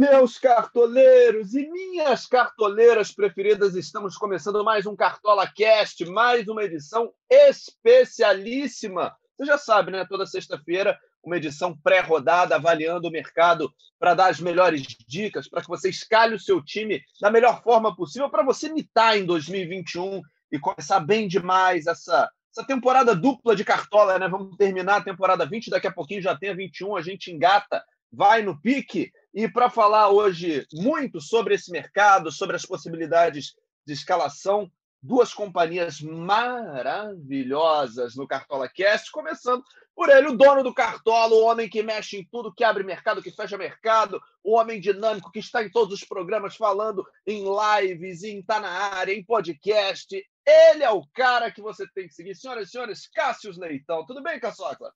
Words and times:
Meus 0.00 0.38
cartoleiros 0.38 1.52
e 1.52 1.68
minhas 1.70 2.24
cartoleiras 2.24 3.12
preferidas, 3.12 3.74
estamos 3.74 4.16
começando 4.16 4.64
mais 4.64 4.86
um 4.86 4.96
Cartola 4.96 5.46
Cast, 5.46 6.06
mais 6.06 6.48
uma 6.48 6.64
edição 6.64 7.12
especialíssima. 7.28 9.14
Você 9.36 9.44
já 9.44 9.58
sabe, 9.58 9.92
né? 9.92 10.06
Toda 10.08 10.24
sexta-feira, 10.24 10.98
uma 11.22 11.36
edição 11.36 11.76
pré-rodada, 11.76 12.56
avaliando 12.56 13.08
o 13.08 13.10
mercado 13.10 13.70
para 13.98 14.14
dar 14.14 14.30
as 14.30 14.40
melhores 14.40 14.86
dicas, 15.06 15.46
para 15.46 15.60
que 15.60 15.68
você 15.68 15.90
escalhe 15.90 16.34
o 16.34 16.40
seu 16.40 16.64
time 16.64 17.02
da 17.20 17.30
melhor 17.30 17.62
forma 17.62 17.94
possível, 17.94 18.30
para 18.30 18.42
você 18.42 18.72
mitar 18.72 19.18
em 19.18 19.26
2021 19.26 20.22
e 20.50 20.58
começar 20.58 21.00
bem 21.00 21.28
demais 21.28 21.86
essa, 21.86 22.26
essa 22.56 22.66
temporada 22.66 23.14
dupla 23.14 23.54
de 23.54 23.66
Cartola, 23.66 24.18
né? 24.18 24.26
Vamos 24.28 24.56
terminar 24.56 24.96
a 24.96 25.04
temporada 25.04 25.44
20, 25.44 25.68
daqui 25.68 25.88
a 25.88 25.92
pouquinho 25.92 26.22
já 26.22 26.34
tem 26.34 26.48
a 26.48 26.54
21, 26.54 26.96
a 26.96 27.02
gente 27.02 27.30
engata, 27.30 27.84
vai 28.10 28.40
no 28.40 28.58
pique. 28.58 29.12
E 29.32 29.48
para 29.48 29.70
falar 29.70 30.10
hoje 30.10 30.66
muito 30.72 31.20
sobre 31.20 31.54
esse 31.54 31.70
mercado, 31.70 32.32
sobre 32.32 32.56
as 32.56 32.66
possibilidades 32.66 33.54
de 33.86 33.92
escalação, 33.92 34.68
duas 35.02 35.32
companhias 35.32 36.00
maravilhosas 36.00 38.16
no 38.16 38.26
Cartola 38.26 38.68
Cast, 38.68 39.12
começando 39.12 39.62
por 39.94 40.08
ele, 40.08 40.28
o 40.28 40.36
dono 40.36 40.62
do 40.62 40.74
Cartola, 40.74 41.34
o 41.34 41.44
homem 41.44 41.68
que 41.68 41.82
mexe 41.82 42.16
em 42.16 42.24
tudo, 42.24 42.54
que 42.54 42.64
abre 42.64 42.82
mercado, 42.82 43.22
que 43.22 43.30
fecha 43.30 43.58
mercado, 43.58 44.20
o 44.42 44.56
homem 44.56 44.80
dinâmico 44.80 45.30
que 45.30 45.38
está 45.38 45.62
em 45.62 45.70
todos 45.70 45.94
os 45.94 46.04
programas 46.04 46.56
falando 46.56 47.06
em 47.26 47.44
lives, 47.44 48.22
em 48.22 48.42
tá 48.42 48.60
na 48.60 48.70
área, 48.70 49.12
em 49.12 49.24
podcast. 49.24 50.16
Ele 50.46 50.82
é 50.82 50.90
o 50.90 51.06
cara 51.12 51.50
que 51.50 51.60
você 51.60 51.86
tem 51.94 52.08
que 52.08 52.14
seguir. 52.14 52.34
Senhoras 52.34 52.68
e 52.68 52.70
senhores, 52.70 53.06
Cássio 53.08 53.52
Leitão. 53.58 54.06
Tudo 54.06 54.22
bem, 54.22 54.40
Caçocla? 54.40 54.90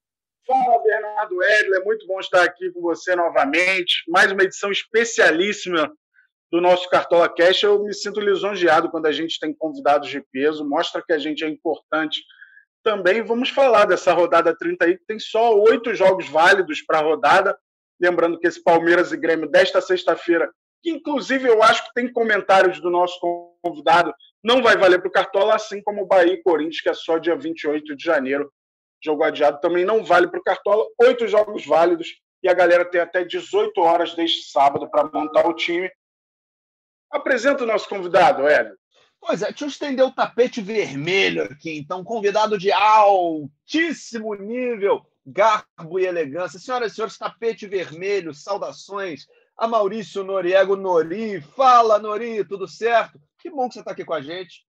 Fala, 0.47 0.83
Bernardo 0.83 1.43
Edler, 1.43 1.81
é 1.81 1.85
muito 1.85 2.07
bom 2.07 2.21
estar 2.21 2.43
aqui 2.43 2.71
com 2.71 2.83
você 2.83 3.17
novamente. 3.17 4.05
Mais 4.09 4.31
uma 4.31 4.43
edição 4.43 4.71
especialíssima 4.71 5.91
do 6.53 6.61
nosso 6.61 6.87
Cartola 6.91 7.35
Cash. 7.35 7.63
Eu 7.63 7.83
me 7.83 7.95
sinto 7.95 8.21
lisonjeado 8.21 8.91
quando 8.91 9.07
a 9.07 9.13
gente 9.13 9.41
tem 9.41 9.55
convidados 9.55 10.11
de 10.11 10.21
peso, 10.31 10.69
mostra 10.69 11.03
que 11.03 11.15
a 11.15 11.19
gente 11.19 11.43
é 11.43 11.49
importante. 11.49 12.23
Também 12.83 13.23
vamos 13.23 13.49
falar 13.49 13.87
dessa 13.87 14.13
rodada 14.13 14.55
30 14.55 14.85
aí, 14.85 14.99
que 14.99 15.07
tem 15.07 15.19
só 15.19 15.59
oito 15.59 15.95
jogos 15.95 16.29
válidos 16.29 16.83
para 16.83 16.99
a 16.99 17.03
rodada. 17.03 17.59
Lembrando 17.99 18.39
que 18.39 18.47
esse 18.47 18.63
Palmeiras 18.63 19.13
e 19.13 19.17
Grêmio 19.17 19.49
desta 19.49 19.81
sexta-feira, 19.81 20.53
que 20.83 20.91
inclusive 20.91 21.49
eu 21.49 21.63
acho 21.63 21.87
que 21.87 21.95
tem 21.95 22.13
comentários 22.13 22.81
do 22.81 22.91
nosso 22.91 23.19
convidado, 23.63 24.13
não 24.43 24.63
vai 24.63 24.77
valer 24.77 24.99
para 25.01 25.09
o 25.09 25.13
Cartola, 25.13 25.55
assim 25.55 25.83
como 25.83 26.03
o 26.03 26.07
Bahia 26.07 26.35
e 26.35 26.43
Corinthians, 26.43 26.83
que 26.83 26.91
é 26.91 26.95
só 26.95 27.17
dia 27.17 27.35
28 27.35 27.97
de 27.97 28.05
janeiro 28.05 28.53
jogo 29.05 29.23
adiado 29.23 29.61
também 29.61 29.85
não 29.85 30.03
vale 30.05 30.29
para 30.29 30.41
o 30.41 30.43
Cartola. 30.43 30.87
Oito 31.03 31.29
jogos 31.29 31.67
válidos 31.67 32.21
e 32.43 32.49
a 32.49 32.55
galera 32.55 32.85
tem 32.85 33.01
até 33.01 33.25
18 33.25 33.81
horas 33.81 34.15
deste 34.15 34.51
sábado 34.51 34.89
para 34.91 35.05
montar 35.05 35.47
o 35.47 35.55
time. 35.55 35.91
Apresenta 37.11 37.65
o 37.65 37.67
nosso 37.67 37.89
convidado, 37.89 38.47
Hélio. 38.47 38.77
Pois 39.21 39.41
é, 39.41 39.47
deixa 39.47 39.65
eu 39.65 39.69
estender 39.69 40.05
o 40.05 40.13
tapete 40.13 40.61
vermelho 40.61 41.45
aqui. 41.45 41.79
Então, 41.79 42.05
convidado 42.05 42.59
de 42.59 42.71
altíssimo 42.71 44.35
nível, 44.35 45.01
garbo 45.25 45.99
e 45.99 46.05
elegância. 46.05 46.59
Senhoras 46.59 46.93
e 46.93 46.95
senhores, 46.95 47.17
tapete 47.17 47.67
vermelho, 47.67 48.35
saudações 48.35 49.27
a 49.57 49.67
Maurício 49.67 50.25
Noriego 50.25 50.77
Nori. 50.77 51.41
Fala, 51.41 51.99
Nori, 51.99 52.45
tudo 52.45 52.69
certo? 52.69 53.19
Que 53.39 53.51
bom 53.51 53.69
que 53.69 53.75
você 53.75 53.81
está 53.81 53.93
aqui 53.93 54.05
com 54.05 54.15
a 54.15 54.21
gente. 54.21 54.67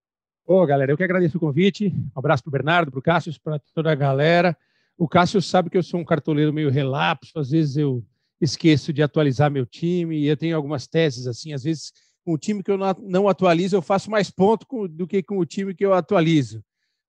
Ô, 0.48 0.64
galera, 0.64 0.92
eu 0.92 0.98
que 0.98 1.04
agradeço 1.04 1.38
o 1.38 1.40
convite. 1.40 1.88
Um 1.88 2.20
abraço 2.20 2.44
para 2.44 2.50
o 2.50 2.52
Bernardo, 2.52 2.92
para 2.92 3.00
o 3.00 3.02
Cássio, 3.02 3.34
para 3.44 3.58
toda 3.74 3.92
a 3.92 3.96
galera. 3.96 4.56
O 4.96 5.08
Cássio 5.08 5.42
sabe 5.42 5.72
que 5.72 5.78
eu 5.78 5.81
sou 5.81 6.00
um 6.00 6.06
cartoleiro 6.06 6.53
meio 6.53 6.69
relapso, 6.69 7.40
às 7.40 7.50
vezes 7.50 7.78
eu 7.78 8.06
esqueço 8.40 8.94
de 8.94 9.02
atualizar 9.02 9.50
meu 9.50 9.66
time 9.66 10.18
e 10.18 10.28
eu 10.28 10.38
tenho 10.38 10.56
algumas 10.56 10.86
teses 10.86 11.25
assim, 11.25 11.52
às 11.52 11.64
vezes 11.64 11.92
com 12.24 12.34
o 12.34 12.38
time 12.38 12.62
que 12.62 12.69
eu 12.69 12.78
não 12.78 13.28
atualizo 13.28 13.75
eu 13.75 13.81
faço 13.81 14.12
mais 14.12 14.30
ponto 14.30 14.88
do 14.88 15.08
que 15.08 15.24
com 15.24 15.38
o 15.40 15.46
time 15.46 15.74
que 15.74 15.86
eu 15.86 15.94
atualizo. 15.94 16.64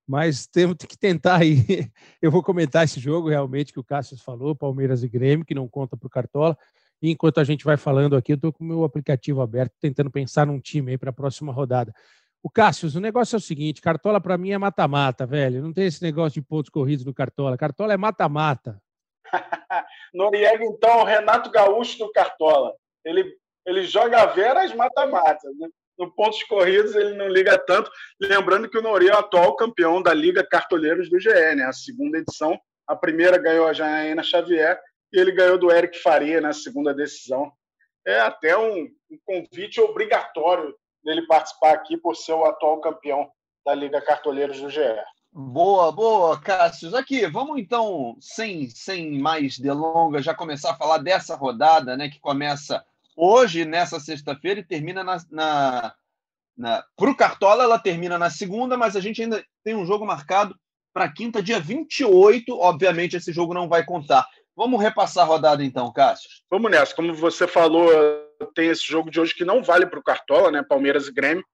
Mas 0.07 0.47
temos 0.47 0.77
que 0.77 0.97
tentar 0.97 1.41
aí. 1.41 1.57
Eu 2.23 2.31
vou 2.31 2.41
comentar 2.41 2.85
esse 2.85 3.01
jogo 3.01 3.29
realmente 3.29 3.73
que 3.73 3.81
o 3.81 3.85
Cássio 3.85 4.17
falou, 4.17 4.55
Palmeiras 4.55 5.03
e 5.03 5.09
Grêmio, 5.09 5.45
que 5.45 5.53
não 5.53 5.67
conta 5.67 5.97
para 5.97 6.07
o 6.07 6.11
Cartola. 6.11 6.57
E 7.03 7.11
enquanto 7.11 7.39
a 7.39 7.45
gente 7.45 7.65
vai 7.65 7.77
falando 7.77 8.15
aqui, 8.15 8.33
eu 8.33 8.37
estou 8.37 8.53
com 8.53 8.63
o 8.63 8.67
meu 8.69 8.85
aplicativo 8.85 9.41
aberto, 9.41 9.73
tentando 9.81 10.09
pensar 10.09 10.47
num 10.47 10.61
time 10.61 10.93
aí 10.93 10.99
para 10.99 11.11
a 11.11 11.13
próxima 11.13 11.53
rodada. 11.53 11.93
O 12.43 12.51
Cássio, 12.51 12.89
o 12.97 13.01
negócio 13.01 13.37
é 13.37 13.39
o 13.39 13.41
seguinte: 13.41 13.81
Cartola 13.81 14.21
para 14.21 14.39
mim 14.39 14.51
é 14.51 14.59
mata-mata, 14.59 15.27
velho. 15.27 15.63
Não 15.63 15.73
tem 15.73 15.87
esse 15.87 16.03
negócio 16.03 16.41
de 16.41 16.47
pontos 16.47 16.71
corridos 16.71 17.05
no 17.05 17.15
Cartola. 17.15 17.57
Cartola 17.57 17.93
é 17.93 17.97
mata-mata. 17.97 18.81
Noriega, 20.15 20.65
então, 20.65 21.05
Renato 21.05 21.51
Gaúcho 21.51 21.99
do 21.99 22.13
Cartola. 22.13 22.75
Ele, 23.05 23.37
ele 23.67 23.83
joga 23.83 24.27
veras 24.27 24.75
mata-mata. 24.75 25.49
Né? 25.59 25.69
No 25.99 26.13
pontos 26.15 26.43
corridos 26.45 26.95
ele 26.95 27.15
não 27.15 27.29
liga 27.29 27.59
tanto. 27.59 27.91
Lembrando 28.21 28.69
que 28.69 28.79
o 28.79 28.83
Noriega 28.83 29.15
é 29.15 29.17
o 29.17 29.21
atual 29.21 29.57
campeão 29.57 30.03
da 30.03 30.15
Liga 30.15 30.47
Cartoleiros 30.47 31.11
do 31.11 31.19
GE, 31.19 31.31
né? 31.57 31.65
A 31.65 31.73
segunda 31.73 32.19
edição. 32.19 32.59
A 32.87 32.95
primeira 32.95 33.39
ganhou 33.39 33.67
a 33.67 33.73
Janaína 33.73 34.23
Xavier 34.23 34.81
e 35.13 35.19
ele 35.19 35.33
ganhou 35.33 35.59
do 35.59 35.73
Eric 35.73 35.99
Faria 35.99 36.41
na 36.41 36.53
segunda 36.53 36.95
decisão. 36.95 37.51
É 38.07 38.21
até 38.21 38.57
um, 38.57 38.89
um 39.11 39.19
convite 39.25 39.81
obrigatório 39.81 40.75
dele 41.07 41.23
participar 41.23 41.73
aqui 41.73 41.97
por 41.97 42.17
ser 42.17 42.33
o 42.33 42.45
atual 42.45 42.81
campeão 42.81 43.31
da 43.65 43.73
Liga 43.75 44.03
Cartoleiros 44.03 44.61
do 44.61 44.69
GE. 44.69 44.81
Boa, 45.33 45.93
boa, 45.93 46.41
Cássio. 46.41 46.95
Aqui, 46.97 47.27
vamos 47.27 47.59
então, 47.59 48.17
sem, 48.21 48.69
sem 48.69 49.19
mais 49.19 49.59
delongas, 49.59 50.25
já 50.25 50.35
começar 50.35 50.73
a 50.73 50.77
falar 50.77 50.99
dessa 50.99 51.37
rodada, 51.37 51.97
né, 51.97 52.09
que 52.09 52.19
começa 52.19 52.85
hoje, 53.17 53.65
nessa 53.65 54.01
sexta-feira, 54.01 54.61
e 54.61 54.65
termina 54.65 55.05
na. 55.05 55.19
na, 55.31 55.95
na... 56.57 56.85
Para 56.97 57.11
o 57.11 57.17
Cartola, 57.17 57.65
ela 57.65 57.79
termina 57.79 58.19
na 58.19 58.31
segunda, 58.31 58.77
mas 58.77 58.97
a 58.97 59.01
gente 59.01 59.23
ainda 59.23 59.45
tem 59.63 59.77
um 59.77 59.87
jogo 59.87 60.05
marcado 60.05 60.57
para 60.93 61.13
quinta, 61.13 61.43
dia 61.43 61.61
28. 61.61 62.59
Obviamente, 62.59 63.17
esse 63.17 63.33
jogo 63.33 63.55
não 63.55 63.69
vai 63.69 63.85
contar. 63.85 64.27
Vamos 64.57 64.81
repassar 64.81 65.25
a 65.25 65.29
rodada 65.29 65.63
então, 65.63 65.93
Cássio. 65.93 66.31
Vamos 66.51 66.71
nessa. 66.71 66.95
Como 66.95 67.15
você 67.15 67.47
falou, 67.47 67.91
tem 68.55 68.69
esse 68.69 68.87
jogo 68.87 69.11
de 69.11 69.21
hoje 69.21 69.35
que 69.35 69.45
não 69.45 69.63
vale 69.63 69.87
para 69.87 69.99
o 69.99 70.03
Cartola, 70.03 70.51
né? 70.51 70.63
Palmeiras 70.63 71.09
e 71.09 71.13
Grêmio. 71.13 71.45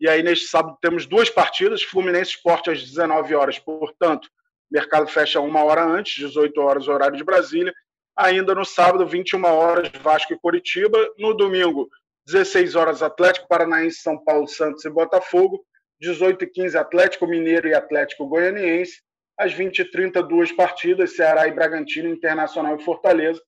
E 0.00 0.08
aí, 0.08 0.22
neste 0.22 0.46
sábado, 0.46 0.76
temos 0.80 1.06
duas 1.06 1.30
partidas: 1.30 1.82
Fluminense 1.82 2.32
Esporte 2.32 2.70
às 2.70 2.82
19 2.82 3.34
horas. 3.34 3.58
Portanto, 3.58 4.28
mercado 4.70 5.06
fecha 5.06 5.40
uma 5.40 5.62
hora 5.62 5.84
antes, 5.84 6.14
18 6.14 6.60
horas, 6.60 6.88
horário 6.88 7.16
de 7.16 7.24
Brasília. 7.24 7.72
Ainda 8.16 8.54
no 8.54 8.64
sábado, 8.64 9.06
21 9.06 9.44
horas, 9.44 9.90
Vasco 10.00 10.32
e 10.32 10.38
Coritiba. 10.38 10.98
No 11.18 11.34
domingo, 11.34 11.88
16 12.26 12.74
horas, 12.74 13.02
Atlético 13.02 13.48
Paranaense, 13.48 14.00
São 14.00 14.22
Paulo, 14.22 14.46
Santos 14.46 14.84
e 14.84 14.90
Botafogo. 14.90 15.64
18 16.00 16.44
e 16.44 16.46
15, 16.48 16.76
Atlético 16.76 17.26
Mineiro 17.26 17.68
e 17.68 17.74
Atlético 17.74 18.26
Goianiense. 18.26 19.02
Às 19.38 19.54
20h30, 19.54 20.22
duas 20.22 20.52
partidas: 20.52 21.16
Ceará 21.16 21.46
e 21.48 21.52
Bragantino, 21.52 22.08
Internacional 22.08 22.76
e 22.76 22.82
Fortaleza 22.84 23.40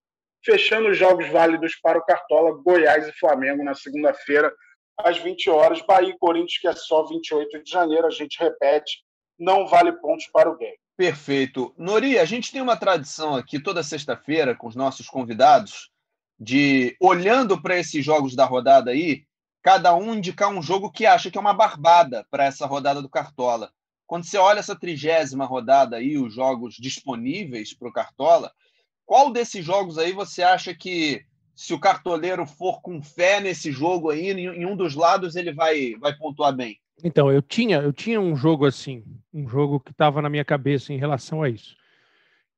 fechando 0.47 0.89
os 0.89 0.97
jogos 0.97 1.29
válidos 1.29 1.75
para 1.83 1.99
o 1.99 2.05
Cartola, 2.05 2.53
Goiás 2.63 3.09
e 3.09 3.13
Flamengo 3.19 3.65
na 3.65 3.75
segunda-feira, 3.75 4.55
às 4.97 5.19
20 5.19 5.51
horas. 5.51 5.83
Bahia 5.83 6.11
e 6.11 6.19
Corinthians, 6.19 6.59
que 6.59 6.69
é 6.69 6.73
só 6.73 7.05
28 7.05 7.65
de 7.65 7.71
janeiro, 7.71 8.07
a 8.07 8.11
gente 8.11 8.39
repete, 8.39 9.03
não 9.37 9.67
vale 9.67 9.93
pontos 9.93 10.27
para 10.29 10.49
o 10.49 10.57
game. 10.57 10.79
Perfeito. 10.97 11.75
Nori, 11.77 12.19
a 12.19 12.25
gente 12.25 12.53
tem 12.53 12.63
uma 12.63 12.77
tradição 12.77 13.35
aqui 13.35 13.61
toda 13.61 13.83
sexta-feira 13.83 14.55
com 14.55 14.69
os 14.69 14.77
nossos 14.77 15.09
convidados 15.09 15.91
de, 16.39 16.97
olhando 17.01 17.61
para 17.61 17.77
esses 17.77 18.05
jogos 18.05 18.35
da 18.37 18.45
rodada 18.45 18.93
aí, 18.93 19.25
cada 19.63 19.95
um 19.95 20.15
indicar 20.15 20.49
um 20.49 20.63
jogo 20.63 20.93
que 20.93 21.05
acha 21.05 21.31
que 21.31 21.37
é 21.37 21.41
uma 21.41 21.53
barbada 21.53 22.25
para 22.31 22.45
essa 22.45 22.67
rodada 22.67 23.03
do 23.03 23.11
Cartola. 23.11 23.71
Quando 24.07 24.25
você 24.25 24.39
olha 24.39 24.61
essa 24.61 24.79
trigésima 24.79 25.45
rodada 25.45 25.97
aí, 25.97 26.17
os 26.17 26.33
jogos 26.33 26.77
disponíveis 26.77 27.75
para 27.75 27.89
o 27.89 27.93
Cartola, 27.93 28.53
qual 29.07 29.33
desses 29.33 29.65
jogos 29.65 29.97
aí 29.97 30.13
você 30.13 30.43
acha 30.43 30.75
que, 30.75 31.25
se 31.55 31.73
o 31.73 31.79
cartoleiro 31.79 32.45
for 32.45 32.83
com 32.83 33.01
fé 33.01 33.41
nesse 33.41 33.71
jogo 33.71 34.11
aí, 34.11 34.33
em 34.33 34.67
um 34.67 34.77
dos 34.77 34.97
lados 34.97 35.37
ele 35.37 35.53
vai, 35.53 35.95
vai 35.95 36.15
pontuar 36.15 36.55
bem? 36.55 36.79
Então, 37.05 37.31
eu 37.31 37.41
tinha, 37.41 37.79
eu 37.79 37.93
tinha 37.93 38.21
um 38.21 38.35
jogo 38.35 38.67
assim, 38.67 39.05
um 39.33 39.49
jogo 39.49 39.79
que 39.79 39.93
estava 39.93 40.21
na 40.21 40.29
minha 40.29 40.45
cabeça 40.45 40.93
em 40.93 40.99
relação 40.99 41.43
a 41.43 41.49
isso, 41.49 41.77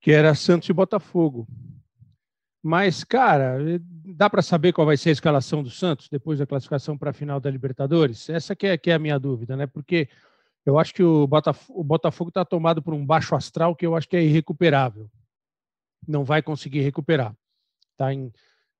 que 0.00 0.10
era 0.10 0.34
Santos 0.34 0.68
e 0.68 0.72
Botafogo. 0.72 1.46
Mas, 2.62 3.04
cara, 3.04 3.58
dá 4.16 4.30
para 4.30 4.42
saber 4.42 4.72
qual 4.72 4.86
vai 4.86 4.96
ser 4.96 5.10
a 5.10 5.12
escalação 5.12 5.62
do 5.62 5.70
Santos 5.70 6.08
depois 6.08 6.38
da 6.38 6.46
classificação 6.46 6.96
para 6.96 7.10
a 7.10 7.14
final 7.14 7.38
da 7.38 7.50
Libertadores? 7.50 8.28
Essa 8.28 8.56
que 8.56 8.66
é, 8.66 8.78
que 8.78 8.90
é 8.90 8.94
a 8.94 8.98
minha 8.98 9.18
dúvida, 9.18 9.56
né? 9.56 9.66
Porque 9.66 10.08
eu 10.64 10.78
acho 10.78 10.94
que 10.94 11.02
o 11.02 11.26
Botafogo 11.26 12.28
está 12.28 12.44
tomado 12.44 12.82
por 12.82 12.94
um 12.94 13.04
baixo 13.04 13.34
astral 13.34 13.76
que 13.76 13.86
eu 13.86 13.94
acho 13.94 14.08
que 14.08 14.16
é 14.16 14.22
irrecuperável 14.22 15.10
não 16.08 16.24
vai 16.24 16.42
conseguir 16.42 16.80
recuperar. 16.80 17.34
Está 17.92 18.12
em 18.12 18.32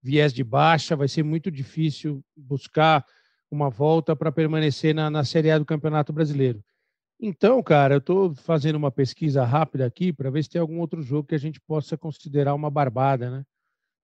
viés 0.03 0.33
de 0.33 0.43
baixa, 0.43 0.97
vai 0.97 1.09
ser 1.09 1.23
muito 1.23 1.51
difícil 1.51 2.25
buscar 2.37 3.05
uma 3.51 3.69
volta 3.71 4.17
para 4.17 4.33
permanecer 4.33 4.95
na, 4.95 5.11
na 5.11 5.25
Série 5.25 5.51
A 5.51 5.59
do 5.59 5.65
Campeonato 5.65 6.13
Brasileiro. 6.13 6.63
Então, 7.21 7.63
cara, 7.63 7.95
eu 7.95 7.99
estou 7.99 8.35
fazendo 8.35 8.77
uma 8.77 8.91
pesquisa 8.91 9.45
rápida 9.45 9.85
aqui 9.85 10.13
para 10.13 10.31
ver 10.31 10.43
se 10.43 10.51
tem 10.51 10.61
algum 10.61 10.79
outro 10.79 11.03
jogo 11.03 11.29
que 11.29 11.35
a 11.35 11.39
gente 11.39 11.61
possa 11.61 11.97
considerar 11.97 12.55
uma 12.55 12.71
barbada, 12.71 13.31
né? 13.31 13.45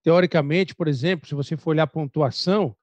teoricamente, 0.04 0.74
por 0.74 0.86
exemplo, 0.86 1.26
se 1.26 1.34
você 1.34 1.56
for 1.56 1.70
olhar 1.70 1.84
a 1.84 1.88
pontuação, 1.88 2.76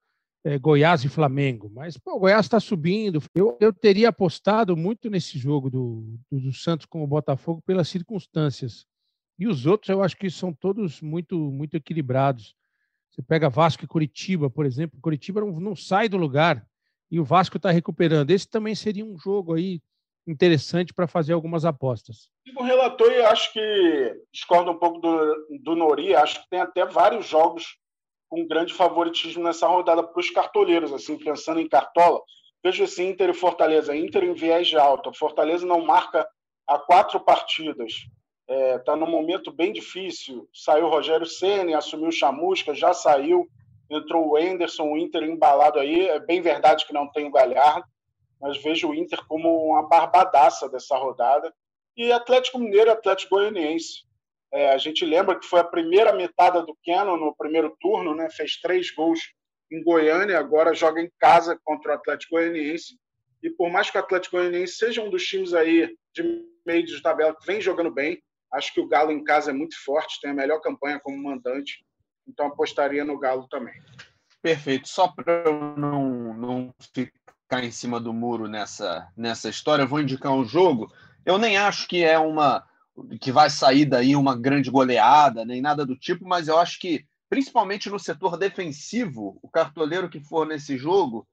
é, 0.44 0.58
Goiás 0.58 1.04
e 1.04 1.08
Flamengo, 1.08 1.70
mas 1.72 1.96
pô, 1.96 2.16
o 2.16 2.18
Goiás 2.18 2.44
está 2.44 2.58
subindo. 2.58 3.22
Eu, 3.32 3.56
eu 3.60 3.72
teria 3.72 4.08
apostado 4.08 4.76
muito 4.76 5.08
nesse 5.08 5.38
jogo 5.38 5.70
do, 5.70 6.18
do, 6.28 6.40
do, 6.40 6.52
Santos 6.52 6.84
com 6.84 7.02
o 7.02 7.06
Botafogo 7.06 7.62
pelas 7.64 7.88
circunstâncias. 7.88 8.84
E 9.42 9.46
os 9.48 9.66
outros 9.66 9.88
eu 9.88 10.00
acho 10.04 10.16
que 10.16 10.30
são 10.30 10.52
todos 10.52 11.00
muito, 11.00 11.36
muito 11.36 11.76
equilibrados. 11.76 12.54
Você 13.10 13.20
pega 13.20 13.50
Vasco 13.50 13.84
e 13.84 13.88
Curitiba, 13.88 14.48
por 14.48 14.64
exemplo. 14.64 15.00
Curitiba 15.00 15.40
não, 15.40 15.58
não 15.58 15.74
sai 15.74 16.08
do 16.08 16.16
lugar 16.16 16.64
e 17.10 17.18
o 17.18 17.24
Vasco 17.24 17.56
está 17.56 17.68
recuperando. 17.72 18.30
Esse 18.30 18.48
também 18.48 18.76
seria 18.76 19.04
um 19.04 19.18
jogo 19.18 19.54
aí 19.54 19.82
interessante 20.28 20.94
para 20.94 21.08
fazer 21.08 21.32
algumas 21.32 21.64
apostas. 21.64 22.30
O 22.56 22.62
relator, 22.62 23.10
eu 23.10 23.26
acho 23.26 23.52
que 23.52 24.22
discordo 24.32 24.70
um 24.70 24.78
pouco 24.78 25.00
do, 25.00 25.48
do 25.60 25.74
Nori, 25.74 26.14
acho 26.14 26.40
que 26.40 26.48
tem 26.48 26.60
até 26.60 26.86
vários 26.86 27.26
jogos 27.26 27.76
com 28.28 28.46
grande 28.46 28.72
favoritismo 28.72 29.42
nessa 29.42 29.66
rodada 29.66 30.04
para 30.04 30.20
os 30.20 30.30
cartoleiros, 30.30 30.92
assim, 30.92 31.18
pensando 31.18 31.58
em 31.58 31.68
cartola. 31.68 32.20
Vejo 32.62 32.84
esse 32.84 33.02
Inter 33.02 33.30
e 33.30 33.34
Fortaleza. 33.34 33.96
Inter 33.96 34.22
em 34.22 34.34
viés 34.34 34.68
de 34.68 34.76
alta. 34.76 35.12
Fortaleza 35.12 35.66
não 35.66 35.84
marca 35.84 36.28
há 36.64 36.78
quatro 36.78 37.18
partidas. 37.18 38.06
Está 38.52 38.74
é, 38.74 38.78
tá 38.78 38.96
num 38.96 39.10
momento 39.10 39.52
bem 39.52 39.72
difícil. 39.72 40.48
Saiu 40.52 40.86
o 40.86 40.90
Rogério 40.90 41.26
Ceni, 41.26 41.74
assumiu 41.74 42.08
o 42.08 42.12
Chamusca, 42.12 42.74
já 42.74 42.92
saiu. 42.92 43.46
Entrou 43.90 44.30
o 44.30 44.38
Enderson, 44.38 44.90
o 44.90 44.98
Inter 44.98 45.22
embalado 45.22 45.78
aí. 45.78 46.08
É 46.08 46.18
bem 46.18 46.40
verdade 46.40 46.86
que 46.86 46.92
não 46.92 47.10
tem 47.10 47.26
o 47.26 47.30
Galhardo 47.30 47.86
mas 48.42 48.60
vejo 48.60 48.88
o 48.88 48.94
Inter 48.94 49.24
como 49.28 49.68
uma 49.68 49.88
barbadaça 49.88 50.68
dessa 50.68 50.96
rodada. 50.96 51.54
E 51.96 52.10
Atlético 52.10 52.58
Mineiro 52.58 52.90
e 52.90 52.92
Atlético 52.92 53.36
Goianiense. 53.36 54.02
É, 54.52 54.72
a 54.72 54.78
gente 54.78 55.04
lembra 55.04 55.38
que 55.38 55.46
foi 55.46 55.60
a 55.60 55.64
primeira 55.64 56.12
metade 56.12 56.58
do 56.66 56.76
Keno 56.82 57.16
no 57.16 57.36
primeiro 57.36 57.74
turno, 57.80 58.14
né? 58.14 58.28
fez 58.30 58.60
três 58.60 58.92
gols 58.92 59.20
em 59.70 59.82
Goiânia, 59.82 60.38
agora 60.38 60.74
joga 60.74 61.00
em 61.00 61.10
casa 61.20 61.58
contra 61.64 61.92
o 61.92 61.94
Atlético 61.94 62.34
Goianiense. 62.34 62.98
E 63.42 63.48
por 63.48 63.70
mais 63.70 63.88
que 63.88 63.96
o 63.96 64.00
Atlético 64.00 64.36
Goianiense 64.36 64.74
seja 64.74 65.02
um 65.02 65.08
dos 65.08 65.22
times 65.22 65.54
aí 65.54 65.94
de 66.12 66.44
meio 66.66 66.84
de 66.84 67.00
tabela 67.00 67.34
que 67.34 67.46
vem 67.46 67.60
jogando 67.60 67.92
bem, 67.92 68.20
acho 68.52 68.72
que 68.72 68.80
o 68.80 68.88
Galo 68.88 69.10
em 69.10 69.24
casa 69.24 69.50
é 69.50 69.54
muito 69.54 69.76
forte, 69.82 70.20
tem 70.20 70.30
a 70.30 70.34
melhor 70.34 70.60
campanha 70.60 71.00
como 71.00 71.22
mandante, 71.22 71.84
então 72.28 72.46
apostaria 72.46 73.04
no 73.04 73.18
Galo 73.18 73.48
também. 73.48 73.74
Perfeito. 74.40 74.88
Só 74.88 75.08
para 75.08 75.44
eu 75.44 75.76
não, 75.76 76.34
não 76.34 76.74
ficar 76.92 77.64
em 77.64 77.70
cima 77.70 78.00
do 78.00 78.12
muro 78.12 78.48
nessa, 78.48 79.08
nessa 79.16 79.48
história, 79.48 79.82
eu 79.82 79.88
vou 79.88 80.00
indicar 80.00 80.32
um 80.32 80.44
jogo. 80.44 80.92
Eu 81.24 81.38
nem 81.38 81.56
acho 81.56 81.86
que 81.86 82.04
é 82.04 82.18
uma 82.18 82.64
que 83.20 83.32
vai 83.32 83.48
sair 83.48 83.86
daí 83.86 84.14
uma 84.14 84.36
grande 84.36 84.70
goleada, 84.70 85.46
nem 85.46 85.62
nada 85.62 85.86
do 85.86 85.96
tipo, 85.96 86.26
mas 86.26 86.46
eu 86.46 86.58
acho 86.58 86.78
que, 86.78 87.06
principalmente 87.30 87.88
no 87.88 87.98
setor 87.98 88.36
defensivo, 88.36 89.38
o 89.42 89.48
cartoleiro 89.48 90.10
que 90.10 90.20
for 90.20 90.46
nesse 90.46 90.76
jogo 90.76 91.26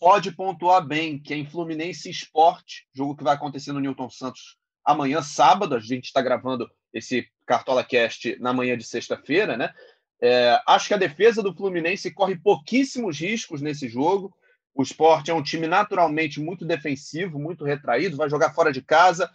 pode 0.00 0.32
pontuar 0.32 0.84
bem, 0.84 1.18
que 1.18 1.32
é 1.32 1.36
em 1.36 1.46
Fluminense 1.46 2.10
Esporte, 2.10 2.88
jogo 2.92 3.16
que 3.16 3.22
vai 3.22 3.34
acontecer 3.34 3.72
no 3.72 3.78
Newton 3.78 4.10
Santos 4.10 4.56
amanhã, 4.84 5.22
sábado. 5.22 5.74
A 5.74 5.80
gente 5.80 6.06
está 6.06 6.20
gravando 6.20 6.70
esse 6.92 7.28
Cartola 7.46 7.82
Cast 7.82 8.36
na 8.40 8.52
manhã 8.52 8.76
de 8.76 8.84
sexta-feira, 8.84 9.56
né? 9.56 9.72
É, 10.20 10.60
acho 10.66 10.88
que 10.88 10.94
a 10.94 10.98
defesa 10.98 11.42
do 11.42 11.54
Fluminense 11.54 12.10
corre 12.12 12.36
pouquíssimos 12.36 13.18
riscos 13.18 13.60
nesse 13.60 13.88
jogo. 13.88 14.34
O 14.74 14.82
esporte 14.82 15.30
é 15.30 15.34
um 15.34 15.42
time 15.42 15.66
naturalmente 15.66 16.40
muito 16.40 16.64
defensivo, 16.64 17.38
muito 17.38 17.64
retraído, 17.64 18.16
vai 18.16 18.28
jogar 18.28 18.54
fora 18.54 18.72
de 18.72 18.82
casa. 18.82 19.30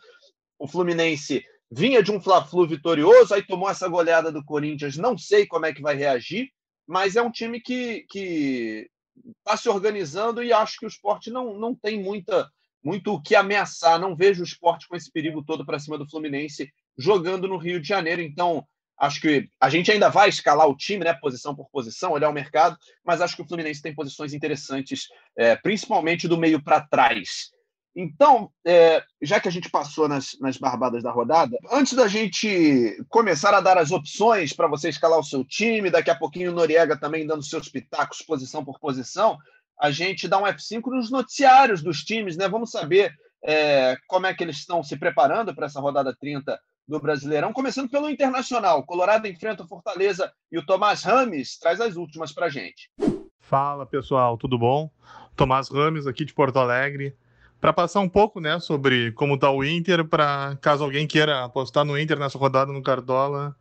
O 0.57 0.67
Fluminense 0.67 1.45
vinha 1.71 2.01
de 2.01 2.11
um 2.11 2.19
Fla-Flu 2.19 2.67
vitorioso, 2.67 3.33
aí 3.33 3.43
tomou 3.43 3.69
essa 3.69 3.87
goleada 3.87 4.31
do 4.31 4.43
Corinthians, 4.43 4.97
não 4.97 5.17
sei 5.17 5.45
como 5.45 5.65
é 5.65 5.73
que 5.73 5.81
vai 5.81 5.95
reagir, 5.95 6.49
mas 6.87 7.15
é 7.15 7.21
um 7.21 7.31
time 7.31 7.61
que 7.61 8.89
está 9.37 9.55
se 9.55 9.69
organizando 9.69 10.41
e 10.43 10.51
acho 10.51 10.79
que 10.79 10.85
o 10.85 10.89
esporte 10.89 11.29
não, 11.29 11.57
não 11.57 11.75
tem 11.75 12.01
muita, 12.01 12.49
muito 12.83 13.13
o 13.13 13.21
que 13.21 13.35
ameaçar. 13.35 13.99
Não 13.99 14.15
vejo 14.15 14.41
o 14.41 14.45
esporte 14.45 14.87
com 14.87 14.95
esse 14.95 15.11
perigo 15.11 15.43
todo 15.43 15.65
para 15.65 15.79
cima 15.79 15.97
do 15.97 16.09
Fluminense 16.09 16.69
jogando 16.97 17.47
no 17.47 17.57
Rio 17.57 17.79
de 17.79 17.87
Janeiro. 17.87 18.21
Então, 18.21 18.65
Acho 18.99 19.21
que 19.21 19.49
a 19.61 19.69
gente 19.69 19.89
ainda 19.89 20.09
vai 20.09 20.27
escalar 20.27 20.67
o 20.67 20.75
time, 20.75 21.05
né, 21.05 21.13
posição 21.13 21.55
por 21.55 21.69
posição, 21.69 22.11
olhar 22.11 22.29
o 22.29 22.33
mercado, 22.33 22.77
mas 23.03 23.21
acho 23.21 23.33
que 23.33 23.41
o 23.41 23.47
Fluminense 23.47 23.81
tem 23.81 23.95
posições 23.95 24.33
interessantes, 24.33 25.07
é, 25.37 25.55
principalmente 25.55 26.27
do 26.27 26.37
meio 26.37 26.61
para 26.61 26.81
trás. 26.81 27.51
Então, 27.95 28.51
é, 28.65 29.01
já 29.21 29.39
que 29.39 29.47
a 29.47 29.51
gente 29.51 29.69
passou 29.69 30.07
nas, 30.07 30.37
nas 30.39 30.57
barbadas 30.57 31.01
da 31.01 31.11
rodada, 31.11 31.57
antes 31.71 31.93
da 31.93 32.07
gente 32.07 32.97
começar 33.07 33.53
a 33.53 33.61
dar 33.61 33.77
as 33.77 33.91
opções 33.91 34.51
para 34.53 34.67
você 34.67 34.89
escalar 34.89 35.17
o 35.17 35.23
seu 35.23 35.45
time, 35.45 35.89
daqui 35.89 36.09
a 36.09 36.15
pouquinho 36.15 36.51
o 36.51 36.53
Noriega 36.53 36.99
também 36.99 37.25
dando 37.25 37.43
seus 37.43 37.69
pitacos 37.69 38.21
posição 38.21 38.65
por 38.65 38.79
posição, 38.79 39.37
a 39.79 39.91
gente 39.91 40.27
dá 40.27 40.37
um 40.37 40.43
F5 40.43 40.81
nos 40.87 41.09
noticiários 41.09 41.81
dos 41.81 42.03
times, 42.03 42.35
né? 42.35 42.49
Vamos 42.49 42.71
saber 42.71 43.13
é, 43.43 43.95
como 44.07 44.27
é 44.27 44.33
que 44.33 44.43
eles 44.43 44.57
estão 44.57 44.83
se 44.83 44.97
preparando 44.97 45.55
para 45.55 45.67
essa 45.67 45.79
rodada 45.79 46.15
30 46.19 46.59
do 46.87 46.99
Brasileirão, 46.99 47.53
começando 47.53 47.89
pelo 47.89 48.09
Internacional. 48.09 48.83
Colorado 48.83 49.27
enfrenta 49.27 49.63
o 49.63 49.67
Fortaleza 49.67 50.31
e 50.51 50.57
o 50.57 50.65
Tomás 50.65 51.03
Rames 51.03 51.57
traz 51.57 51.79
as 51.79 51.95
últimas 51.95 52.33
para 52.33 52.49
gente. 52.49 52.91
Fala 53.39 53.85
pessoal, 53.85 54.37
tudo 54.37 54.57
bom? 54.57 54.89
Tomás 55.35 55.69
Rames 55.69 56.07
aqui 56.07 56.25
de 56.25 56.33
Porto 56.33 56.57
Alegre 56.57 57.15
para 57.61 57.73
passar 57.73 57.99
um 57.99 58.09
pouco, 58.09 58.39
né, 58.39 58.59
sobre 58.59 59.11
como 59.11 59.35
está 59.35 59.51
o 59.51 59.63
Inter, 59.63 60.05
para 60.05 60.57
caso 60.61 60.83
alguém 60.83 61.05
queira 61.05 61.43
apostar 61.43 61.83
no 61.83 61.99
Inter 61.99 62.17
nessa 62.17 62.37
rodada 62.37 62.71
no 62.71 62.81
Cartola, 62.81 63.55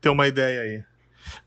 ter 0.00 0.08
uma 0.08 0.26
ideia 0.26 0.62
aí. 0.62 0.84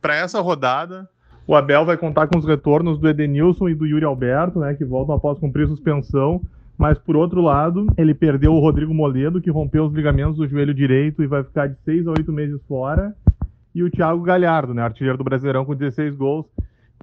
Para 0.02 0.16
essa 0.16 0.40
rodada, 0.40 1.10
o 1.50 1.56
Abel 1.56 1.86
vai 1.86 1.98
contar 1.98 2.28
com 2.28 2.38
os 2.38 2.46
retornos 2.46 3.00
do 3.00 3.10
Edenilson 3.10 3.70
e 3.70 3.76
do 3.76 3.86
Yuri 3.86 4.06
Alberto, 4.06 4.60
né, 4.60 4.74
que 4.74 4.86
voltam 4.86 5.16
após 5.16 5.40
cumprir 5.40 5.68
suspensão 5.68 6.42
mas, 6.80 6.98
por 6.98 7.18
outro 7.18 7.42
lado, 7.42 7.88
ele 7.98 8.14
perdeu 8.14 8.54
o 8.54 8.60
Rodrigo 8.62 8.94
Moledo, 8.94 9.42
que 9.42 9.52
rompeu 9.52 9.84
os 9.84 9.94
ligamentos 9.94 10.38
do 10.38 10.48
joelho 10.48 10.74
direito 10.74 11.22
e 11.22 11.28
vai 11.28 11.44
ficar 11.44 11.68
de 11.68 11.76
seis 11.84 12.08
a 12.08 12.12
oito 12.12 12.32
meses 12.32 12.64
fora. 12.70 13.14
E 13.76 13.84
o 13.84 13.92
Thiago 13.92 14.22
Galhardo, 14.22 14.74
né, 14.74 14.82
artilheiro 14.82 15.18
do 15.18 15.24
Brasileirão 15.26 15.66
com 15.66 15.76
16 15.76 16.16
gols, 16.16 16.46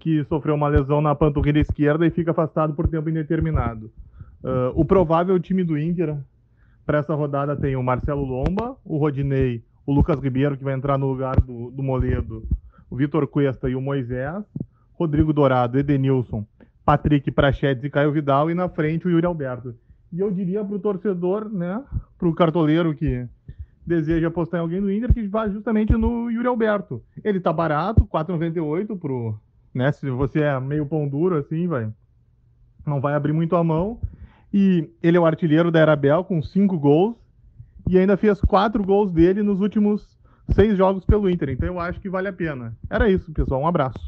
que 0.00 0.24
sofreu 0.24 0.54
uma 0.54 0.68
lesão 0.68 1.02
na 1.02 1.14
panturrilha 1.14 1.60
esquerda 1.60 2.06
e 2.06 2.10
fica 2.10 2.30
afastado 2.30 2.72
por 2.72 2.88
tempo 2.88 3.10
indeterminado. 3.10 3.92
Uh, 4.42 4.72
o 4.74 4.82
provável 4.82 5.38
time 5.38 5.62
do 5.62 5.76
Inter 5.76 6.16
para 6.86 6.96
essa 6.96 7.14
rodada 7.14 7.54
tem 7.54 7.76
o 7.76 7.82
Marcelo 7.82 8.24
Lomba, 8.24 8.76
o 8.82 8.96
Rodinei, 8.96 9.62
o 9.84 9.92
Lucas 9.92 10.18
Ribeiro, 10.18 10.56
que 10.56 10.64
vai 10.64 10.72
entrar 10.72 10.96
no 10.96 11.06
lugar 11.06 11.38
do, 11.38 11.70
do 11.70 11.82
Moledo, 11.82 12.48
o 12.90 12.96
Vitor 12.96 13.26
Cuesta 13.26 13.68
e 13.68 13.74
o 13.74 13.80
Moisés, 13.80 14.44
Rodrigo 14.94 15.32
Dourado, 15.32 15.78
Edenilson, 15.78 16.46
Patrick 16.84 17.30
Prachedes 17.30 17.84
e 17.84 17.90
Caio 17.90 18.12
Vidal, 18.12 18.50
e 18.50 18.54
na 18.54 18.68
frente 18.68 19.06
o 19.06 19.10
Yuri 19.10 19.26
Alberto. 19.26 19.74
E 20.12 20.20
eu 20.20 20.30
diria 20.30 20.64
para 20.64 20.76
o 20.76 20.78
torcedor, 20.78 21.48
né, 21.48 21.82
para 22.16 22.28
o 22.28 22.34
cartoleiro 22.34 22.94
que 22.94 23.26
deseja 23.84 24.28
apostar 24.28 24.58
em 24.58 24.62
alguém 24.62 24.80
do 24.80 24.90
Inter, 24.90 25.12
que 25.12 25.26
vá 25.26 25.48
justamente 25.48 25.92
no 25.92 26.30
Yuri 26.30 26.46
Alberto. 26.46 27.02
Ele 27.22 27.40
tá 27.40 27.52
barato, 27.52 28.06
4,98 28.06 28.98
pro, 28.98 29.38
né, 29.74 29.92
se 29.92 30.08
você 30.10 30.40
é 30.40 30.58
meio 30.60 30.86
pão 30.86 31.08
duro 31.08 31.36
assim, 31.36 31.66
vai, 31.66 31.92
não 32.86 33.00
vai 33.00 33.14
abrir 33.14 33.32
muito 33.32 33.56
a 33.56 33.64
mão. 33.64 34.00
E 34.52 34.88
ele 35.02 35.16
é 35.16 35.20
o 35.20 35.26
artilheiro 35.26 35.70
da 35.70 35.80
Erabel 35.80 36.24
com 36.24 36.40
cinco 36.40 36.78
gols 36.78 37.16
e 37.88 37.98
ainda 37.98 38.16
fez 38.16 38.40
quatro 38.40 38.82
gols 38.82 39.12
dele 39.12 39.42
nos 39.42 39.60
últimos 39.60 40.15
seis 40.54 40.76
jogos 40.76 41.04
pelo 41.04 41.28
Inter, 41.28 41.50
então 41.50 41.68
eu 41.68 41.80
acho 41.80 42.00
que 42.00 42.08
vale 42.08 42.28
a 42.28 42.32
pena. 42.32 42.76
Era 42.90 43.10
isso, 43.10 43.32
pessoal. 43.32 43.60
Um 43.60 43.66
abraço. 43.66 43.98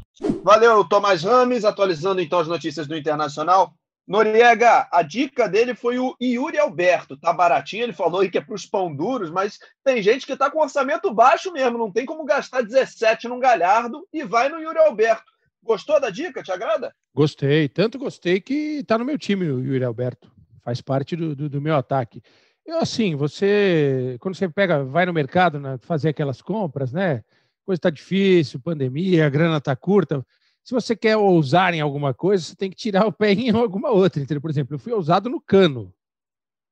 Valeu, 0.43 0.83
Tomás 0.83 1.23
Rames, 1.23 1.65
atualizando 1.65 2.21
então 2.21 2.39
as 2.39 2.47
notícias 2.47 2.87
do 2.87 2.95
Internacional. 2.95 3.73
Noriega, 4.07 4.87
a 4.91 5.03
dica 5.03 5.47
dele 5.47 5.75
foi 5.75 5.99
o 5.99 6.15
Yuri 6.19 6.57
Alberto. 6.57 7.15
Tá 7.15 7.31
baratinho, 7.31 7.83
ele 7.83 7.93
falou 7.93 8.21
aí 8.21 8.29
que 8.31 8.39
é 8.39 8.41
para 8.41 8.55
os 8.55 8.65
pão 8.65 8.93
duros, 8.93 9.29
mas 9.29 9.59
tem 9.83 10.01
gente 10.01 10.25
que 10.25 10.35
tá 10.35 10.49
com 10.49 10.61
orçamento 10.61 11.13
baixo 11.13 11.51
mesmo, 11.51 11.77
não 11.77 11.91
tem 11.91 12.07
como 12.07 12.25
gastar 12.25 12.63
17 12.63 13.27
num 13.27 13.39
Galhardo 13.39 14.07
e 14.11 14.23
vai 14.23 14.49
no 14.49 14.59
Yuri 14.59 14.79
Alberto. 14.79 15.31
Gostou 15.61 16.01
da 16.01 16.09
dica? 16.09 16.41
Te 16.41 16.51
agrada? 16.51 16.91
Gostei, 17.13 17.69
tanto 17.69 17.99
gostei 17.99 18.41
que 18.41 18.83
tá 18.83 18.97
no 18.97 19.05
meu 19.05 19.17
time 19.17 19.45
o 19.47 19.63
Yuri 19.63 19.83
Alberto. 19.83 20.31
Faz 20.63 20.81
parte 20.81 21.15
do, 21.15 21.35
do, 21.35 21.47
do 21.47 21.61
meu 21.61 21.75
ataque. 21.75 22.23
Eu, 22.69 22.77
assim, 22.77 23.15
você, 23.15 24.15
quando 24.19 24.35
você 24.35 24.47
pega, 24.47 24.83
vai 24.83 25.03
no 25.03 25.11
mercado 25.11 25.59
né, 25.59 25.79
fazer 25.81 26.09
aquelas 26.09 26.39
compras, 26.39 26.93
né? 26.93 27.23
Coisa 27.65 27.79
está 27.79 27.89
difícil, 27.89 28.59
pandemia, 28.59 29.25
a 29.25 29.29
grana 29.29 29.57
está 29.57 29.75
curta. 29.75 30.23
Se 30.63 30.71
você 30.71 30.95
quer 30.95 31.17
ousar 31.17 31.73
em 31.73 31.81
alguma 31.81 32.13
coisa, 32.13 32.43
você 32.43 32.55
tem 32.55 32.69
que 32.69 32.75
tirar 32.75 33.07
o 33.07 33.11
pé 33.11 33.31
em 33.33 33.49
alguma 33.49 33.89
outra. 33.89 34.21
Entendeu? 34.21 34.39
Por 34.39 34.51
exemplo, 34.51 34.75
eu 34.75 34.79
fui 34.79 34.93
ousado 34.93 35.31
no 35.31 35.41
cano, 35.41 35.91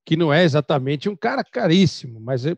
que 0.05 0.15
não 0.15 0.31
é 0.31 0.43
exatamente 0.43 1.09
um 1.09 1.15
cara 1.15 1.43
caríssimo, 1.43 2.19
mas 2.19 2.45
eu, 2.45 2.55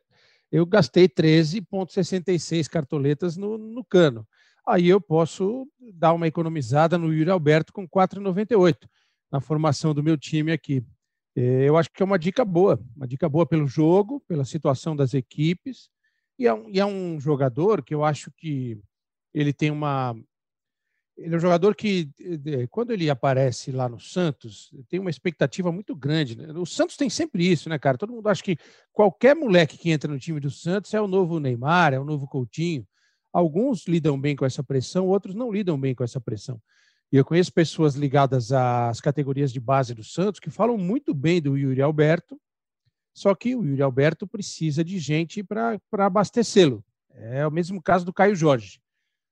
eu 0.52 0.66
gastei 0.66 1.08
13,66 1.08 2.68
cartoletas 2.68 3.38
no, 3.38 3.58
no 3.58 3.86
cano. 3.86 4.28
Aí 4.68 4.90
eu 4.90 5.00
posso 5.00 5.66
dar 5.94 6.12
uma 6.12 6.28
economizada 6.28 6.98
no 6.98 7.14
Yuri 7.14 7.30
Alberto 7.30 7.72
com 7.72 7.88
4,98 7.88 8.76
na 9.32 9.40
formação 9.40 9.94
do 9.94 10.04
meu 10.04 10.18
time 10.18 10.52
aqui. 10.52 10.84
É, 11.40 11.70
eu 11.70 11.78
acho 11.78 11.90
que 11.90 12.04
é 12.04 12.06
uma 12.06 12.20
dica 12.20 12.44
boa, 12.44 12.78
uma 12.94 13.08
dica 13.08 13.30
boa 13.30 13.46
pelo 13.46 13.66
jogo, 13.66 14.22
pela 14.28 14.44
situação 14.44 14.94
das 14.94 15.14
equipes, 15.14 15.90
e 16.38 16.46
é 16.46 16.54
um, 16.54 16.70
e 16.70 16.82
é 16.82 16.86
um 16.86 17.18
jogador 17.18 17.82
que 17.82 17.96
eu 17.96 18.04
acho 18.04 18.30
que 18.36 18.78
ele 19.34 19.54
tem 19.54 19.72
uma. 19.72 20.14
Ele 21.18 21.34
é 21.36 21.38
um 21.38 21.42
jogador 21.42 21.76
que, 21.76 22.10
quando 22.70 22.92
ele 22.92 23.10
aparece 23.10 23.72
lá 23.72 23.88
no 23.88 24.00
Santos, 24.00 24.70
tem 24.90 25.00
uma 25.00 25.10
expectativa 25.10 25.72
muito 25.72 25.96
grande. 25.96 26.38
Né? 26.38 26.48
O 26.58 26.66
Santos 26.66 26.98
tem 26.98 27.10
sempre 27.10 27.50
isso, 27.50 27.70
né, 27.70 27.78
cara? 27.78 27.98
Todo 27.98 28.14
mundo 28.14 28.28
acha 28.28 28.44
que 28.44 28.58
qualquer 28.92 29.36
moleque 29.36 29.78
que 29.78 29.92
entra 29.92 30.12
no 30.12 30.20
time 30.20 30.40
do 30.40 30.50
Santos 30.50 30.94
é 30.94 31.02
o 31.02 31.08
novo 31.08 31.40
Neymar, 31.40 31.94
é 31.94 32.00
o 32.00 32.06
novo 32.06 32.28
Coutinho. 32.28 32.86
Alguns 33.34 33.86
lidam 33.86 34.20
bem 34.20 34.36
com 34.36 34.46
essa 34.46 34.64
pressão, 34.64 35.08
outros 35.08 35.36
não 35.36 35.52
lidam 35.52 35.80
bem 35.80 35.94
com 35.94 36.04
essa 36.04 36.20
pressão. 36.22 36.62
E 37.12 37.18
eu 37.18 37.26
conheço 37.26 37.52
pessoas 37.52 37.96
ligadas 37.96 38.52
às 38.52 39.02
categorias 39.02 39.52
de 39.52 39.60
base 39.60 39.94
do 39.94 40.04
Santos 40.04 40.40
que 40.40 40.50
falam 40.50 40.78
muito 40.78 41.14
bem 41.14 41.42
do 41.42 41.58
Yuri 41.58 41.82
Alberto, 41.82 42.40
só 43.14 43.34
que 43.34 43.56
o 43.56 43.66
Yuri 43.66 43.82
Alberto 43.82 44.28
precisa 44.28 44.84
de 44.84 45.00
gente 45.00 45.44
para 45.44 45.80
abastecê-lo. 45.92 46.84
É 47.14 47.46
o 47.46 47.52
mesmo 47.52 47.82
caso 47.82 48.06
do 48.06 48.14
Caio 48.14 48.36
Jorge. 48.36 48.80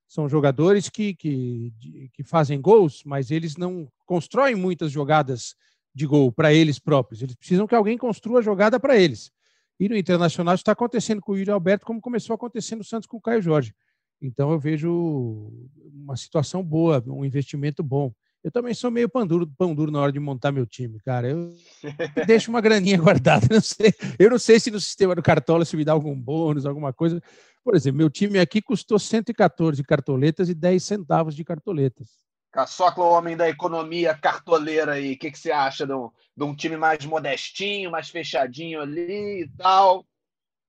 São 0.08 0.28
jogadores 0.28 0.88
que, 0.88 1.14
que, 1.14 1.72
que 2.12 2.24
fazem 2.24 2.60
gols, 2.60 3.02
mas 3.04 3.30
eles 3.30 3.56
não 3.56 3.90
constroem 4.04 4.54
muitas 4.54 4.90
jogadas 4.90 5.54
de 5.94 6.06
gol 6.06 6.32
para 6.32 6.52
eles 6.52 6.78
próprios. 6.78 7.22
Eles 7.22 7.34
precisam 7.34 7.66
que 7.66 7.74
alguém 7.74 7.96
construa 7.96 8.40
a 8.40 8.42
jogada 8.42 8.80
para 8.80 8.96
eles. 8.96 9.30
E 9.78 9.88
no 9.88 9.96
Internacional 9.96 10.54
está 10.54 10.72
acontecendo 10.72 11.20
com 11.20 11.32
o 11.32 11.36
Yuri 11.36 11.50
Alberto, 11.50 11.86
como 11.86 12.00
começou 12.00 12.34
a 12.34 12.36
acontecer 12.36 12.74
no 12.74 12.82
Santos 12.82 13.06
com 13.06 13.18
o 13.18 13.20
Caio 13.20 13.40
Jorge. 13.40 13.74
Então 14.20 14.50
eu 14.50 14.58
vejo 14.58 15.50
uma 15.92 16.16
situação 16.16 16.62
boa, 16.62 17.02
um 17.06 17.24
investimento 17.24 17.82
bom. 17.82 18.12
Eu 18.42 18.52
também 18.52 18.72
sou 18.72 18.90
meio 18.90 19.08
pão 19.08 19.26
duro, 19.26 19.46
pão 19.58 19.74
duro 19.74 19.90
na 19.90 20.00
hora 20.00 20.12
de 20.12 20.20
montar 20.20 20.52
meu 20.52 20.64
time, 20.64 20.98
cara. 21.00 21.28
Eu 21.28 21.52
deixo 22.26 22.50
uma 22.50 22.60
graninha 22.60 22.96
guardada. 22.96 23.46
Não 23.50 23.60
sei, 23.60 23.92
eu 24.18 24.30
não 24.30 24.38
sei 24.38 24.60
se 24.60 24.70
no 24.70 24.80
sistema 24.80 25.14
do 25.14 25.22
Cartola 25.22 25.64
se 25.64 25.76
me 25.76 25.84
dá 25.84 25.92
algum 25.92 26.18
bônus, 26.18 26.64
alguma 26.64 26.92
coisa. 26.92 27.20
Por 27.64 27.74
exemplo, 27.74 27.98
meu 27.98 28.08
time 28.08 28.38
aqui 28.38 28.62
custou 28.62 28.98
114 28.98 29.82
cartoletas 29.82 30.48
e 30.48 30.54
10 30.54 30.82
centavos 30.82 31.34
de 31.34 31.44
cartoletas. 31.44 32.08
Caçocla, 32.50 33.04
o 33.04 33.12
homem 33.12 33.36
da 33.36 33.48
economia 33.48 34.14
cartoleira 34.14 34.92
aí. 34.92 35.12
O 35.12 35.18
que, 35.18 35.30
que 35.30 35.38
você 35.38 35.50
acha 35.50 35.86
de 35.86 35.92
um, 35.92 36.10
de 36.36 36.44
um 36.44 36.54
time 36.54 36.76
mais 36.76 37.04
modestinho, 37.04 37.90
mais 37.90 38.08
fechadinho 38.08 38.80
ali 38.80 39.42
e 39.42 39.48
tal? 39.58 40.06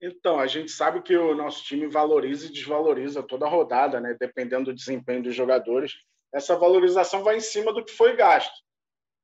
Então, 0.02 0.40
a 0.40 0.48
gente 0.48 0.72
sabe 0.72 1.02
que 1.02 1.16
o 1.16 1.36
nosso 1.36 1.64
time 1.64 1.88
valoriza 1.88 2.48
e 2.48 2.52
desvaloriza 2.52 3.22
toda 3.22 3.46
a 3.46 3.50
rodada, 3.50 4.00
né? 4.00 4.16
dependendo 4.20 4.66
do 4.66 4.74
desempenho 4.74 5.24
dos 5.24 5.36
jogadores. 5.36 5.94
Essa 6.34 6.56
valorização 6.56 7.24
vai 7.24 7.38
em 7.38 7.42
cima 7.42 7.74
do 7.74 7.84
que 7.84 7.92
foi 7.92 8.16
gasto. 8.16 8.54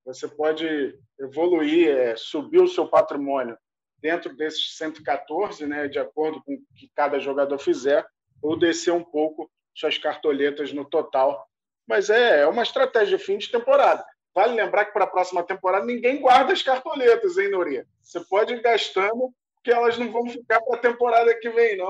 Você 0.05 0.27
pode 0.27 0.97
evoluir, 1.19 1.89
é, 1.89 2.15
subir 2.15 2.59
o 2.59 2.67
seu 2.67 2.87
patrimônio 2.87 3.57
dentro 3.99 4.35
desses 4.35 4.77
114, 4.77 5.65
né, 5.65 5.87
de 5.87 5.97
acordo 5.97 6.43
com 6.43 6.53
o 6.53 6.61
que 6.75 6.91
cada 6.95 7.19
jogador 7.19 7.57
fizer, 7.57 8.05
ou 8.39 8.57
descer 8.57 8.91
um 8.91 9.03
pouco 9.03 9.49
suas 9.73 9.97
cartoletas 9.97 10.71
no 10.71 10.85
total. 10.85 11.47
Mas 11.87 12.11
é, 12.11 12.41
é 12.41 12.47
uma 12.47 12.61
estratégia 12.61 13.17
de 13.17 13.23
fim 13.23 13.37
de 13.37 13.49
temporada. 13.49 14.05
Vale 14.33 14.53
lembrar 14.53 14.85
que 14.85 14.93
para 14.93 15.05
a 15.05 15.09
próxima 15.09 15.43
temporada 15.43 15.85
ninguém 15.85 16.21
guarda 16.21 16.53
as 16.53 16.61
cartoletas, 16.61 17.37
hein, 17.37 17.49
Noria? 17.49 17.87
Você 18.01 18.19
pode 18.25 18.53
ir 18.53 18.61
gastando 18.61 19.33
que 19.65 19.71
elas 19.71 19.97
não 19.97 20.11
vão 20.11 20.29
ficar 20.29 20.61
para 20.61 20.77
a 20.77 20.79
temporada 20.79 21.39
que 21.39 21.49
vem, 21.49 21.75
não. 21.75 21.89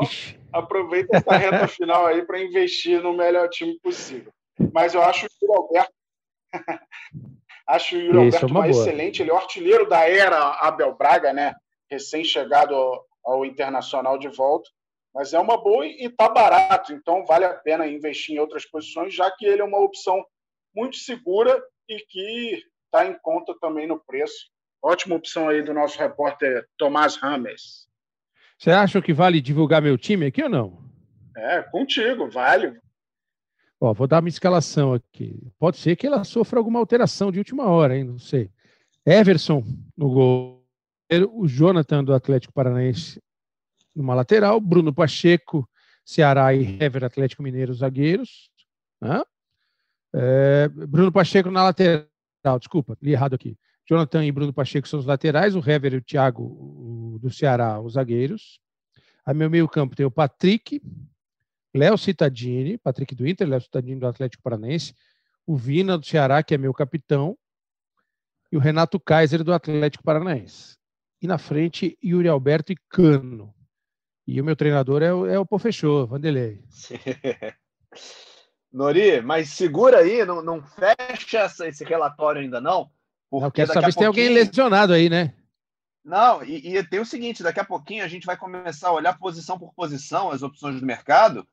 Aproveita 0.53 1.17
essa 1.17 1.35
reta 1.35 1.67
final 1.67 2.05
aí 2.05 2.25
para 2.25 2.41
investir 2.41 3.03
no 3.03 3.13
melhor 3.13 3.49
time 3.49 3.77
possível. 3.81 4.31
Mas 4.73 4.95
eu 4.95 5.03
acho 5.03 5.25
o 5.25 5.29
Yuri 5.43 5.57
Alberto, 5.57 5.93
acho 7.67 7.97
o 7.97 7.99
Yuri 7.99 8.17
Alberto 8.17 8.45
é 8.45 8.49
uma, 8.49 8.59
uma 8.61 8.69
excelente, 8.69 9.21
ele 9.21 9.29
é 9.29 9.33
o 9.33 9.37
artilheiro 9.37 9.89
da 9.89 10.07
era 10.07 10.51
Abel 10.61 10.95
Braga, 10.95 11.33
né? 11.33 11.53
Recém-chegado 11.91 12.73
ao, 12.73 13.05
ao, 13.25 13.45
Internacional 13.45 14.17
de 14.17 14.29
volta. 14.29 14.69
Mas 15.13 15.33
é 15.33 15.39
uma 15.39 15.61
boa 15.61 15.85
e 15.85 16.05
está 16.05 16.29
barato, 16.29 16.93
então 16.93 17.25
vale 17.25 17.43
a 17.45 17.53
pena 17.53 17.87
investir 17.87 18.35
em 18.35 18.39
outras 18.39 18.65
posições, 18.65 19.13
já 19.13 19.29
que 19.31 19.45
ele 19.45 19.61
é 19.61 19.65
uma 19.65 19.79
opção 19.79 20.25
muito 20.73 20.95
segura 20.97 21.61
e 21.89 21.97
que 21.99 22.63
está 22.85 23.05
em 23.05 23.17
conta 23.21 23.53
também 23.59 23.85
no 23.85 23.99
preço 23.99 24.49
Ótima 24.85 25.15
opção 25.15 25.49
aí 25.49 25.63
do 25.63 25.73
nosso 25.73 25.97
repórter 25.97 26.63
Tomás 26.77 27.15
Rames. 27.15 27.87
Você 28.55 28.69
acha 28.69 29.01
que 29.01 29.13
vale 29.13 29.41
divulgar 29.41 29.81
meu 29.81 29.97
time 29.97 30.27
aqui 30.27 30.43
ou 30.43 30.49
não? 30.49 30.79
É, 31.35 31.63
contigo, 31.63 32.29
vale. 32.29 32.79
Ó, 33.81 33.91
vou 33.95 34.05
dar 34.05 34.19
uma 34.19 34.29
escalação 34.29 34.93
aqui. 34.93 35.51
Pode 35.57 35.77
ser 35.77 35.95
que 35.95 36.05
ela 36.05 36.23
sofra 36.23 36.59
alguma 36.59 36.77
alteração 36.77 37.31
de 37.31 37.39
última 37.39 37.65
hora, 37.65 37.97
hein? 37.97 38.03
Não 38.03 38.19
sei. 38.19 38.51
Everson 39.03 39.63
no 39.97 40.07
gol. 40.07 40.63
O 41.31 41.47
Jonathan 41.47 42.03
do 42.03 42.13
Atlético 42.13 42.53
Paranaense 42.53 43.19
numa 43.95 44.13
lateral. 44.13 44.61
Bruno 44.61 44.93
Pacheco, 44.93 45.67
Ceará 46.05 46.53
e 46.53 46.77
Hever 46.79 47.03
Atlético 47.03 47.41
Mineiro, 47.41 47.73
zagueiros. 47.73 48.51
É, 50.13 50.67
Bruno 50.67 51.11
Pacheco 51.11 51.49
na 51.49 51.63
lateral. 51.63 52.05
Desculpa, 52.59 52.95
li 53.01 53.13
errado 53.13 53.33
aqui. 53.33 53.57
Jonathan 53.87 54.25
e 54.25 54.31
Bruno 54.31 54.53
Pacheco 54.53 54.87
são 54.87 54.99
os 54.99 55.05
laterais, 55.05 55.55
o 55.55 55.59
Hever 55.59 55.93
e 55.93 55.97
o 55.97 56.01
Thiago 56.01 57.19
do 57.21 57.31
Ceará, 57.31 57.79
os 57.79 57.93
zagueiros. 57.93 58.59
Aí 59.25 59.33
meu 59.33 59.49
meio 59.49 59.67
campo 59.67 59.95
tem 59.95 60.05
o 60.05 60.11
Patrick, 60.11 60.81
Léo 61.73 61.97
Cittadini, 61.97 62.77
Patrick 62.77 63.13
do 63.13 63.27
Inter, 63.27 63.47
Léo 63.47 63.61
Cittadini 63.61 63.99
do 63.99 64.07
Atlético 64.07 64.41
Paranaense, 64.41 64.95
o 65.45 65.55
Vina 65.55 65.97
do 65.97 66.05
Ceará, 66.05 66.41
que 66.41 66.55
é 66.55 66.57
meu 66.57 66.73
capitão, 66.73 67.37
e 68.51 68.57
o 68.57 68.59
Renato 68.59 68.99
Kaiser 68.99 69.43
do 69.43 69.53
Atlético 69.53 70.03
Paranaense. 70.03 70.77
E 71.21 71.27
na 71.27 71.37
frente, 71.37 71.97
Yuri 72.03 72.27
Alberto 72.27 72.71
e 72.71 72.77
Cano. 72.89 73.53
E 74.27 74.41
o 74.41 74.45
meu 74.45 74.55
treinador 74.55 75.03
é 75.03 75.13
o, 75.13 75.25
é 75.27 75.39
o 75.39 75.45
Vanderlei. 76.07 76.63
Nori, 78.71 79.21
mas 79.21 79.49
segura 79.49 79.99
aí, 79.99 80.25
não, 80.25 80.41
não 80.41 80.61
fecha 80.61 81.45
esse 81.65 81.83
relatório 81.85 82.41
ainda 82.41 82.59
não, 82.59 82.91
porque 83.41 83.61
eu 83.61 83.65
quero 83.67 83.73
saber 83.73 83.91
se 83.91 83.97
tem 83.97 84.07
alguém 84.07 84.29
lesionado 84.29 84.93
aí, 84.93 85.09
né? 85.09 85.33
Não, 86.03 86.43
e, 86.43 86.77
e, 86.77 86.83
tem 86.83 86.99
o 86.99 87.05
seguinte: 87.05 87.41
daqui 87.41 87.59
a 87.59 87.65
pouquinho 87.65 88.03
a 88.03 88.07
gente 88.07 88.25
vai 88.25 88.37
começar 88.37 88.89
a 88.89 88.93
olhar 88.93 89.17
posição 89.17 89.57
por 89.57 89.73
posição 89.73 90.31
as 90.31 90.43
opções 90.43 90.79
do 90.79 90.85
mercado, 90.85 91.47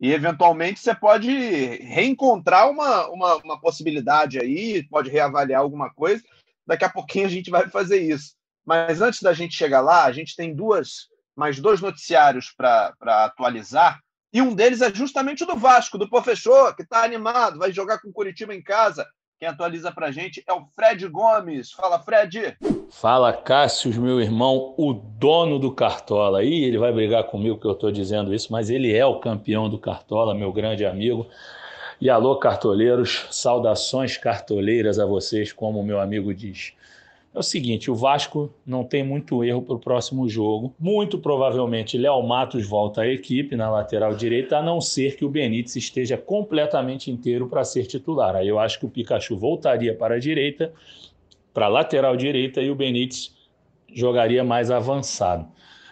e 0.00 0.12
eventualmente 0.12 0.78
você 0.78 0.94
pode 0.94 1.28
reencontrar 1.28 2.70
uma, 2.70 3.08
uma, 3.08 3.36
uma 3.36 3.60
possibilidade 3.60 4.38
aí, 4.38 4.86
pode 4.88 5.10
reavaliar 5.10 5.60
alguma 5.60 5.92
coisa. 5.92 6.22
Daqui 6.66 6.84
a 6.84 6.90
pouquinho 6.90 7.26
a 7.26 7.30
gente 7.30 7.50
vai 7.50 7.68
fazer 7.68 8.00
isso. 8.00 8.34
Mas 8.64 9.00
antes 9.00 9.22
da 9.22 9.32
gente 9.32 9.54
chegar 9.54 9.80
lá, 9.80 10.04
a 10.04 10.12
gente 10.12 10.36
tem 10.36 10.54
duas, 10.54 11.08
mais 11.34 11.58
dois 11.60 11.80
noticiários 11.80 12.52
para 12.52 13.24
atualizar. 13.24 14.00
E 14.32 14.42
um 14.42 14.54
deles 14.54 14.82
é 14.82 14.92
justamente 14.92 15.44
o 15.44 15.46
do 15.46 15.56
Vasco, 15.56 15.96
do 15.96 16.10
Professor, 16.10 16.74
que 16.76 16.82
está 16.82 17.02
animado, 17.02 17.58
vai 17.58 17.72
jogar 17.72 17.98
com 18.00 18.08
o 18.08 18.12
Curitiba 18.12 18.54
em 18.54 18.62
casa. 18.62 19.06
Quem 19.38 19.46
atualiza 19.46 19.92
para 19.92 20.06
a 20.06 20.10
gente 20.10 20.42
é 20.48 20.52
o 20.54 20.64
Fred 20.74 21.06
Gomes. 21.08 21.70
Fala, 21.70 21.98
Fred. 21.98 22.56
Fala, 22.90 23.34
Cássio, 23.34 23.92
meu 24.00 24.18
irmão, 24.18 24.74
o 24.78 24.94
dono 24.94 25.58
do 25.58 25.70
Cartola. 25.70 26.42
Ih, 26.42 26.64
ele 26.64 26.78
vai 26.78 26.90
brigar 26.90 27.24
comigo 27.24 27.58
que 27.58 27.66
eu 27.66 27.72
estou 27.72 27.92
dizendo 27.92 28.32
isso, 28.32 28.50
mas 28.50 28.70
ele 28.70 28.96
é 28.96 29.04
o 29.04 29.20
campeão 29.20 29.68
do 29.68 29.78
Cartola, 29.78 30.34
meu 30.34 30.50
grande 30.50 30.86
amigo. 30.86 31.26
E 32.00 32.08
alô, 32.08 32.36
cartoleiros, 32.36 33.26
saudações 33.30 34.16
cartoleiras 34.16 34.98
a 34.98 35.04
vocês, 35.04 35.52
como 35.52 35.80
o 35.80 35.84
meu 35.84 36.00
amigo 36.00 36.32
diz. 36.32 36.72
É 37.36 37.38
o 37.38 37.42
seguinte, 37.42 37.90
o 37.90 37.94
Vasco 37.94 38.50
não 38.64 38.82
tem 38.82 39.04
muito 39.04 39.44
erro 39.44 39.60
para 39.60 39.74
o 39.74 39.78
próximo 39.78 40.26
jogo. 40.26 40.74
Muito 40.80 41.18
provavelmente 41.18 41.98
Léo 41.98 42.22
Matos 42.22 42.66
volta 42.66 43.02
à 43.02 43.06
equipe 43.06 43.54
na 43.54 43.68
lateral 43.68 44.14
direita, 44.14 44.56
a 44.56 44.62
não 44.62 44.80
ser 44.80 45.16
que 45.16 45.24
o 45.24 45.28
Benítez 45.28 45.76
esteja 45.76 46.16
completamente 46.16 47.10
inteiro 47.10 47.46
para 47.46 47.62
ser 47.62 47.84
titular. 47.84 48.34
Aí 48.36 48.48
eu 48.48 48.58
acho 48.58 48.80
que 48.80 48.86
o 48.86 48.88
Pikachu 48.88 49.36
voltaria 49.36 49.94
para 49.94 50.14
a 50.14 50.18
direita, 50.18 50.72
para 51.52 51.66
a 51.66 51.68
lateral 51.68 52.16
direita, 52.16 52.62
e 52.62 52.70
o 52.70 52.74
Benítez 52.74 53.36
jogaria 53.92 54.42
mais 54.42 54.70
avançado. 54.70 55.46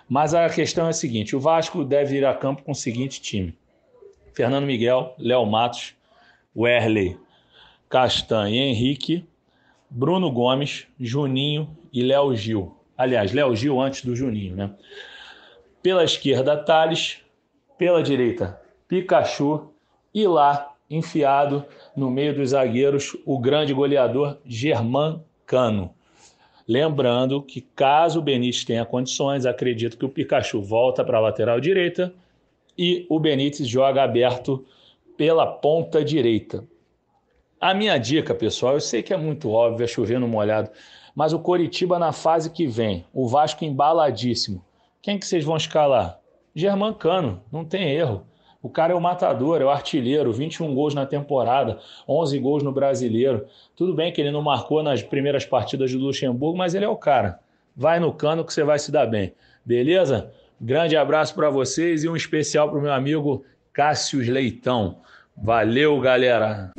Mas 0.09 0.33
a 0.33 0.49
questão 0.49 0.87
é 0.87 0.91
a 0.91 0.95
seguinte: 0.95 1.37
o 1.37 1.41
Vasco 1.41 1.85
deve 1.85 2.17
ir 2.17 2.25
a 2.25 2.33
campo 2.33 2.63
com 2.63 2.73
o 2.73 2.75
seguinte 2.75 3.21
time: 3.21 3.55
Fernando 4.33 4.65
Miguel, 4.65 5.15
Léo 5.19 5.45
Matos, 5.45 5.95
Werley, 6.57 7.19
Castanha 7.91 8.65
e 8.65 8.71
Henrique 8.71 9.27
Bruno 9.91 10.31
Gomes, 10.31 10.87
Juninho 10.99 11.77
e 11.93 12.03
Léo 12.03 12.35
Gil. 12.35 12.77
Aliás, 12.97 13.33
Léo 13.33 13.55
Gil 13.55 13.81
antes 13.81 14.05
do 14.05 14.15
Juninho, 14.15 14.57
né? 14.57 14.71
Pela 15.83 16.05
esquerda, 16.05 16.57
Thales. 16.57 17.19
Pela 17.77 18.03
direita, 18.03 18.61
Pikachu. 18.87 19.71
E 20.13 20.27
lá, 20.27 20.73
enfiado 20.89 21.65
no 21.97 22.11
meio 22.11 22.35
dos 22.35 22.51
zagueiros, 22.51 23.17
o 23.27 23.39
grande 23.39 23.75
goleador 23.75 24.39
Germán 24.45 25.21
Cano. 25.45 25.93
Lembrando 26.67 27.43
que, 27.43 27.61
caso 27.61 28.21
o 28.21 28.23
Benítez 28.23 28.65
tenha 28.65 28.87
condições, 28.87 29.45
acredito 29.45 29.99
que 29.99 30.05
o 30.05 30.09
Pikachu 30.09 30.63
volta 30.63 31.05
para 31.05 31.19
a 31.19 31.21
lateral 31.21 31.61
direita 31.61 32.15
e 32.77 33.07
o 33.11 33.21
Benítez 33.21 33.69
joga 33.69 34.03
aberto 34.03 34.65
pela 35.17 35.47
ponta 35.47 36.03
direita. 36.03 36.65
A 37.65 37.73
minha 37.73 37.97
dica, 37.97 38.35
pessoal, 38.35 38.75
eu 38.75 38.81
sei 38.81 39.03
que 39.03 39.15
é 39.15 39.17
muito 39.17 39.51
óbvio, 39.51 39.85
é 39.85 39.87
chover 39.87 40.21
no 40.21 40.29
molhado, 40.29 40.69
mas 41.15 41.33
o 41.33 41.39
Coritiba 41.39 41.99
na 41.99 42.13
fase 42.13 42.51
que 42.51 42.67
vem, 42.67 43.07
o 43.11 43.27
Vasco 43.27 43.65
embaladíssimo. 43.65 44.63
Quem 45.01 45.19
que 45.19 45.27
vocês 45.27 45.47
vão 45.47 45.57
escalar? 45.57 46.21
Germancano, 46.55 47.43
não 47.51 47.65
tem 47.65 47.91
erro. 47.91 48.27
O 48.63 48.69
cara 48.69 48.93
é 48.93 48.95
o 48.95 49.01
matador, 49.01 49.63
é 49.63 49.65
o 49.65 49.71
artilheiro, 49.71 50.31
21 50.31 50.75
gols 50.75 50.95
na 50.95 51.07
temporada, 51.07 51.79
11 52.07 52.39
gols 52.39 52.63
no 52.63 52.71
brasileiro. 52.71 53.47
Tudo 53.75 53.95
bem 53.95 54.13
que 54.13 54.21
ele 54.21 54.31
não 54.31 54.43
marcou 54.43 54.83
nas 54.83 55.03
primeiras 55.03 55.47
partidas 55.47 55.91
do 55.91 55.99
Luxemburgo, 55.99 56.59
mas 56.59 56.75
ele 56.75 56.85
é 56.85 56.89
o 56.89 56.97
cara. 56.97 57.41
Vai 57.75 57.99
no 57.99 58.13
cano 58.13 58.45
que 58.45 58.53
você 58.53 58.63
vai 58.63 58.79
se 58.79 58.93
dar 58.93 59.07
bem. 59.07 59.33
Beleza? 59.65 60.31
Grande 60.61 60.99
abraço 60.99 61.35
para 61.35 61.49
vocês 61.49 62.05
e 62.05 62.11
um 62.11 62.15
especial 62.15 62.69
para 62.69 62.79
o 62.79 62.83
meu 62.83 62.93
amigo 62.93 63.43
Cássio 63.73 64.21
Leitão. 64.21 64.99
Valeu, 65.35 65.99
galera. 65.99 66.75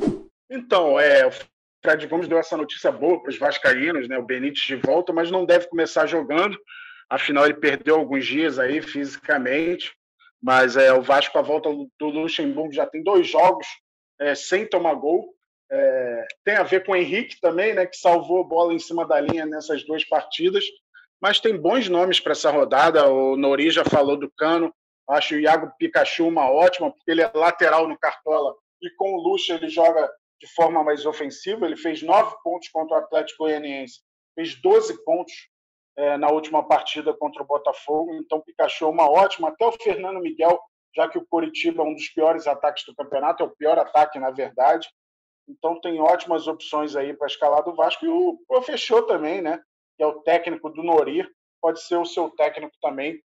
Então, 0.56 0.98
é, 0.98 1.26
o 1.26 1.30
Fred 1.82 2.06
Gomes 2.06 2.28
deu 2.28 2.38
essa 2.38 2.56
notícia 2.56 2.90
boa 2.90 3.20
para 3.20 3.30
os 3.30 3.38
vascaínos, 3.38 4.08
né? 4.08 4.18
O 4.18 4.24
Benítez 4.24 4.64
de 4.64 4.76
volta, 4.76 5.12
mas 5.12 5.30
não 5.30 5.44
deve 5.44 5.68
começar 5.68 6.06
jogando. 6.06 6.58
Afinal, 7.08 7.44
ele 7.44 7.54
perdeu 7.54 7.96
alguns 7.96 8.26
dias 8.26 8.58
aí 8.58 8.80
fisicamente. 8.80 9.92
Mas 10.42 10.76
é, 10.76 10.92
o 10.92 11.02
Vasco, 11.02 11.38
a 11.38 11.42
volta 11.42 11.68
do 11.98 12.08
Luxemburgo, 12.08 12.72
já 12.72 12.86
tem 12.86 13.02
dois 13.02 13.28
jogos 13.28 13.66
é, 14.20 14.34
sem 14.34 14.66
tomar 14.66 14.94
gol. 14.94 15.34
É, 15.70 16.26
tem 16.44 16.56
a 16.56 16.62
ver 16.62 16.84
com 16.84 16.92
o 16.92 16.96
Henrique 16.96 17.40
também, 17.40 17.74
né, 17.74 17.86
que 17.86 17.96
salvou 17.96 18.46
bola 18.46 18.72
em 18.72 18.78
cima 18.78 19.06
da 19.06 19.20
linha 19.20 19.44
nessas 19.44 19.84
duas 19.84 20.04
partidas. 20.04 20.64
Mas 21.20 21.40
tem 21.40 21.56
bons 21.56 21.88
nomes 21.88 22.20
para 22.20 22.32
essa 22.32 22.50
rodada. 22.50 23.08
O 23.08 23.36
Nori 23.36 23.70
já 23.70 23.84
falou 23.84 24.16
do 24.16 24.30
Cano. 24.36 24.72
Acho 25.08 25.34
o 25.34 25.40
Iago 25.40 25.72
Pikachu 25.78 26.26
uma 26.26 26.50
ótima, 26.50 26.90
porque 26.90 27.10
ele 27.10 27.22
é 27.22 27.30
lateral 27.34 27.88
no 27.88 27.98
Cartola 27.98 28.54
e 28.82 28.90
com 28.96 29.14
o 29.14 29.20
Lucha 29.20 29.54
ele 29.54 29.68
joga 29.68 30.10
de 30.40 30.46
forma 30.54 30.82
mais 30.82 31.06
ofensiva. 31.06 31.66
Ele 31.66 31.76
fez 31.76 32.02
nove 32.02 32.34
pontos 32.42 32.68
contra 32.68 32.96
o 32.96 33.00
Atlético 33.00 33.44
Goianiense, 33.44 34.00
fez 34.34 34.60
12 34.60 35.04
pontos 35.04 35.32
é, 35.96 36.16
na 36.16 36.28
última 36.30 36.66
partida 36.66 37.14
contra 37.14 37.42
o 37.42 37.46
Botafogo. 37.46 38.14
Então, 38.14 38.40
Pikachu 38.40 38.84
é 38.84 38.88
uma 38.88 39.10
ótima. 39.10 39.48
Até 39.48 39.66
o 39.66 39.72
Fernando 39.72 40.20
Miguel, 40.20 40.60
já 40.94 41.08
que 41.08 41.18
o 41.18 41.26
Coritiba 41.26 41.82
é 41.82 41.86
um 41.86 41.94
dos 41.94 42.08
piores 42.08 42.46
ataques 42.46 42.84
do 42.84 42.94
campeonato, 42.94 43.42
é 43.42 43.46
o 43.46 43.56
pior 43.56 43.78
ataque, 43.78 44.18
na 44.18 44.30
verdade. 44.30 44.88
Então, 45.48 45.80
tem 45.80 46.00
ótimas 46.00 46.46
opções 46.46 46.96
aí 46.96 47.14
para 47.14 47.26
escalar 47.26 47.62
do 47.62 47.74
Vasco. 47.74 48.04
E 48.04 48.08
o, 48.08 48.38
o 48.48 48.62
Fechou 48.62 49.02
também, 49.02 49.40
né? 49.40 49.60
Que 49.96 50.02
é 50.02 50.06
o 50.06 50.20
técnico 50.20 50.68
do 50.70 50.82
Nori, 50.82 51.26
pode 51.60 51.80
ser 51.82 51.96
o 51.96 52.04
seu 52.04 52.30
técnico 52.30 52.76
também, 52.80 53.20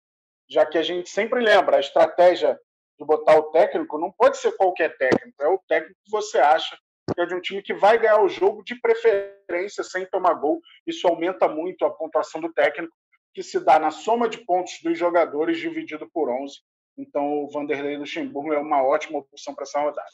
já 0.48 0.66
que 0.66 0.78
a 0.78 0.82
gente 0.82 1.08
sempre 1.08 1.40
lembra, 1.40 1.76
a 1.76 1.80
estratégia 1.80 2.58
de 2.98 3.04
botar 3.04 3.38
o 3.38 3.50
técnico 3.50 3.98
não 3.98 4.12
pode 4.12 4.36
ser 4.38 4.52
qualquer 4.56 4.96
técnico, 4.96 5.42
é 5.42 5.48
o 5.48 5.58
técnico 5.68 5.98
que 6.04 6.10
você 6.10 6.38
acha 6.38 6.76
que 7.14 7.20
é 7.20 7.26
de 7.26 7.34
um 7.34 7.40
time 7.40 7.62
que 7.62 7.74
vai 7.74 7.98
ganhar 7.98 8.20
o 8.20 8.28
jogo 8.28 8.62
de 8.64 8.74
preferência 8.74 9.84
sem 9.84 10.04
tomar 10.06 10.34
gol. 10.34 10.60
Isso 10.86 11.06
aumenta 11.06 11.48
muito 11.48 11.84
a 11.84 11.90
pontuação 11.90 12.40
do 12.40 12.52
técnico, 12.52 12.94
que 13.32 13.42
se 13.42 13.60
dá 13.60 13.78
na 13.78 13.90
soma 13.90 14.28
de 14.28 14.38
pontos 14.38 14.80
dos 14.82 14.98
jogadores 14.98 15.58
dividido 15.58 16.08
por 16.10 16.28
11. 16.28 16.56
Então, 16.98 17.44
o 17.44 17.48
Vanderlei 17.48 17.96
Luxemburgo 17.96 18.52
é 18.52 18.58
uma 18.58 18.82
ótima 18.82 19.18
opção 19.18 19.54
para 19.54 19.64
essa 19.64 19.80
rodada. 19.80 20.08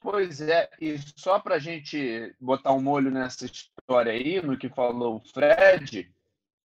Pois 0.00 0.40
é, 0.40 0.68
e 0.80 0.96
só 1.16 1.38
para 1.38 1.56
a 1.56 1.58
gente 1.58 2.34
botar 2.40 2.72
um 2.72 2.80
molho 2.80 3.10
nessa 3.10 3.46
história 3.46 4.12
aí, 4.12 4.40
no 4.40 4.56
que 4.56 4.68
falou 4.68 5.16
o 5.16 5.20
Fred, 5.20 6.12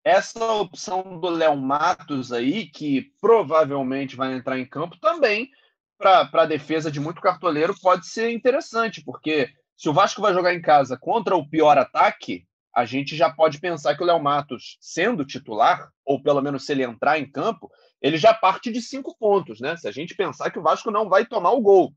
essa 0.04 0.52
opção 0.54 1.18
do 1.18 1.28
Léo 1.30 1.56
Matos 1.56 2.32
aí, 2.32 2.66
que 2.66 3.12
provavelmente 3.20 4.16
vai 4.16 4.34
entrar 4.34 4.58
em 4.58 4.66
campo, 4.66 4.98
também 4.98 5.50
para 5.98 6.28
a 6.32 6.46
defesa 6.46 6.90
de 6.90 7.00
muito 7.00 7.20
cartoleiro 7.20 7.74
pode 7.80 8.06
ser 8.06 8.30
interessante, 8.30 9.02
porque 9.04 9.50
se 9.76 9.88
o 9.88 9.92
Vasco 9.92 10.20
vai 10.20 10.32
jogar 10.32 10.54
em 10.54 10.62
casa 10.62 10.96
contra 10.96 11.36
o 11.36 11.48
pior 11.48 11.78
ataque, 11.78 12.46
a 12.74 12.84
gente 12.84 13.16
já 13.16 13.30
pode 13.30 13.60
pensar 13.60 13.96
que 13.96 14.02
o 14.02 14.06
Léo 14.06 14.22
Matos, 14.22 14.78
sendo 14.80 15.24
titular, 15.24 15.90
ou 16.04 16.22
pelo 16.22 16.40
menos 16.40 16.64
se 16.64 16.72
ele 16.72 16.82
entrar 16.82 17.18
em 17.18 17.30
campo, 17.30 17.70
ele 18.00 18.16
já 18.16 18.32
parte 18.32 18.72
de 18.72 18.80
cinco 18.80 19.16
pontos, 19.18 19.60
né? 19.60 19.76
Se 19.76 19.86
a 19.86 19.92
gente 19.92 20.14
pensar 20.14 20.50
que 20.50 20.58
o 20.58 20.62
Vasco 20.62 20.90
não 20.90 21.08
vai 21.08 21.26
tomar 21.26 21.50
o 21.50 21.60
gol. 21.60 21.92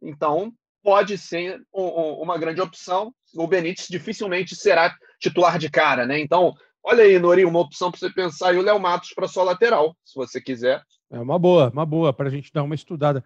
Então, 0.00 0.52
pode 0.82 1.18
ser 1.18 1.60
um, 1.74 1.82
um, 1.82 2.12
uma 2.22 2.38
grande 2.38 2.60
opção. 2.60 3.12
O 3.34 3.46
Benítez 3.46 3.88
dificilmente 3.88 4.54
será 4.54 4.94
titular 5.18 5.58
de 5.58 5.70
cara, 5.70 6.06
né? 6.06 6.20
Então, 6.20 6.54
olha 6.82 7.02
aí, 7.02 7.18
Nori, 7.18 7.44
uma 7.44 7.60
opção 7.60 7.90
para 7.90 7.98
você 7.98 8.10
pensar 8.10 8.54
e 8.54 8.58
o 8.58 8.62
Léo 8.62 8.78
Matos 8.78 9.12
para 9.12 9.26
sua 9.26 9.42
lateral, 9.42 9.96
se 10.04 10.14
você 10.14 10.40
quiser. 10.40 10.82
É 11.14 11.20
uma 11.20 11.38
boa, 11.38 11.70
uma 11.70 11.86
boa 11.86 12.12
para 12.12 12.28
a 12.28 12.30
gente 12.30 12.52
dar 12.52 12.64
uma 12.64 12.74
estudada. 12.74 13.24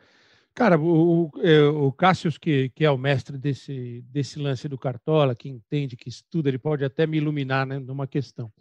Cara, 0.54 0.78
o, 0.78 1.30
o, 1.32 1.86
o 1.86 1.92
Cássio, 1.92 2.30
que, 2.38 2.68
que 2.70 2.84
é 2.84 2.90
o 2.90 2.98
mestre 2.98 3.38
desse, 3.38 4.02
desse 4.10 4.38
lance 4.38 4.68
do 4.68 4.76
Cartola, 4.76 5.34
que 5.34 5.48
entende, 5.48 5.96
que 5.96 6.08
estuda, 6.08 6.48
ele 6.50 6.58
pode 6.58 6.84
até 6.84 7.06
me 7.06 7.16
iluminar 7.16 7.66
né, 7.66 7.78
numa 7.78 8.06
questão. 8.06 8.52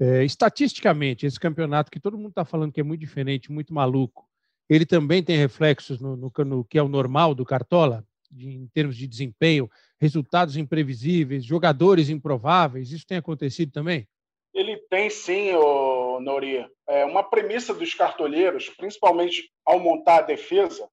É, 0.00 0.24
estatisticamente, 0.24 1.24
esse 1.24 1.38
campeonato 1.38 1.90
que 1.90 2.00
todo 2.00 2.16
mundo 2.16 2.30
está 2.30 2.44
falando 2.44 2.72
que 2.72 2.80
é 2.80 2.82
muito 2.82 2.98
diferente, 2.98 3.52
muito 3.52 3.72
maluco, 3.72 4.26
ele 4.68 4.84
também 4.84 5.22
tem 5.22 5.36
reflexos 5.36 6.00
no, 6.00 6.16
no, 6.16 6.32
no 6.44 6.64
que 6.64 6.78
é 6.78 6.82
o 6.82 6.88
normal 6.88 7.34
do 7.34 7.44
Cartola, 7.44 8.04
de, 8.28 8.48
em 8.48 8.66
termos 8.68 8.96
de 8.96 9.06
desempenho, 9.06 9.70
resultados 10.00 10.56
imprevisíveis, 10.56 11.44
jogadores 11.44 12.08
improváveis, 12.08 12.90
isso 12.90 13.06
tem 13.06 13.18
acontecido 13.18 13.70
também? 13.70 14.08
Ele 14.54 14.76
tem 14.90 15.08
sim, 15.08 15.52
o 15.52 15.91
Nori. 16.20 16.66
É 16.88 17.04
uma 17.04 17.22
premissa 17.22 17.72
dos 17.74 17.94
cartolheiros, 17.94 18.68
principalmente 18.70 19.50
ao 19.64 19.78
montar 19.78 20.18
a 20.18 20.22
defesa, 20.22 20.88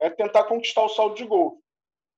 é 0.00 0.10
tentar 0.10 0.44
conquistar 0.44 0.82
o 0.82 0.88
saldo 0.88 1.14
de 1.14 1.24
gol. 1.24 1.60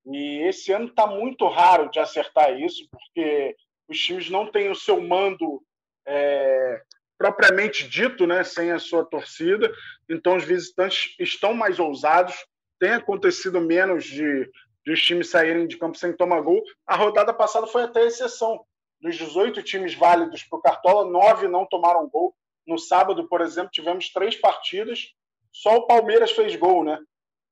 E 0.06 0.42
esse 0.48 0.72
ano 0.72 0.86
está 0.86 1.06
muito 1.06 1.46
raro 1.46 1.90
de 1.90 1.98
acertar 1.98 2.58
isso, 2.58 2.88
porque 2.90 3.54
os 3.88 3.98
times 3.98 4.30
não 4.30 4.50
têm 4.50 4.70
o 4.70 4.74
seu 4.74 5.00
mando 5.00 5.62
é, 6.06 6.82
propriamente 7.18 7.86
dito, 7.88 8.26
né, 8.26 8.44
sem 8.44 8.70
a 8.70 8.78
sua 8.78 9.04
torcida. 9.04 9.70
Então, 10.08 10.36
os 10.36 10.44
visitantes 10.44 11.14
estão 11.18 11.52
mais 11.52 11.78
ousados. 11.78 12.34
Tem 12.78 12.92
acontecido 12.92 13.60
menos 13.60 14.04
de, 14.04 14.50
de 14.86 14.92
os 14.92 15.02
times 15.02 15.30
saírem 15.30 15.66
de 15.66 15.76
campo 15.76 15.98
sem 15.98 16.16
tomar 16.16 16.40
gol. 16.40 16.62
A 16.86 16.96
rodada 16.96 17.34
passada 17.34 17.66
foi 17.66 17.82
até 17.82 18.06
exceção 18.06 18.64
dos 19.00 19.16
18 19.16 19.62
times 19.62 19.94
válidos 19.94 20.42
para 20.42 20.58
o 20.58 20.62
Cartola, 20.62 21.10
nove 21.10 21.48
não 21.48 21.66
tomaram 21.66 22.08
gol. 22.08 22.34
No 22.66 22.78
sábado, 22.78 23.28
por 23.28 23.40
exemplo, 23.40 23.70
tivemos 23.70 24.10
três 24.12 24.36
partidas, 24.36 25.14
só 25.52 25.76
o 25.76 25.86
Palmeiras 25.86 26.32
fez 26.32 26.54
gol, 26.56 26.84
né? 26.84 26.98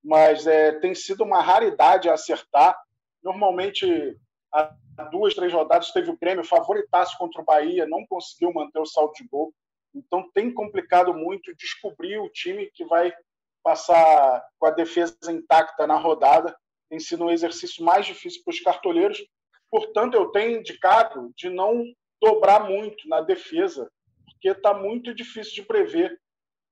Mas 0.04 0.46
é, 0.46 0.72
tem 0.72 0.94
sido 0.94 1.24
uma 1.24 1.40
raridade 1.40 2.08
acertar. 2.08 2.78
Normalmente, 3.22 4.16
há 4.52 4.72
duas, 5.10 5.34
três 5.34 5.52
rodadas, 5.52 5.90
teve 5.92 6.10
o 6.10 6.18
Grêmio 6.18 6.44
favoritaço 6.44 7.16
contra 7.18 7.40
o 7.40 7.44
Bahia, 7.44 7.86
não 7.86 8.06
conseguiu 8.06 8.52
manter 8.52 8.78
o 8.78 8.86
saldo 8.86 9.12
de 9.14 9.26
gol. 9.26 9.52
Então, 9.94 10.30
tem 10.32 10.52
complicado 10.52 11.14
muito 11.14 11.54
descobrir 11.56 12.18
o 12.18 12.28
time 12.28 12.70
que 12.74 12.84
vai 12.84 13.12
passar 13.62 14.46
com 14.58 14.66
a 14.66 14.70
defesa 14.70 15.16
intacta 15.28 15.86
na 15.86 15.96
rodada. 15.96 16.56
Tem 16.88 17.00
sido 17.00 17.24
um 17.24 17.30
exercício 17.30 17.84
mais 17.84 18.06
difícil 18.06 18.42
para 18.44 18.52
os 18.52 18.60
cartoleiros, 18.60 19.18
Portanto, 19.76 20.14
eu 20.14 20.28
tenho 20.28 20.58
indicado 20.58 21.30
de 21.36 21.50
não 21.50 21.84
dobrar 22.18 22.66
muito 22.66 23.06
na 23.06 23.20
defesa, 23.20 23.92
porque 24.24 24.48
está 24.48 24.72
muito 24.72 25.14
difícil 25.14 25.52
de 25.56 25.62
prever 25.64 26.18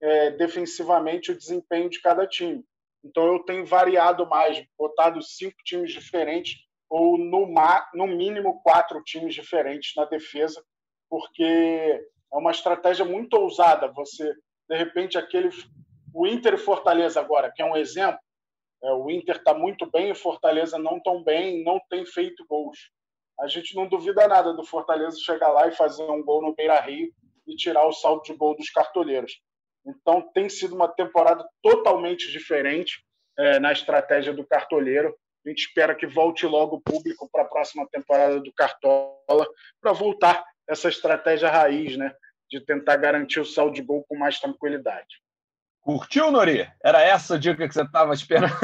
é, 0.01 0.31
defensivamente 0.31 1.31
o 1.31 1.37
desempenho 1.37 1.91
de 1.91 2.01
cada 2.01 2.27
time. 2.27 2.65
Então, 3.05 3.27
eu 3.27 3.41
tenho 3.41 3.67
variado 3.67 4.27
mais, 4.27 4.65
botado 4.79 5.21
cinco 5.21 5.57
times 5.67 5.93
diferentes 5.93 6.55
ou, 6.89 7.19
no, 7.19 7.47
no 7.93 8.07
mínimo, 8.07 8.63
quatro 8.63 9.03
times 9.05 9.35
diferentes 9.35 9.93
na 9.95 10.07
defesa, 10.07 10.65
porque 11.11 11.45
é 11.45 12.37
uma 12.39 12.53
estratégia 12.53 13.05
muito 13.05 13.35
ousada. 13.35 13.93
Você, 13.93 14.33
de 14.67 14.77
repente, 14.79 15.19
aquele. 15.19 15.51
O 16.15 16.27
Inter 16.27 16.57
Fortaleza 16.57 17.21
agora, 17.21 17.53
que 17.55 17.61
é 17.61 17.67
um 17.67 17.77
exemplo, 17.77 18.19
o 18.93 19.11
Inter 19.11 19.37
está 19.37 19.55
muito 19.55 19.91
bem, 19.91 20.13
o 20.13 20.17
Fortaleza 20.17 20.79
não 20.79 21.01
tão 21.01 21.23
bem, 21.23 21.65
não 21.65 21.81
tem 21.89 22.05
feito 22.05 22.45
gols. 22.47 22.91
A 23.41 23.47
gente 23.47 23.75
não 23.75 23.89
duvida 23.89 24.29
nada 24.29 24.53
do 24.53 24.65
Fortaleza 24.65 25.17
chegar 25.19 25.51
lá 25.51 25.67
e 25.67 25.73
fazer 25.73 26.05
um 26.05 26.23
gol 26.23 26.43
no 26.43 26.55
Beira 26.55 26.79
Rio 26.81 27.11
e 27.47 27.57
tirar 27.57 27.87
o 27.87 27.93
saldo 27.93 28.23
de 28.23 28.35
gol 28.35 28.57
dos 28.57 28.71
cartoleiros. 28.71 29.41
Então 29.87 30.23
tem 30.33 30.49
sido 30.49 30.75
uma 30.75 30.89
temporada 30.89 31.47
totalmente 31.63 32.31
diferente 32.31 33.05
é, 33.39 33.59
na 33.59 33.73
estratégia 33.73 34.33
do 34.33 34.47
cartoleiro. 34.47 35.15
A 35.45 35.49
gente 35.49 35.67
espera 35.67 35.95
que 35.95 36.07
volte 36.07 36.47
logo 36.47 36.77
o 36.77 36.81
público 36.81 37.29
para 37.31 37.43
a 37.43 37.49
próxima 37.49 37.87
temporada 37.91 38.41
do 38.41 38.53
Cartola 38.53 39.47
para 39.81 39.93
voltar 39.93 40.45
essa 40.67 40.89
estratégia 40.89 41.51
raiz, 41.51 41.97
né, 41.97 42.15
de 42.51 42.61
tentar 42.61 42.97
garantir 42.97 43.41
o 43.41 43.45
saldo 43.45 43.75
de 43.75 43.83
gol 43.83 44.05
com 44.09 44.17
mais 44.17 44.41
tranquilidade. 44.41 45.24
Curtiu, 45.85 46.31
Nori? 46.31 46.67
Era 46.83 47.03
essa 47.03 47.35
a 47.35 47.39
dica 47.39 47.69
que 47.69 47.75
você 47.75 47.83
estava 47.83 48.15
esperando? 48.15 48.55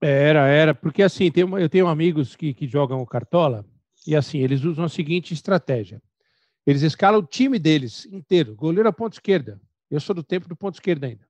Era, 0.00 0.46
era, 0.46 0.72
porque 0.72 1.02
assim, 1.02 1.32
eu 1.58 1.68
tenho 1.68 1.88
amigos 1.88 2.36
que, 2.36 2.54
que 2.54 2.68
jogam 2.68 3.04
Cartola 3.04 3.66
e 4.06 4.14
assim, 4.14 4.38
eles 4.38 4.62
usam 4.62 4.84
a 4.84 4.88
seguinte 4.88 5.34
estratégia. 5.34 6.00
Eles 6.64 6.82
escalam 6.82 7.18
o 7.18 7.26
time 7.26 7.58
deles 7.58 8.06
inteiro, 8.06 8.54
goleiro 8.54 8.88
a 8.88 8.92
ponta 8.92 9.16
esquerda. 9.16 9.60
Eu 9.90 9.98
sou 9.98 10.14
do 10.14 10.22
tempo 10.22 10.48
do 10.48 10.54
ponto 10.54 10.74
esquerda 10.74 11.08
ainda. 11.08 11.24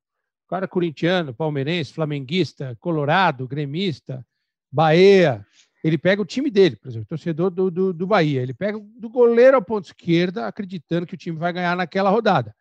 O 0.46 0.50
cara 0.50 0.68
corintiano, 0.68 1.32
palmeirense, 1.32 1.94
flamenguista, 1.94 2.76
colorado, 2.78 3.48
gremista, 3.48 4.24
Bahia. 4.70 5.44
Ele 5.82 5.96
pega 5.96 6.20
o 6.20 6.26
time 6.26 6.50
dele, 6.50 6.76
por 6.76 6.88
exemplo, 6.88 7.08
torcedor 7.08 7.50
do, 7.50 7.70
do, 7.70 7.92
do 7.94 8.06
Bahia. 8.06 8.42
Ele 8.42 8.52
pega 8.52 8.78
do 8.78 9.08
goleiro 9.08 9.56
a 9.56 9.62
ponta 9.62 9.88
esquerda, 9.88 10.46
acreditando 10.46 11.06
que 11.06 11.14
o 11.14 11.18
time 11.18 11.38
vai 11.38 11.50
ganhar 11.50 11.74
naquela 11.74 12.10
rodada 12.10 12.54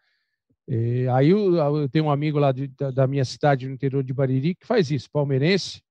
E 0.68 1.08
aí 1.10 1.30
eu, 1.30 1.56
eu, 1.56 1.90
tenho 1.90 2.06
um 2.06 2.12
amigo 2.12 2.40
lá 2.40 2.52
de, 2.52 2.68
da, 2.68 2.92
da, 2.92 3.08
minha 3.08 3.26
cidade, 3.26 3.68
no 3.68 3.74
interior 3.74 4.04
de 4.04 4.14
Bariri, 4.14 4.56
que 4.56 4.66
faz 4.66 4.92
isso, 4.92 5.10
palmeirense. 5.12 5.84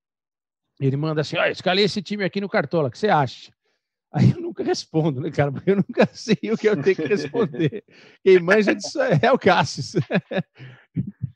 Ele 0.80 0.96
manda 0.96 1.20
assim: 1.20 1.36
olha, 1.36 1.50
escalei 1.50 1.84
esse 1.84 2.00
time 2.00 2.24
aqui 2.24 2.40
no 2.40 2.48
Cartola, 2.48 2.88
o 2.88 2.90
que 2.90 2.98
você 2.98 3.08
acha? 3.08 3.52
Aí 4.12 4.32
eu 4.32 4.40
nunca 4.40 4.64
respondo, 4.64 5.20
né, 5.20 5.30
cara? 5.30 5.52
Porque 5.52 5.70
eu 5.70 5.76
nunca 5.76 6.06
sei 6.14 6.38
o 6.50 6.56
que 6.56 6.68
eu 6.68 6.82
tenho 6.82 6.96
que 6.96 7.06
responder. 7.06 7.84
Quem 8.24 8.40
manja 8.40 8.74
disso 8.74 9.00
é 9.00 9.30
o 9.30 9.38
Cassius. 9.38 9.92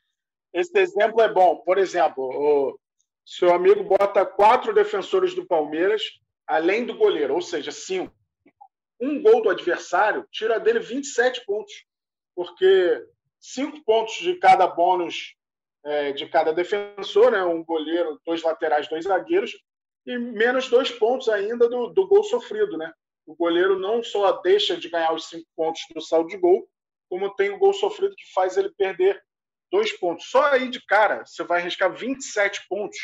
Esse 0.53 0.77
exemplo 0.79 1.21
é 1.21 1.31
bom. 1.31 1.57
Por 1.57 1.77
exemplo, 1.77 2.23
o 2.23 2.79
seu 3.25 3.53
amigo 3.53 3.83
bota 3.83 4.25
quatro 4.25 4.73
defensores 4.73 5.33
do 5.33 5.45
Palmeiras, 5.45 6.01
além 6.47 6.85
do 6.85 6.97
goleiro, 6.97 7.33
ou 7.33 7.41
seja, 7.41 7.71
cinco. 7.71 8.13
Um 8.99 9.21
gol 9.21 9.41
do 9.41 9.49
adversário 9.49 10.25
tira 10.31 10.59
dele 10.59 10.79
27 10.79 11.45
pontos, 11.45 11.73
porque 12.33 13.05
cinco 13.53 13.83
pontos 13.83 14.15
de 14.15 14.35
cada 14.35 14.65
bônus 14.67 15.35
é, 15.83 16.11
de 16.11 16.27
cada 16.27 16.51
defensor, 16.51 17.31
né? 17.31 17.43
um 17.43 17.63
goleiro, 17.63 18.19
dois 18.25 18.41
laterais, 18.41 18.87
dois 18.87 19.05
zagueiros, 19.05 19.51
e 20.05 20.17
menos 20.17 20.69
dois 20.69 20.91
pontos 20.91 21.29
ainda 21.29 21.69
do, 21.69 21.87
do 21.89 22.07
gol 22.07 22.23
sofrido. 22.23 22.77
Né? 22.77 22.91
O 23.25 23.35
goleiro 23.35 23.77
não 23.77 24.03
só 24.03 24.31
deixa 24.41 24.75
de 24.75 24.89
ganhar 24.89 25.13
os 25.13 25.29
cinco 25.29 25.47
pontos 25.55 25.81
do 25.93 26.01
saldo 26.01 26.29
de 26.29 26.37
gol, 26.37 26.67
como 27.09 27.33
tem 27.35 27.51
o 27.51 27.59
gol 27.59 27.73
sofrido 27.73 28.15
que 28.15 28.33
faz 28.33 28.57
ele 28.57 28.73
perder 28.75 29.21
dois 29.71 29.91
pontos. 29.91 30.29
Só 30.29 30.43
aí 30.45 30.69
de 30.69 30.83
cara 30.85 31.23
você 31.25 31.43
vai 31.43 31.61
arriscar 31.61 31.93
27 31.93 32.67
pontos. 32.67 32.97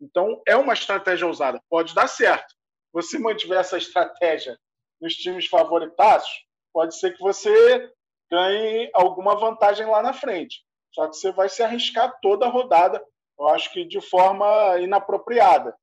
Então 0.00 0.42
é 0.46 0.56
uma 0.56 0.74
estratégia 0.74 1.26
ousada. 1.26 1.60
Pode 1.68 1.94
dar 1.94 2.08
certo. 2.08 2.54
Você 2.92 3.18
mantiver 3.18 3.58
essa 3.58 3.78
estratégia 3.78 4.58
nos 5.00 5.14
times 5.14 5.46
favoritados, 5.46 6.28
pode 6.72 6.98
ser 6.98 7.14
que 7.14 7.20
você 7.20 7.90
ganhe 8.30 8.90
alguma 8.94 9.36
vantagem 9.36 9.86
lá 9.86 10.02
na 10.02 10.12
frente. 10.12 10.64
Só 10.92 11.06
que 11.08 11.16
você 11.16 11.32
vai 11.32 11.48
se 11.48 11.62
arriscar 11.62 12.18
toda 12.20 12.46
a 12.46 12.50
rodada, 12.50 13.02
eu 13.38 13.48
acho 13.48 13.72
que 13.72 13.84
de 13.84 14.00
forma 14.00 14.78
inapropriada. 14.80 15.76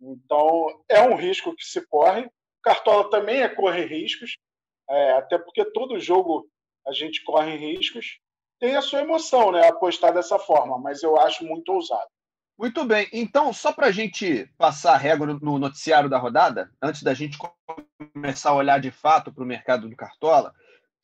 Então, 0.00 0.82
é 0.88 1.02
um 1.02 1.14
risco 1.14 1.54
que 1.54 1.64
se 1.64 1.86
corre. 1.86 2.28
Cartola 2.62 3.08
também 3.10 3.42
é 3.42 3.48
correr 3.48 3.86
riscos, 3.86 4.36
é, 4.88 5.12
até 5.12 5.38
porque 5.38 5.64
todo 5.66 6.00
jogo 6.00 6.48
a 6.86 6.92
gente 6.92 7.22
corre 7.24 7.56
riscos. 7.56 8.18
Tem 8.58 8.74
a 8.74 8.82
sua 8.82 9.00
emoção, 9.00 9.52
né? 9.52 9.66
Apostar 9.68 10.12
dessa 10.12 10.38
forma, 10.38 10.78
mas 10.78 11.02
eu 11.02 11.18
acho 11.20 11.44
muito 11.44 11.72
ousado. 11.72 12.08
Muito 12.58 12.84
bem. 12.84 13.08
Então, 13.12 13.52
só 13.52 13.72
para 13.72 13.86
a 13.86 13.92
gente 13.92 14.50
passar 14.58 14.94
a 14.94 14.96
régua 14.96 15.26
no 15.26 15.58
noticiário 15.60 16.10
da 16.10 16.18
rodada, 16.18 16.68
antes 16.82 17.04
da 17.04 17.14
gente 17.14 17.38
começar 18.12 18.50
a 18.50 18.54
olhar 18.54 18.80
de 18.80 18.90
fato 18.90 19.32
para 19.32 19.44
o 19.44 19.46
mercado 19.46 19.88
do 19.88 19.94
Cartola, 19.94 20.52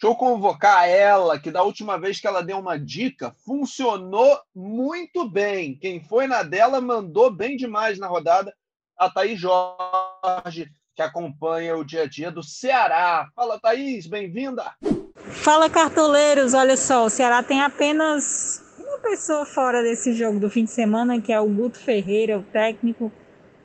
deixa 0.05 0.07
eu 0.07 0.15
convocar 0.15 0.87
ela, 0.87 1.39
que 1.39 1.51
da 1.51 1.63
última 1.63 1.99
vez 1.99 2.21
que 2.21 2.27
ela 2.27 2.43
deu 2.43 2.59
uma 2.59 2.79
dica, 2.79 3.35
funcionou 3.43 4.39
muito 4.55 5.27
bem. 5.27 5.79
Quem 5.81 5.99
foi 5.99 6.27
na 6.27 6.43
dela 6.43 6.79
mandou 6.79 7.31
bem 7.31 7.57
demais 7.57 7.99
na 7.99 8.07
rodada 8.07 8.55
a 8.99 9.09
Thaís 9.09 9.41
Jorge, 9.41 10.71
que 10.95 11.01
acompanha 11.01 11.75
o 11.75 11.83
dia 11.83 12.03
a 12.03 12.07
dia 12.07 12.31
do 12.31 12.43
Ceará. 12.43 13.29
Fala, 13.35 13.59
Thaís, 13.59 14.07
bem-vinda! 14.07 14.75
Fala, 15.17 15.71
cartoleiros! 15.71 16.53
Olha 16.53 16.77
só, 16.77 17.07
o 17.07 17.11
Ceará 17.11 17.43
tem 17.43 17.63
apenas 17.63 18.63
uma 18.79 18.99
pessoa 18.99 19.47
fora 19.47 19.83
desse 19.83 20.13
jogo 20.13 20.39
do 20.39 20.51
fim 20.51 20.65
de 20.65 20.71
semana, 20.71 21.19
que 21.19 21.33
é 21.33 21.41
o 21.41 21.49
Guto 21.49 21.79
Ferreira, 21.79 22.39
o 22.39 22.43
técnico 22.43 23.11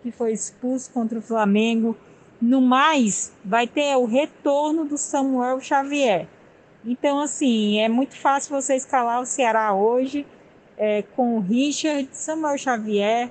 que 0.02 0.10
foi 0.10 0.32
expulso 0.32 0.89
contra 0.93 1.19
o 1.19 1.21
Flamengo. 1.21 1.97
No 2.41 2.62
mais, 2.62 3.34
vai 3.43 3.67
ter 3.67 3.95
o 3.95 4.06
retorno 4.06 4.86
do 4.86 4.97
Samuel 4.97 5.60
Xavier. 5.60 6.28
Então, 6.86 7.19
assim, 7.19 7.80
é 7.80 7.89
muito 7.89 8.15
fácil 8.15 8.56
você 8.56 8.75
escalar 8.75 9.21
o 9.21 9.25
Ceará 9.25 9.73
hoje 9.73 10.25
é, 10.78 11.02
com 11.15 11.36
o 11.36 11.41
Richard, 11.41 12.08
Samuel 12.13 12.58
Xavier, 12.58 13.30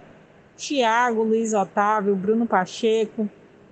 Thiago, 0.56 1.22
Luiz 1.22 1.54
Otávio, 1.54 2.14
Bruno 2.14 2.46
Pacheco, 2.46 3.28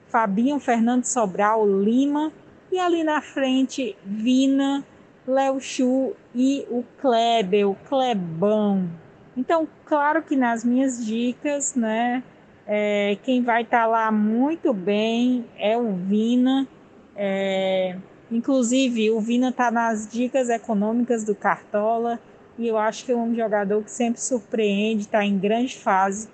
Fabinho 0.09 0.59
Fernando 0.59 1.05
Sobral, 1.05 1.69
Lima 1.69 2.33
e 2.73 2.79
ali 2.79 3.05
na 3.05 3.21
frente 3.21 3.95
Vina, 4.03 4.83
Léo 5.27 5.61
Chu 5.61 6.15
e 6.35 6.67
o 6.71 6.83
Kleber, 7.01 7.69
o 7.69 7.75
Klebão. 7.75 8.89
Então, 9.37 9.69
claro 9.85 10.23
que 10.23 10.35
nas 10.35 10.65
minhas 10.65 11.05
dicas, 11.05 11.75
né, 11.75 12.23
é, 12.67 13.17
quem 13.23 13.43
vai 13.43 13.63
estar 13.63 13.83
tá 13.83 13.87
lá 13.87 14.11
muito 14.11 14.73
bem 14.73 15.47
é 15.57 15.77
o 15.77 15.95
Vina. 15.95 16.67
É, 17.15 17.97
inclusive, 18.31 19.11
o 19.11 19.21
Vina 19.21 19.51
está 19.51 19.71
nas 19.71 20.11
dicas 20.11 20.49
econômicas 20.49 21.25
do 21.25 21.35
Cartola 21.35 22.19
e 22.59 22.67
eu 22.67 22.77
acho 22.77 23.05
que 23.05 23.13
é 23.13 23.17
um 23.17 23.35
jogador 23.35 23.83
que 23.85 23.91
sempre 23.91 24.21
surpreende, 24.21 25.03
está 25.03 25.25
em 25.25 25.39
grande 25.39 25.77
fase 25.77 26.29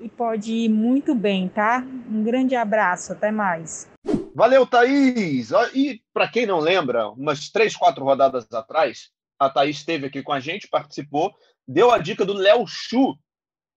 e 0.00 0.08
pode 0.08 0.52
ir 0.52 0.68
muito 0.68 1.14
bem, 1.14 1.48
tá? 1.48 1.84
Um 2.10 2.22
grande 2.22 2.54
abraço, 2.54 3.12
até 3.12 3.30
mais. 3.30 3.88
Valeu, 4.34 4.66
Thaís! 4.66 5.50
E 5.74 6.00
para 6.12 6.28
quem 6.28 6.46
não 6.46 6.60
lembra, 6.60 7.08
umas 7.08 7.48
três, 7.48 7.74
quatro 7.74 8.04
rodadas 8.04 8.46
atrás, 8.52 9.10
a 9.38 9.48
Thaís 9.48 9.78
esteve 9.78 10.06
aqui 10.06 10.22
com 10.22 10.32
a 10.32 10.40
gente, 10.40 10.68
participou, 10.68 11.32
deu 11.66 11.90
a 11.90 11.98
dica 11.98 12.24
do 12.24 12.34
Léo 12.34 12.66
Chu. 12.66 13.16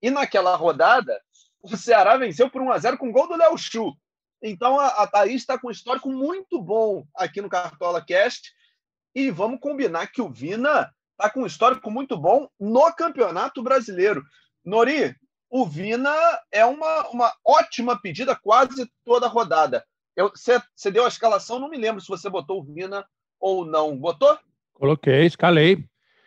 E 0.00 0.10
naquela 0.10 0.56
rodada, 0.56 1.20
o 1.62 1.76
Ceará 1.76 2.16
venceu 2.16 2.50
por 2.50 2.60
1 2.60 2.72
a 2.72 2.78
0 2.78 2.98
com 2.98 3.12
gol 3.12 3.28
do 3.28 3.36
Léo 3.36 3.56
Chu. 3.56 3.96
Então 4.42 4.78
a, 4.78 4.88
a 4.88 5.06
Thaís 5.06 5.42
está 5.42 5.56
com 5.56 5.68
um 5.68 5.70
histórico 5.70 6.10
muito 6.10 6.60
bom 6.60 7.06
aqui 7.14 7.40
no 7.40 7.48
Cartola 7.48 8.04
Cast. 8.04 8.52
E 9.14 9.30
vamos 9.30 9.60
combinar 9.60 10.08
que 10.08 10.20
o 10.20 10.28
Vina 10.28 10.92
está 11.12 11.30
com 11.30 11.42
um 11.42 11.46
histórico 11.46 11.90
muito 11.90 12.16
bom 12.16 12.48
no 12.58 12.92
Campeonato 12.94 13.62
Brasileiro. 13.62 14.24
Nori, 14.64 15.14
o 15.48 15.66
Vina 15.66 16.14
é 16.50 16.64
uma, 16.64 17.08
uma 17.10 17.32
ótima 17.44 18.00
pedida 18.00 18.34
quase 18.34 18.90
toda 19.04 19.26
a 19.26 19.28
rodada. 19.28 19.84
Você 20.16 20.90
deu 20.90 21.04
a 21.04 21.08
escalação, 21.08 21.58
não 21.58 21.68
me 21.68 21.76
lembro 21.76 22.00
se 22.00 22.08
você 22.08 22.28
botou 22.28 22.60
o 22.60 22.64
Vina 22.64 23.06
ou 23.38 23.64
não. 23.64 23.96
Botou? 23.96 24.36
Coloquei, 24.72 25.26
escalei. 25.26 25.76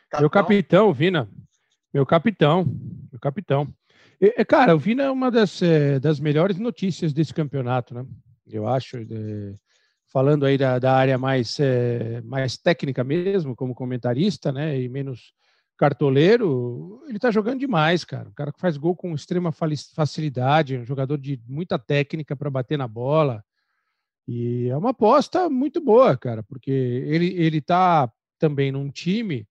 Capitão. 0.09 0.19
Meu 0.21 0.29
capitão, 0.29 0.93
Vina. 0.93 1.29
Meu 1.93 2.05
capitão. 2.05 2.65
Meu 3.11 3.19
capitão. 3.19 3.73
E, 4.19 4.45
cara, 4.45 4.75
o 4.75 4.79
Vina 4.79 5.03
é 5.03 5.11
uma 5.11 5.29
das, 5.29 5.61
é, 5.61 5.99
das 5.99 6.19
melhores 6.19 6.57
notícias 6.57 7.13
desse 7.13 7.33
campeonato, 7.33 7.93
né? 7.93 8.05
Eu 8.47 8.67
acho. 8.67 8.97
É, 8.97 9.55
falando 10.07 10.45
aí 10.45 10.57
da, 10.57 10.79
da 10.79 10.93
área 10.93 11.17
mais, 11.17 11.59
é, 11.59 12.21
mais 12.21 12.57
técnica 12.57 13.03
mesmo, 13.03 13.55
como 13.55 13.75
comentarista, 13.75 14.51
né? 14.51 14.79
E 14.79 14.87
menos 14.87 15.33
cartoleiro, 15.77 17.03
ele 17.07 17.19
tá 17.19 17.29
jogando 17.29 17.59
demais, 17.59 18.05
cara. 18.05 18.29
O 18.29 18.33
cara 18.33 18.51
que 18.53 18.59
faz 18.59 18.77
gol 18.77 18.95
com 18.95 19.13
extrema 19.13 19.51
facilidade, 19.51 20.77
um 20.77 20.85
jogador 20.85 21.17
de 21.17 21.41
muita 21.45 21.77
técnica 21.77 22.35
para 22.35 22.49
bater 22.49 22.77
na 22.77 22.87
bola. 22.87 23.43
E 24.27 24.69
é 24.69 24.77
uma 24.77 24.91
aposta 24.91 25.49
muito 25.49 25.81
boa, 25.81 26.17
cara, 26.17 26.41
porque 26.43 26.71
ele, 26.71 27.33
ele 27.35 27.59
tá 27.61 28.09
também 28.39 28.71
num 28.71 28.89
time 28.89 29.47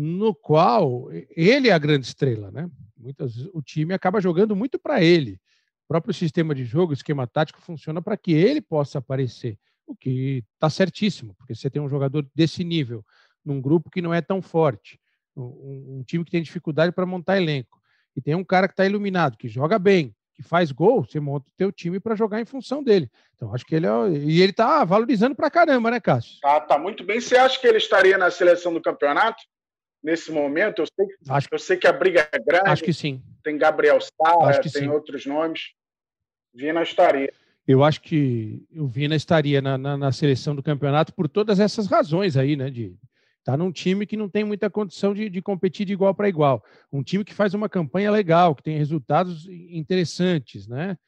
no 0.00 0.32
qual 0.32 1.08
ele 1.34 1.68
é 1.68 1.72
a 1.72 1.78
grande 1.78 2.06
estrela, 2.06 2.52
né? 2.52 2.70
Muitas 2.96 3.36
o 3.52 3.60
time 3.60 3.92
acaba 3.92 4.20
jogando 4.20 4.54
muito 4.54 4.78
para 4.78 5.02
ele. 5.02 5.40
O 5.84 5.88
próprio 5.88 6.14
sistema 6.14 6.54
de 6.54 6.64
jogo, 6.64 6.92
esquema 6.92 7.26
tático 7.26 7.60
funciona 7.60 8.00
para 8.00 8.16
que 8.16 8.32
ele 8.32 8.60
possa 8.60 8.98
aparecer, 8.98 9.58
o 9.86 9.96
que 9.96 10.44
está 10.54 10.70
certíssimo, 10.70 11.34
porque 11.34 11.52
você 11.52 11.68
tem 11.68 11.82
um 11.82 11.88
jogador 11.88 12.24
desse 12.32 12.62
nível 12.62 13.04
num 13.44 13.60
grupo 13.60 13.90
que 13.90 14.00
não 14.00 14.14
é 14.14 14.20
tão 14.20 14.40
forte 14.40 15.00
um, 15.36 15.98
um 15.98 16.04
time 16.06 16.24
que 16.24 16.30
tem 16.30 16.42
dificuldade 16.42 16.92
para 16.92 17.06
montar 17.06 17.36
elenco, 17.36 17.80
e 18.14 18.20
tem 18.20 18.36
um 18.36 18.44
cara 18.44 18.68
que 18.68 18.74
está 18.74 18.86
iluminado, 18.86 19.36
que 19.36 19.48
joga 19.48 19.78
bem, 19.78 20.14
que 20.34 20.42
faz 20.42 20.70
gol, 20.70 21.04
você 21.04 21.18
monta 21.18 21.48
o 21.48 21.52
teu 21.56 21.72
time 21.72 21.98
para 21.98 22.14
jogar 22.14 22.40
em 22.40 22.44
função 22.44 22.84
dele. 22.84 23.10
Então, 23.34 23.52
acho 23.52 23.64
que 23.64 23.74
ele 23.74 23.86
é. 23.86 23.90
E 24.10 24.40
ele 24.40 24.50
está 24.50 24.84
valorizando 24.84 25.34
para 25.34 25.50
caramba, 25.50 25.90
né, 25.90 25.98
Cássio? 25.98 26.38
Tá, 26.40 26.60
tá 26.60 26.78
muito 26.78 27.02
bem. 27.02 27.20
Você 27.20 27.36
acha 27.36 27.60
que 27.60 27.66
ele 27.66 27.78
estaria 27.78 28.16
na 28.16 28.30
seleção 28.30 28.72
do 28.72 28.80
campeonato? 28.80 29.42
Nesse 30.02 30.30
momento, 30.30 30.82
eu 30.82 30.86
sei, 30.86 31.06
acho, 31.28 31.48
eu 31.50 31.58
sei 31.58 31.76
que 31.76 31.86
a 31.86 31.92
briga 31.92 32.28
é 32.32 32.38
grande. 32.38 32.68
Acho 32.68 32.84
que 32.84 32.92
sim. 32.92 33.22
Tem 33.42 33.58
Gabriel 33.58 33.98
Sara, 34.00 34.60
tem 34.60 34.70
sim. 34.70 34.88
outros 34.88 35.26
nomes. 35.26 35.72
Vina 36.54 36.82
estaria. 36.82 37.32
Eu 37.66 37.84
acho 37.84 38.00
que 38.00 38.64
o 38.74 38.86
Vina 38.86 39.14
estaria 39.14 39.60
na, 39.60 39.76
na, 39.76 39.96
na, 39.96 40.12
seleção 40.12 40.54
do 40.54 40.62
campeonato 40.62 41.12
por 41.12 41.28
todas 41.28 41.60
essas 41.60 41.86
razões 41.86 42.36
aí, 42.36 42.56
né? 42.56 42.70
De 42.70 42.96
Está 43.48 43.56
num 43.56 43.72
time 43.72 44.04
que 44.04 44.14
não 44.14 44.28
tem 44.28 44.44
muita 44.44 44.68
condição 44.68 45.14
de, 45.14 45.30
de 45.30 45.40
competir 45.40 45.86
de 45.86 45.94
igual 45.94 46.14
para 46.14 46.28
igual. 46.28 46.62
Um 46.92 47.02
time 47.02 47.24
que 47.24 47.32
faz 47.32 47.54
uma 47.54 47.66
campanha 47.66 48.10
legal, 48.10 48.54
que 48.54 48.62
tem 48.62 48.76
resultados 48.76 49.48
interessantes, 49.48 50.68
né? 50.68 50.98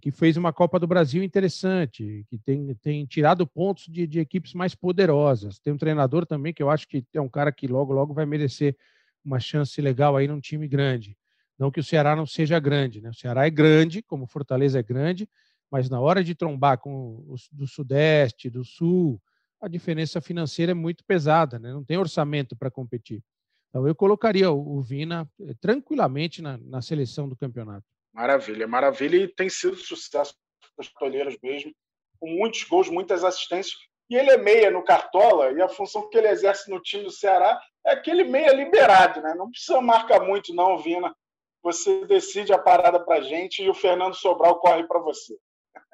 Que 0.00 0.10
fez 0.10 0.36
uma 0.36 0.52
Copa 0.52 0.78
do 0.78 0.86
Brasil 0.86 1.22
interessante, 1.22 2.24
que 2.28 2.38
tem, 2.38 2.74
tem 2.76 3.06
tirado 3.06 3.46
pontos 3.46 3.86
de, 3.86 4.06
de 4.06 4.20
equipes 4.20 4.54
mais 4.54 4.74
poderosas. 4.74 5.58
Tem 5.58 5.72
um 5.72 5.78
treinador 5.78 6.26
também 6.26 6.52
que 6.52 6.62
eu 6.62 6.70
acho 6.70 6.86
que 6.88 7.04
é 7.14 7.20
um 7.20 7.28
cara 7.28 7.52
que 7.52 7.66
logo, 7.66 7.92
logo 7.92 8.12
vai 8.12 8.26
merecer 8.26 8.76
uma 9.24 9.40
chance 9.40 9.80
legal 9.80 10.16
aí 10.16 10.28
num 10.28 10.40
time 10.40 10.68
grande. 10.68 11.16
Não 11.58 11.70
que 11.70 11.80
o 11.80 11.84
Ceará 11.84 12.14
não 12.14 12.26
seja 12.26 12.58
grande, 12.58 13.00
né? 13.00 13.10
O 13.10 13.14
Ceará 13.14 13.46
é 13.46 13.50
grande, 13.50 14.02
como 14.02 14.24
o 14.24 14.28
Fortaleza 14.28 14.78
é 14.78 14.82
grande, 14.82 15.28
mas 15.70 15.88
na 15.88 16.00
hora 16.00 16.22
de 16.22 16.34
trombar 16.34 16.78
com 16.78 17.24
os 17.28 17.48
do 17.50 17.66
Sudeste, 17.66 18.50
do 18.50 18.64
Sul, 18.64 19.20
a 19.60 19.68
diferença 19.68 20.20
financeira 20.20 20.72
é 20.72 20.74
muito 20.74 21.04
pesada, 21.04 21.58
né? 21.58 21.72
não 21.72 21.84
tem 21.84 21.96
orçamento 21.96 22.54
para 22.54 22.70
competir. 22.70 23.22
Então, 23.68 23.86
eu 23.86 23.94
colocaria 23.94 24.50
o 24.50 24.80
Vina 24.80 25.28
eh, 25.40 25.54
tranquilamente 25.60 26.40
na, 26.40 26.56
na 26.58 26.80
seleção 26.80 27.28
do 27.28 27.36
campeonato. 27.36 27.86
Maravilha, 28.16 28.66
maravilha. 28.66 29.16
E 29.16 29.28
tem 29.28 29.50
sido 29.50 29.76
sucesso 29.76 30.34
dos 30.76 30.90
Toleiros 30.94 31.36
mesmo, 31.42 31.70
com 32.18 32.30
muitos 32.30 32.64
gols, 32.64 32.88
muitas 32.88 33.22
assistências. 33.22 33.76
E 34.08 34.16
ele 34.16 34.30
é 34.30 34.38
meia 34.38 34.70
no 34.70 34.82
Cartola, 34.82 35.52
e 35.52 35.60
a 35.60 35.68
função 35.68 36.08
que 36.08 36.16
ele 36.16 36.28
exerce 36.28 36.70
no 36.70 36.80
time 36.80 37.04
do 37.04 37.10
Ceará 37.10 37.60
é 37.84 37.92
aquele 37.92 38.24
meia 38.24 38.54
liberado, 38.54 39.20
né? 39.20 39.34
Não 39.34 39.50
precisa 39.50 39.80
marcar 39.82 40.20
muito, 40.20 40.54
não, 40.54 40.78
Vina. 40.78 41.14
Você 41.62 42.06
decide 42.06 42.54
a 42.54 42.58
parada 42.58 42.98
para 42.98 43.20
gente 43.20 43.62
e 43.62 43.68
o 43.68 43.74
Fernando 43.74 44.14
Sobral 44.14 44.60
corre 44.60 44.84
para 44.84 45.00
você. 45.00 45.36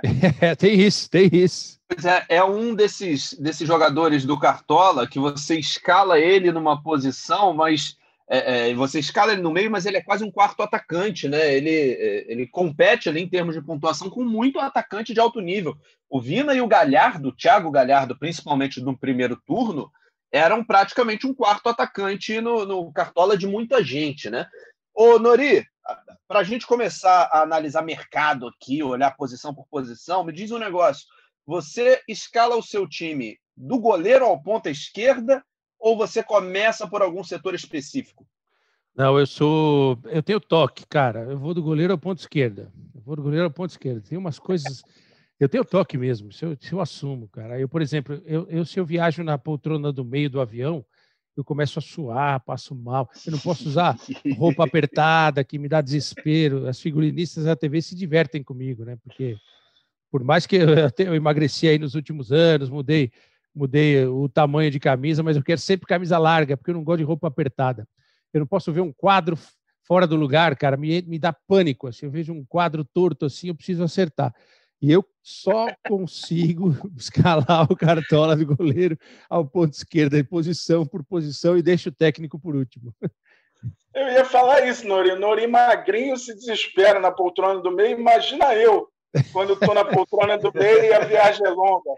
É, 0.40 0.54
tem 0.54 0.80
isso, 0.80 1.08
tem 1.10 1.28
isso. 1.32 1.80
É, 2.28 2.36
é 2.36 2.44
um 2.44 2.74
desses, 2.74 3.34
desses 3.34 3.66
jogadores 3.66 4.24
do 4.24 4.38
Cartola 4.38 5.08
que 5.08 5.18
você 5.18 5.58
escala 5.58 6.18
ele 6.18 6.52
numa 6.52 6.80
posição, 6.82 7.52
mas 7.52 7.96
é, 8.34 8.70
é, 8.70 8.74
você 8.74 8.98
escala 8.98 9.32
ele 9.32 9.42
no 9.42 9.50
meio, 9.50 9.70
mas 9.70 9.84
ele 9.84 9.98
é 9.98 10.02
quase 10.02 10.24
um 10.24 10.30
quarto 10.30 10.62
atacante, 10.62 11.28
né? 11.28 11.54
Ele, 11.54 11.70
é, 11.70 12.32
ele 12.32 12.46
compete 12.46 13.06
ali 13.06 13.20
em 13.20 13.28
termos 13.28 13.54
de 13.54 13.60
pontuação 13.60 14.08
com 14.08 14.24
muito 14.24 14.58
atacante 14.58 15.12
de 15.12 15.20
alto 15.20 15.38
nível. 15.38 15.76
O 16.08 16.18
Vina 16.18 16.54
e 16.54 16.60
o 16.62 16.66
Galhardo, 16.66 17.28
o 17.28 17.36
Thiago 17.36 17.70
Galhardo, 17.70 18.18
principalmente 18.18 18.80
no 18.80 18.96
primeiro 18.96 19.36
turno, 19.36 19.92
eram 20.32 20.64
praticamente 20.64 21.26
um 21.26 21.34
quarto 21.34 21.68
atacante 21.68 22.40
no, 22.40 22.64
no 22.64 22.90
Cartola 22.90 23.36
de 23.36 23.46
muita 23.46 23.84
gente, 23.84 24.30
né? 24.30 24.46
Ô, 24.94 25.18
Nori, 25.18 25.66
para 26.26 26.40
a 26.40 26.44
gente 26.44 26.66
começar 26.66 27.28
a 27.30 27.42
analisar 27.42 27.82
mercado 27.82 28.48
aqui, 28.48 28.82
olhar 28.82 29.14
posição 29.14 29.54
por 29.54 29.66
posição, 29.68 30.24
me 30.24 30.32
diz 30.32 30.50
um 30.50 30.58
negócio. 30.58 31.06
Você 31.46 32.00
escala 32.08 32.56
o 32.56 32.62
seu 32.62 32.88
time 32.88 33.38
do 33.54 33.78
goleiro 33.78 34.24
ao 34.24 34.42
ponta 34.42 34.70
esquerda 34.70 35.44
ou 35.82 35.96
você 35.96 36.22
começa 36.22 36.86
por 36.86 37.02
algum 37.02 37.24
setor 37.24 37.54
específico? 37.56 38.24
Não, 38.94 39.18
eu 39.18 39.26
sou. 39.26 39.98
Eu 40.04 40.22
tenho 40.22 40.38
toque, 40.38 40.86
cara. 40.86 41.24
Eu 41.24 41.36
vou 41.36 41.52
do 41.52 41.62
goleiro 41.62 41.92
ao 41.92 41.98
ponto 41.98 42.20
esquerda. 42.20 42.72
Eu 42.94 43.00
vou 43.00 43.16
do 43.16 43.22
goleiro 43.22 43.46
ao 43.46 43.50
ponto 43.50 43.70
esquerda. 43.70 44.00
Tem 44.00 44.16
umas 44.16 44.38
coisas. 44.38 44.84
Eu 45.40 45.48
tenho 45.48 45.64
toque 45.64 45.98
mesmo, 45.98 46.28
isso 46.28 46.44
eu, 46.44 46.52
isso 46.52 46.72
eu 46.72 46.80
assumo, 46.80 47.28
cara. 47.28 47.58
Eu, 47.58 47.68
por 47.68 47.82
exemplo, 47.82 48.22
eu, 48.24 48.46
eu, 48.48 48.64
se 48.64 48.78
eu 48.78 48.86
viajo 48.86 49.24
na 49.24 49.36
poltrona 49.36 49.92
do 49.92 50.04
meio 50.04 50.30
do 50.30 50.40
avião, 50.40 50.84
eu 51.36 51.42
começo 51.42 51.80
a 51.80 51.82
suar, 51.82 52.38
passo 52.44 52.76
mal. 52.76 53.10
Eu 53.26 53.32
não 53.32 53.40
posso 53.40 53.68
usar 53.68 53.96
roupa 54.36 54.62
apertada, 54.62 55.42
que 55.42 55.58
me 55.58 55.68
dá 55.68 55.80
desespero. 55.80 56.68
As 56.68 56.78
figurinistas 56.78 57.44
da 57.44 57.56
TV 57.56 57.82
se 57.82 57.96
divertem 57.96 58.40
comigo, 58.40 58.84
né? 58.84 58.96
Porque 59.02 59.36
por 60.12 60.22
mais 60.22 60.46
que 60.46 60.54
eu, 60.54 60.68
eu 60.98 61.14
emagreci 61.16 61.66
aí 61.66 61.78
nos 61.78 61.96
últimos 61.96 62.30
anos, 62.30 62.70
mudei, 62.70 63.10
mudei 63.54 64.04
o 64.06 64.28
tamanho 64.28 64.70
de 64.70 64.80
camisa, 64.80 65.22
mas 65.22 65.36
eu 65.36 65.42
quero 65.42 65.60
sempre 65.60 65.86
camisa 65.86 66.18
larga, 66.18 66.56
porque 66.56 66.70
eu 66.70 66.74
não 66.74 66.84
gosto 66.84 66.98
de 66.98 67.04
roupa 67.04 67.28
apertada. 67.28 67.86
Eu 68.32 68.40
não 68.40 68.46
posso 68.46 68.72
ver 68.72 68.80
um 68.80 68.92
quadro 68.92 69.36
fora 69.84 70.06
do 70.06 70.16
lugar, 70.16 70.56
cara, 70.56 70.76
me, 70.76 71.02
me 71.02 71.18
dá 71.18 71.32
pânico. 71.32 71.86
Assim, 71.86 72.06
eu 72.06 72.10
vejo 72.10 72.32
um 72.32 72.44
quadro 72.44 72.84
torto 72.84 73.26
assim, 73.26 73.48
eu 73.48 73.54
preciso 73.54 73.82
acertar. 73.82 74.34
E 74.80 74.90
eu 74.90 75.04
só 75.22 75.66
consigo 75.86 76.74
escalar 76.96 77.70
o 77.70 77.76
cartola 77.76 78.36
do 78.36 78.56
goleiro 78.56 78.98
ao 79.28 79.46
ponto 79.46 79.74
esquerdo, 79.74 80.16
em 80.16 80.24
posição 80.24 80.86
por 80.86 81.04
posição, 81.04 81.56
e 81.56 81.62
deixo 81.62 81.90
o 81.90 81.92
técnico 81.92 82.38
por 82.38 82.56
último. 82.56 82.94
Eu 83.94 84.08
ia 84.08 84.24
falar 84.24 84.66
isso, 84.66 84.86
Nori. 84.88 85.14
Nori 85.14 85.46
magrinho 85.46 86.16
se 86.16 86.34
desespera 86.34 86.98
na 86.98 87.12
poltrona 87.12 87.60
do 87.60 87.70
meio. 87.70 87.98
Imagina 87.98 88.54
eu, 88.54 88.88
quando 89.32 89.52
estou 89.54 89.74
na 89.74 89.84
poltrona 89.84 90.38
do 90.38 90.52
meio 90.54 90.84
e 90.84 90.92
a 90.92 91.00
viagem 91.00 91.46
é 91.46 91.50
longa. 91.50 91.90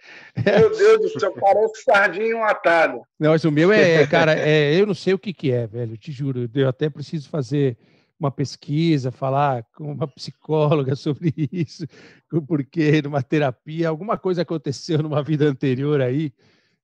Meu 0.45 0.77
Deus 0.77 1.01
do 1.01 1.21
céu, 1.21 1.33
parece 1.39 1.83
sardinha 1.83 2.29
enlatada. 2.29 3.01
Não, 3.19 3.31
mas 3.31 3.45
o 3.45 3.53
meu 3.53 3.73
é, 3.73 4.07
cara, 4.07 4.35
é, 4.35 4.75
eu 4.75 4.87
não 4.87 4.95
sei 4.95 5.15
o 5.15 5.19
que, 5.19 5.33
que 5.33 5.53
é, 5.53 5.67
velho, 5.67 5.97
te 5.97 6.11
juro. 6.11 6.51
Eu 6.55 6.69
até 6.69 6.91
preciso 6.91 7.29
fazer 7.29 7.77
uma 8.19 8.31
pesquisa, 8.31 9.11
falar 9.11 9.65
com 9.75 9.93
uma 9.93 10.09
psicóloga 10.09 10.95
sobre 10.97 11.33
isso, 11.53 11.87
o 12.33 12.43
porquê, 12.43 13.03
numa 13.03 13.23
terapia, 13.23 13.89
alguma 13.89 14.17
coisa 14.17 14.43
aconteceu 14.43 14.99
numa 15.03 15.23
vida 15.23 15.45
anterior 15.45 16.01
aí. 16.01 16.33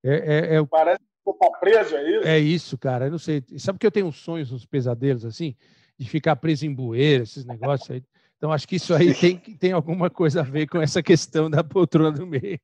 É, 0.02 0.54
é, 0.54 0.56
é... 0.56 0.66
Parece 0.66 1.00
que 1.24 1.30
está 1.30 1.50
preso, 1.58 1.96
é 1.96 2.10
isso? 2.10 2.28
É 2.28 2.38
isso, 2.38 2.78
cara. 2.78 3.06
Eu 3.06 3.10
não 3.10 3.18
sei. 3.18 3.42
Sabe 3.58 3.78
que 3.78 3.86
eu 3.86 3.90
tenho 3.90 4.06
uns 4.06 4.16
sonhos, 4.16 4.52
uns 4.52 4.64
pesadelos 4.64 5.24
assim, 5.24 5.54
de 5.98 6.08
ficar 6.08 6.36
preso 6.36 6.66
em 6.66 6.74
bueira, 6.74 7.22
esses 7.22 7.44
negócios 7.44 7.90
aí. 7.90 8.02
Então, 8.40 8.50
acho 8.50 8.66
que 8.66 8.76
isso 8.76 8.94
aí 8.94 9.12
tem, 9.14 9.36
tem 9.38 9.72
alguma 9.72 10.08
coisa 10.08 10.40
a 10.40 10.42
ver 10.42 10.66
com 10.66 10.80
essa 10.80 11.02
questão 11.02 11.50
da 11.50 11.62
poltrona 11.62 12.10
do 12.10 12.26
meio. 12.26 12.58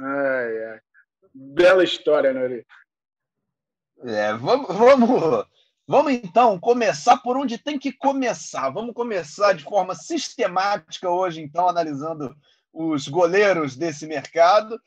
ai, 0.00 0.64
ai. 0.68 0.80
Bela 1.34 1.84
história, 1.84 2.32
Nori. 2.32 2.66
É, 4.04 4.32
vamos, 4.38 4.68
vamos, 4.68 5.46
vamos 5.86 6.12
então 6.14 6.58
começar 6.58 7.18
por 7.18 7.36
onde 7.36 7.58
tem 7.58 7.78
que 7.78 7.92
começar. 7.92 8.70
Vamos 8.70 8.94
começar 8.94 9.52
de 9.52 9.62
forma 9.62 9.94
sistemática 9.94 11.10
hoje, 11.10 11.42
então, 11.42 11.68
analisando 11.68 12.34
os 12.72 13.06
goleiros 13.06 13.76
desse 13.76 14.06
mercado. 14.06 14.80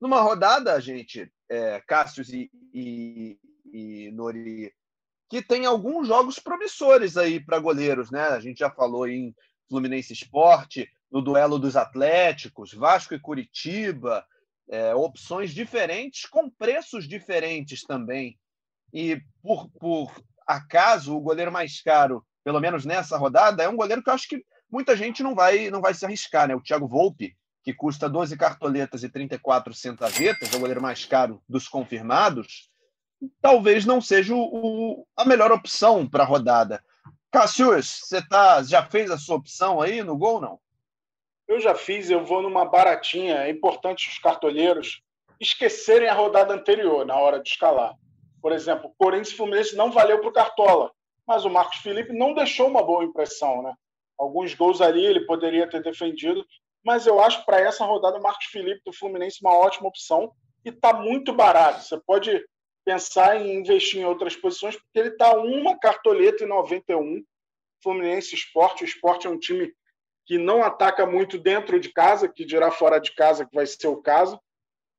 Numa 0.00 0.20
rodada, 0.20 0.80
gente, 0.80 1.28
é, 1.48 1.82
Cássius 1.84 2.28
e, 2.32 2.48
e, 2.72 3.36
e 3.72 4.12
Nori, 4.12 4.72
que 5.28 5.42
tem 5.42 5.66
alguns 5.66 6.08
jogos 6.08 6.38
promissores 6.38 7.16
aí 7.16 7.40
para 7.40 7.58
goleiros, 7.58 8.10
né? 8.10 8.28
A 8.28 8.40
gente 8.40 8.58
já 8.58 8.70
falou 8.70 9.08
em 9.08 9.34
Fluminense 9.68 10.12
Esporte, 10.12 10.88
no 11.10 11.20
duelo 11.20 11.58
dos 11.58 11.76
Atléticos, 11.76 12.72
Vasco 12.72 13.14
e 13.14 13.20
Curitiba, 13.20 14.24
é, 14.68 14.94
opções 14.94 15.52
diferentes 15.52 16.26
com 16.26 16.50
preços 16.50 17.08
diferentes 17.08 17.82
também. 17.82 18.38
E 18.92 19.20
por, 19.42 19.68
por 19.80 20.12
acaso, 20.46 21.16
o 21.16 21.20
goleiro 21.20 21.50
mais 21.50 21.80
caro, 21.82 22.24
pelo 22.44 22.60
menos 22.60 22.84
nessa 22.84 23.16
rodada, 23.16 23.62
é 23.62 23.68
um 23.68 23.76
goleiro 23.76 24.02
que 24.02 24.10
eu 24.10 24.14
acho 24.14 24.28
que 24.28 24.44
muita 24.70 24.96
gente 24.96 25.22
não 25.22 25.34
vai, 25.34 25.70
não 25.70 25.80
vai 25.80 25.94
se 25.94 26.04
arriscar, 26.04 26.48
né? 26.48 26.54
O 26.54 26.62
Thiago 26.62 26.86
Volpe, 26.86 27.36
que 27.62 27.74
custa 27.74 28.08
12 28.08 28.36
cartoletas 28.36 29.02
e 29.02 29.08
34 29.08 29.74
centavetas, 29.74 30.52
é 30.52 30.56
o 30.56 30.60
goleiro 30.60 30.80
mais 30.80 31.04
caro 31.04 31.42
dos 31.48 31.68
confirmados, 31.68 32.70
talvez 33.40 33.84
não 33.84 34.00
seja 34.00 34.34
o, 34.34 35.06
a 35.16 35.24
melhor 35.24 35.52
opção 35.52 36.08
para 36.08 36.22
a 36.22 36.26
rodada. 36.26 36.82
Cassius, 37.30 38.00
você 38.04 38.26
tá, 38.26 38.62
já 38.62 38.84
fez 38.84 39.10
a 39.10 39.18
sua 39.18 39.36
opção 39.36 39.80
aí 39.80 40.02
no 40.02 40.16
gol, 40.16 40.40
não? 40.40 40.58
Eu 41.46 41.60
já 41.60 41.74
fiz, 41.74 42.10
eu 42.10 42.24
vou 42.24 42.42
numa 42.42 42.64
baratinha. 42.64 43.36
É 43.36 43.50
importante 43.50 44.08
os 44.08 44.18
cartoleiros 44.18 45.02
esquecerem 45.40 46.08
a 46.08 46.14
rodada 46.14 46.54
anterior 46.54 47.04
na 47.04 47.16
hora 47.16 47.40
de 47.40 47.48
escalar. 47.48 47.94
Por 48.40 48.52
exemplo, 48.52 48.92
Corinthians 48.98 49.32
Fluminense 49.32 49.76
não 49.76 49.90
valeu 49.90 50.20
para 50.20 50.28
o 50.28 50.32
Cartola, 50.32 50.90
mas 51.26 51.44
o 51.44 51.50
Marcos 51.50 51.78
Felipe 51.78 52.12
não 52.12 52.34
deixou 52.34 52.68
uma 52.68 52.82
boa 52.82 53.04
impressão. 53.04 53.62
Né? 53.62 53.74
Alguns 54.18 54.54
gols 54.54 54.80
ali 54.80 55.04
ele 55.04 55.26
poderia 55.26 55.68
ter 55.68 55.82
defendido, 55.82 56.44
mas 56.84 57.06
eu 57.06 57.20
acho 57.20 57.44
para 57.44 57.60
essa 57.60 57.84
rodada 57.84 58.18
o 58.18 58.22
Marcos 58.22 58.46
Felipe 58.46 58.80
do 58.84 58.92
Fluminense 58.92 59.40
uma 59.42 59.54
ótima 59.54 59.88
opção 59.88 60.32
e 60.64 60.70
está 60.70 60.92
muito 60.92 61.32
barato. 61.32 61.82
Você 61.82 62.00
pode 62.06 62.42
pensar 62.86 63.40
em 63.40 63.56
investir 63.56 64.00
em 64.00 64.04
outras 64.04 64.36
posições, 64.36 64.76
porque 64.76 64.98
ele 65.00 65.08
está 65.08 65.36
uma 65.36 65.76
cartoleta 65.76 66.44
em 66.44 66.48
91. 66.48 67.22
Fluminense 67.82 68.34
Esporte. 68.34 68.84
O 68.84 68.86
Esporte 68.86 69.26
é 69.26 69.30
um 69.30 69.38
time 69.38 69.72
que 70.24 70.38
não 70.38 70.62
ataca 70.62 71.04
muito 71.04 71.36
dentro 71.36 71.78
de 71.80 71.92
casa, 71.92 72.28
que 72.28 72.44
dirá 72.44 72.70
fora 72.70 73.00
de 73.00 73.12
casa, 73.14 73.44
que 73.44 73.54
vai 73.54 73.66
ser 73.66 73.88
o 73.88 73.96
caso. 73.96 74.40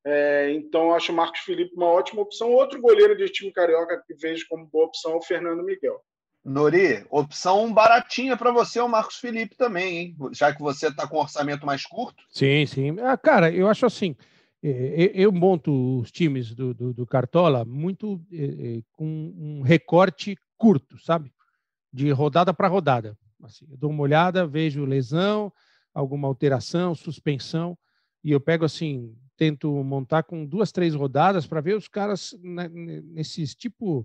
É, 0.06 0.52
então, 0.52 0.94
acho 0.94 1.12
o 1.12 1.14
Marcos 1.14 1.40
Felipe 1.40 1.74
uma 1.74 1.86
ótima 1.86 2.22
opção. 2.22 2.52
Outro 2.52 2.80
goleiro 2.80 3.16
de 3.16 3.28
time 3.28 3.50
carioca 3.50 4.02
que 4.06 4.14
vejo 4.14 4.46
como 4.48 4.66
boa 4.66 4.86
opção 4.86 5.12
é 5.12 5.16
o 5.16 5.22
Fernando 5.22 5.64
Miguel. 5.64 6.00
Nori, 6.44 7.04
opção 7.10 7.72
baratinha 7.72 8.36
para 8.36 8.52
você 8.52 8.78
é 8.78 8.82
o 8.82 8.88
Marcos 8.88 9.16
Felipe 9.16 9.56
também, 9.56 9.98
hein? 9.98 10.16
já 10.32 10.54
que 10.54 10.62
você 10.62 10.88
está 10.88 11.06
com 11.06 11.16
um 11.16 11.20
orçamento 11.20 11.66
mais 11.66 11.84
curto. 11.84 12.22
Sim, 12.30 12.64
sim. 12.64 12.96
Ah, 13.00 13.18
cara, 13.18 13.50
eu 13.50 13.68
acho 13.68 13.84
assim, 13.84 14.16
eu 14.62 15.30
monto 15.30 16.00
os 16.00 16.10
times 16.10 16.54
do, 16.54 16.74
do, 16.74 16.92
do 16.92 17.06
Cartola 17.06 17.64
muito 17.64 18.20
é, 18.32 18.82
com 18.92 19.06
um 19.36 19.62
recorte 19.62 20.36
curto, 20.56 20.98
sabe? 20.98 21.32
De 21.92 22.10
rodada 22.10 22.52
para 22.52 22.68
rodada. 22.68 23.16
Assim, 23.42 23.66
eu 23.70 23.76
dou 23.76 23.90
uma 23.90 24.02
olhada, 24.02 24.46
vejo 24.46 24.84
lesão, 24.84 25.52
alguma 25.94 26.26
alteração, 26.26 26.94
suspensão, 26.94 27.78
e 28.24 28.32
eu 28.32 28.40
pego 28.40 28.64
assim 28.64 29.16
tento 29.36 29.72
montar 29.84 30.24
com 30.24 30.44
duas, 30.44 30.72
três 30.72 30.94
rodadas 30.96 31.46
para 31.46 31.60
ver 31.60 31.76
os 31.76 31.86
caras 31.86 32.36
né, 32.42 32.68
nesses 32.68 33.54
tipo 33.54 34.04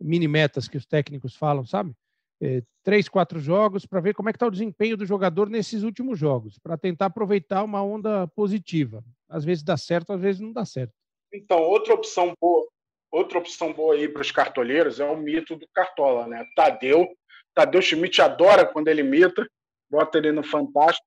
mini 0.00 0.26
metas 0.26 0.66
que 0.66 0.78
os 0.78 0.86
técnicos 0.86 1.36
falam, 1.36 1.66
sabe? 1.66 1.94
É, 2.42 2.62
três, 2.82 3.08
quatro 3.08 3.38
jogos 3.38 3.84
para 3.84 4.00
ver 4.00 4.14
como 4.14 4.28
é 4.28 4.32
que 4.32 4.36
está 4.36 4.46
o 4.46 4.50
desempenho 4.50 4.96
do 4.96 5.04
jogador 5.04 5.50
nesses 5.50 5.82
últimos 5.82 6.18
jogos, 6.18 6.58
para 6.58 6.78
tentar 6.78 7.06
aproveitar 7.06 7.62
uma 7.62 7.82
onda 7.82 8.26
positiva. 8.28 9.04
Às 9.28 9.44
vezes 9.44 9.62
dá 9.62 9.76
certo, 9.76 10.12
às 10.12 10.20
vezes 10.20 10.40
não 10.40 10.52
dá 10.52 10.64
certo. 10.64 10.94
Então, 11.32 11.60
outra 11.60 11.92
opção 11.94 12.34
boa, 12.40 12.66
outra 13.10 13.38
opção 13.38 13.72
boa 13.72 13.94
aí 13.94 14.08
para 14.08 14.22
os 14.22 14.32
cartoleiros 14.32 15.00
é 15.00 15.04
o 15.04 15.16
mito 15.16 15.54
do 15.54 15.68
Cartola, 15.74 16.26
né? 16.26 16.44
Tadeu, 16.56 17.06
Tadeu 17.54 17.82
Schmidt 17.82 18.20
adora 18.22 18.66
quando 18.66 18.88
ele 18.88 19.02
imita, 19.02 19.46
bota 19.90 20.18
ele 20.18 20.32
no 20.32 20.42
Fantástico. 20.42 21.06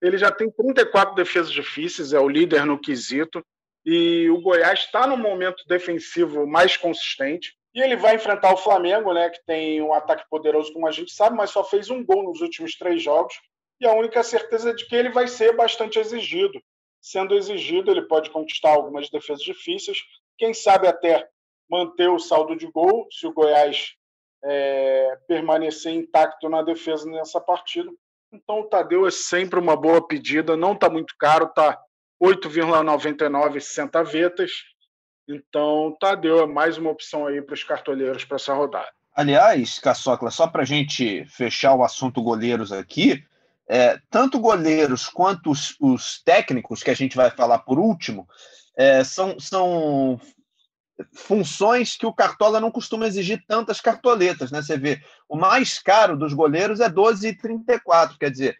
Ele 0.00 0.16
já 0.16 0.32
tem 0.32 0.50
34 0.50 1.14
defesas 1.14 1.52
difíceis, 1.52 2.12
é 2.12 2.18
o 2.18 2.28
líder 2.28 2.64
no 2.64 2.80
quesito, 2.80 3.44
e 3.84 4.30
o 4.30 4.40
Goiás 4.40 4.80
está 4.80 5.06
no 5.06 5.16
momento 5.16 5.62
defensivo 5.66 6.46
mais 6.46 6.76
consistente. 6.76 7.54
E 7.74 7.80
ele 7.80 7.96
vai 7.96 8.16
enfrentar 8.16 8.52
o 8.52 8.56
Flamengo, 8.56 9.12
né, 9.12 9.30
que 9.30 9.44
tem 9.46 9.80
um 9.80 9.94
ataque 9.94 10.24
poderoso, 10.28 10.72
como 10.72 10.88
a 10.88 10.90
gente 10.90 11.12
sabe, 11.12 11.36
mas 11.36 11.50
só 11.50 11.62
fez 11.62 11.88
um 11.88 12.04
gol 12.04 12.24
nos 12.24 12.40
últimos 12.40 12.76
três 12.76 13.02
jogos. 13.02 13.34
E 13.80 13.86
a 13.86 13.94
única 13.94 14.22
certeza 14.22 14.70
é 14.70 14.74
de 14.74 14.86
que 14.86 14.94
ele 14.94 15.10
vai 15.10 15.28
ser 15.28 15.56
bastante 15.56 15.98
exigido. 15.98 16.60
Sendo 17.00 17.34
exigido, 17.34 17.90
ele 17.90 18.02
pode 18.02 18.30
conquistar 18.30 18.72
algumas 18.72 19.08
defesas 19.08 19.42
difíceis, 19.42 19.98
quem 20.36 20.52
sabe 20.52 20.86
até 20.86 21.26
manter 21.70 22.08
o 22.08 22.18
saldo 22.18 22.56
de 22.56 22.66
gol, 22.66 23.06
se 23.10 23.26
o 23.26 23.32
Goiás 23.32 23.94
é, 24.44 25.18
permanecer 25.28 25.92
intacto 25.92 26.48
na 26.48 26.62
defesa 26.62 27.08
nessa 27.08 27.40
partida. 27.40 27.90
Então, 28.32 28.60
o 28.60 28.64
Tadeu 28.64 29.06
é 29.06 29.10
sempre 29.10 29.58
uma 29.58 29.76
boa 29.76 30.06
pedida, 30.06 30.56
não 30.56 30.72
está 30.72 30.88
muito 30.88 31.14
caro, 31.18 31.46
está 31.46 31.80
8,99 32.22 33.60
centavetas. 33.60 34.52
Então, 35.30 35.96
Tadeu 36.00 36.40
é 36.40 36.46
mais 36.46 36.76
uma 36.76 36.90
opção 36.90 37.26
aí 37.26 37.40
para 37.40 37.54
os 37.54 37.62
cartoleiros 37.62 38.24
para 38.24 38.36
essa 38.36 38.52
rodada. 38.52 38.88
Aliás, 39.14 39.78
Caçocla, 39.78 40.30
só 40.30 40.46
para 40.46 40.62
a 40.62 40.66
gente 40.66 41.24
fechar 41.26 41.74
o 41.74 41.84
assunto 41.84 42.22
goleiros 42.22 42.72
aqui, 42.72 43.24
é, 43.68 44.00
tanto 44.10 44.40
goleiros 44.40 45.08
quanto 45.08 45.50
os, 45.50 45.76
os, 45.80 46.20
técnicos, 46.22 46.82
que 46.82 46.90
a 46.90 46.94
gente 46.94 47.16
vai 47.16 47.30
falar 47.30 47.60
por 47.60 47.78
último, 47.78 48.26
é, 48.76 49.04
são, 49.04 49.38
são 49.38 50.20
funções 51.14 51.96
que 51.96 52.06
o 52.06 52.12
Cartola 52.12 52.60
não 52.60 52.70
costuma 52.70 53.06
exigir 53.06 53.44
tantas 53.46 53.80
cartoletas, 53.80 54.50
né? 54.50 54.60
Você 54.60 54.76
vê, 54.76 55.00
o 55.28 55.36
mais 55.36 55.78
caro 55.78 56.16
dos 56.16 56.32
goleiros 56.32 56.80
é 56.80 56.88
12,34, 56.88 58.16
quer 58.18 58.30
dizer, 58.30 58.56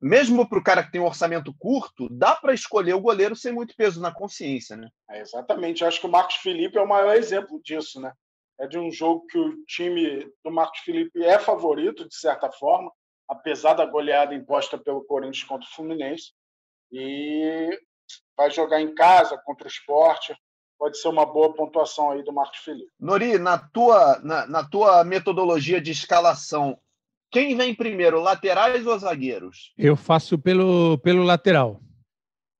mesmo 0.00 0.48
para 0.48 0.58
o 0.58 0.62
cara 0.62 0.82
que 0.82 0.90
tem 0.90 1.00
um 1.00 1.06
orçamento 1.06 1.54
curto, 1.58 2.08
dá 2.10 2.34
para 2.34 2.54
escolher 2.54 2.94
o 2.94 3.00
goleiro 3.00 3.36
sem 3.36 3.52
muito 3.52 3.74
peso 3.76 4.00
na 4.00 4.12
consciência, 4.12 4.76
né? 4.76 4.88
É, 5.10 5.20
exatamente. 5.20 5.82
Eu 5.82 5.88
acho 5.88 6.00
que 6.00 6.06
o 6.06 6.10
Marcos 6.10 6.36
Felipe 6.36 6.78
é 6.78 6.82
o 6.82 6.88
maior 6.88 7.14
exemplo 7.14 7.60
disso, 7.62 8.00
né? 8.00 8.12
É 8.58 8.66
de 8.66 8.78
um 8.78 8.90
jogo 8.90 9.24
que 9.26 9.38
o 9.38 9.64
time 9.66 10.28
do 10.44 10.50
Marcos 10.50 10.80
Felipe 10.80 11.22
é 11.22 11.38
favorito, 11.38 12.08
de 12.08 12.16
certa 12.16 12.50
forma, 12.50 12.90
apesar 13.28 13.74
da 13.74 13.86
goleada 13.86 14.34
imposta 14.34 14.76
pelo 14.76 15.04
Corinthians 15.04 15.44
contra 15.44 15.68
o 15.68 15.72
Fluminense. 15.72 16.32
E 16.90 17.70
vai 18.36 18.50
jogar 18.50 18.80
em 18.80 18.94
casa 18.94 19.40
contra 19.44 19.64
o 19.64 19.70
esporte. 19.70 20.34
Pode 20.76 20.98
ser 20.98 21.08
uma 21.08 21.26
boa 21.26 21.52
pontuação 21.54 22.10
aí 22.10 22.24
do 22.24 22.32
Marcos 22.32 22.60
Felipe. 22.60 22.90
Nori, 22.98 23.38
na 23.38 23.58
tua, 23.58 24.18
na, 24.22 24.46
na 24.46 24.68
tua 24.68 25.04
metodologia 25.04 25.80
de 25.80 25.90
escalação, 25.90 26.78
quem 27.30 27.56
vem 27.56 27.74
primeiro, 27.74 28.20
laterais 28.20 28.86
ou 28.86 28.98
zagueiros? 28.98 29.72
Eu 29.76 29.96
faço 29.96 30.38
pelo, 30.38 30.98
pelo 30.98 31.22
lateral. 31.22 31.80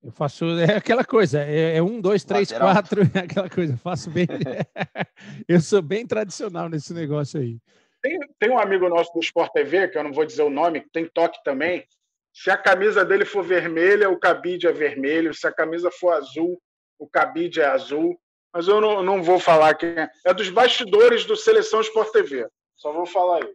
Eu 0.02 0.12
faço 0.12 0.44
é 0.58 0.76
aquela 0.76 1.04
coisa, 1.04 1.42
é, 1.42 1.76
é 1.76 1.82
um, 1.82 2.00
dois, 2.00 2.24
três, 2.24 2.50
lateral. 2.50 2.74
quatro, 2.74 3.02
é 3.14 3.18
aquela 3.20 3.48
coisa. 3.48 3.76
Faço 3.76 4.10
bem. 4.10 4.26
eu 5.48 5.60
sou 5.60 5.82
bem 5.82 6.06
tradicional 6.06 6.68
nesse 6.68 6.92
negócio 6.92 7.40
aí. 7.40 7.58
Tem, 8.00 8.18
tem 8.38 8.50
um 8.50 8.58
amigo 8.58 8.88
nosso 8.88 9.12
do 9.12 9.20
Sport 9.20 9.50
TV, 9.52 9.88
que 9.88 9.98
eu 9.98 10.04
não 10.04 10.12
vou 10.12 10.24
dizer 10.24 10.42
o 10.42 10.50
nome, 10.50 10.80
que 10.80 10.90
tem 10.90 11.06
toque 11.06 11.42
também. 11.42 11.84
Se 12.32 12.50
a 12.50 12.56
camisa 12.56 13.04
dele 13.04 13.24
for 13.24 13.42
vermelha, 13.42 14.08
o 14.08 14.18
cabide 14.18 14.68
é 14.68 14.72
vermelho. 14.72 15.34
Se 15.34 15.46
a 15.46 15.52
camisa 15.52 15.90
for 15.90 16.12
azul, 16.12 16.60
o 16.98 17.08
cabide 17.08 17.60
é 17.60 17.66
azul. 17.66 18.16
Mas 18.52 18.68
eu 18.68 18.80
não, 18.80 19.02
não 19.02 19.22
vou 19.22 19.40
falar 19.40 19.74
quem 19.74 19.90
é. 19.90 20.08
É 20.24 20.32
dos 20.32 20.48
bastidores 20.48 21.24
do 21.24 21.36
Seleção 21.36 21.80
Sport 21.80 22.12
TV. 22.12 22.46
Só 22.76 22.92
vou 22.92 23.06
falar 23.06 23.42
aí. 23.42 23.54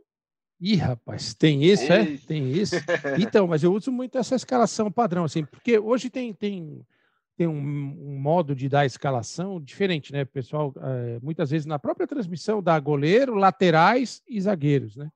Ih, 0.66 0.76
rapaz, 0.76 1.34
tem 1.34 1.62
isso, 1.62 1.92
é? 1.92 2.18
Tem 2.26 2.50
isso. 2.54 2.76
Então, 3.20 3.46
mas 3.46 3.64
eu 3.64 3.74
uso 3.74 3.92
muito 3.92 4.18
essa 4.18 4.34
escalação 4.34 4.90
padrão, 4.90 5.26
assim, 5.26 5.44
porque 5.44 5.78
hoje 5.78 6.10
tem, 6.10 6.34
tem, 6.34 6.80
tem 7.36 7.48
um, 7.48 7.58
um 7.58 8.18
modo 8.18 8.56
de 8.56 8.70
dar 8.70 8.86
escalação 8.86 9.60
diferente, 9.60 10.14
né? 10.14 10.24
Pessoal, 10.24 10.74
é, 10.78 11.20
muitas 11.22 11.50
vezes 11.50 11.66
na 11.66 11.78
própria 11.78 12.08
transmissão 12.08 12.64
dá 12.64 12.80
goleiro, 12.80 13.36
laterais 13.36 14.22
e 14.26 14.40
zagueiros, 14.40 14.96
né? 14.96 15.12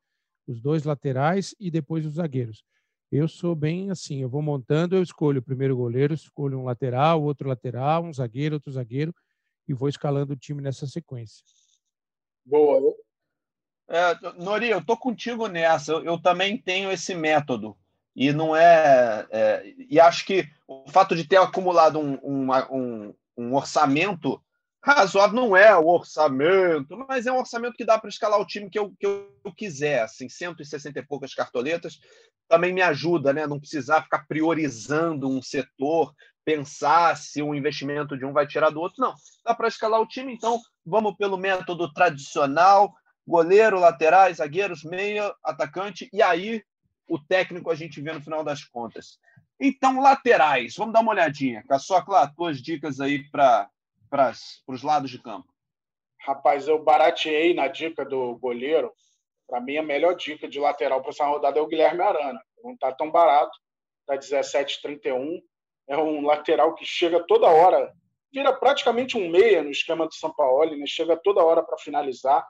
Os 0.45 0.59
dois 0.59 0.83
laterais 0.83 1.55
e 1.57 1.71
depois 1.71 2.05
os 2.05 2.15
zagueiros. 2.15 2.61
Eu 3.09 3.25
sou 3.29 3.55
bem 3.55 3.89
assim, 3.89 4.21
eu 4.21 4.27
vou 4.27 4.41
montando, 4.41 4.97
eu 4.97 5.01
escolho 5.01 5.39
o 5.39 5.45
primeiro 5.45 5.77
goleiro, 5.77 6.13
escolho 6.13 6.59
um 6.59 6.65
lateral, 6.65 7.23
outro 7.23 7.47
lateral, 7.47 8.03
um 8.03 8.11
zagueiro, 8.11 8.55
outro 8.55 8.73
zagueiro, 8.73 9.15
e 9.65 9.73
vou 9.73 9.87
escalando 9.87 10.33
o 10.33 10.37
time 10.37 10.61
nessa 10.61 10.85
sequência. 10.85 11.41
Boa. 12.45 12.97
É, 13.89 14.17
Nori, 14.37 14.69
eu 14.69 14.83
tô 14.83 14.97
contigo 14.97 15.47
nessa. 15.47 15.93
Eu, 15.93 16.03
eu, 16.03 16.21
também 16.21 16.57
tenho 16.57 16.91
esse 16.91 17.15
método. 17.15 17.77
E 18.15 18.31
não 18.31 18.55
é, 18.55 19.27
é, 19.29 19.73
E 19.89 19.99
acho 19.99 20.25
que 20.25 20.47
o 20.67 20.89
fato 20.89 21.15
de 21.15 21.27
ter 21.27 21.37
acumulado 21.37 21.99
um, 21.99 22.17
um, 22.23 23.13
um 23.37 23.55
orçamento 23.55 24.41
razoável 24.83 25.35
não 25.35 25.55
é 25.55 25.75
o 25.75 25.85
orçamento, 25.85 26.97
mas 27.07 27.27
é 27.27 27.31
um 27.31 27.37
orçamento 27.37 27.75
que 27.75 27.85
dá 27.85 27.99
para 27.99 28.09
escalar 28.09 28.39
o 28.39 28.45
time 28.45 28.69
que 28.69 28.79
eu, 28.79 28.93
que 28.99 29.05
eu 29.05 29.53
quiser. 29.55 30.01
Assim, 30.01 30.27
160 30.27 30.99
e 30.99 31.05
poucas 31.05 31.33
cartoletas 31.33 31.99
também 32.47 32.73
me 32.73 32.81
ajuda, 32.81 33.33
né? 33.33 33.45
Não 33.45 33.59
precisar 33.59 34.03
ficar 34.03 34.25
priorizando 34.27 35.29
um 35.29 35.41
setor, 35.41 36.13
pensar 36.45 37.17
se 37.17 37.41
o 37.41 37.53
investimento 37.53 38.17
de 38.17 38.25
um 38.25 38.31
vai 38.31 38.47
tirar 38.47 38.69
do 38.69 38.79
outro. 38.79 39.01
Não, 39.01 39.13
dá 39.45 39.53
para 39.53 39.67
escalar 39.67 39.99
o 39.99 40.07
time. 40.07 40.33
Então, 40.33 40.59
vamos 40.85 41.15
pelo 41.17 41.37
método 41.37 41.91
tradicional 41.91 42.93
goleiro, 43.27 43.79
laterais, 43.79 44.37
zagueiros, 44.37 44.83
meia, 44.83 45.35
atacante, 45.43 46.09
e 46.13 46.21
aí 46.21 46.63
o 47.09 47.19
técnico 47.19 47.69
a 47.69 47.75
gente 47.75 47.99
vê 48.01 48.13
no 48.13 48.21
final 48.21 48.43
das 48.43 48.63
contas. 48.63 49.19
Então, 49.59 49.99
laterais, 49.99 50.75
vamos 50.77 50.93
dar 50.93 51.01
uma 51.01 51.11
olhadinha. 51.11 51.63
Caçocla, 51.67 52.31
tuas 52.35 52.61
dicas 52.61 53.01
aí 53.01 53.29
para 53.29 53.69
os 54.67 54.81
lados 54.83 55.11
de 55.11 55.21
campo. 55.21 55.47
Rapaz, 56.21 56.67
eu 56.67 56.81
barateei 56.83 57.53
na 57.53 57.67
dica 57.67 58.05
do 58.05 58.37
goleiro. 58.37 58.93
Para 59.47 59.59
mim, 59.61 59.77
a 59.77 59.83
melhor 59.83 60.15
dica 60.15 60.47
de 60.47 60.59
lateral 60.59 61.01
para 61.01 61.09
essa 61.09 61.25
rodada 61.25 61.59
é 61.59 61.61
o 61.61 61.67
Guilherme 61.67 62.01
Arana. 62.01 62.39
Não 62.63 62.73
está 62.73 62.91
tão 62.91 63.09
barato, 63.09 63.57
está 64.01 64.37
17,31. 64.37 65.41
É 65.87 65.97
um 65.97 66.25
lateral 66.25 66.75
que 66.75 66.85
chega 66.85 67.25
toda 67.25 67.47
hora, 67.47 67.93
vira 68.31 68.53
praticamente 68.53 69.17
um 69.17 69.29
meia 69.29 69.63
no 69.63 69.71
esquema 69.71 70.05
do 70.05 70.13
São 70.13 70.33
Paulo, 70.33 70.75
né? 70.75 70.85
chega 70.85 71.15
toda 71.15 71.43
hora 71.43 71.63
para 71.63 71.77
finalizar 71.77 72.45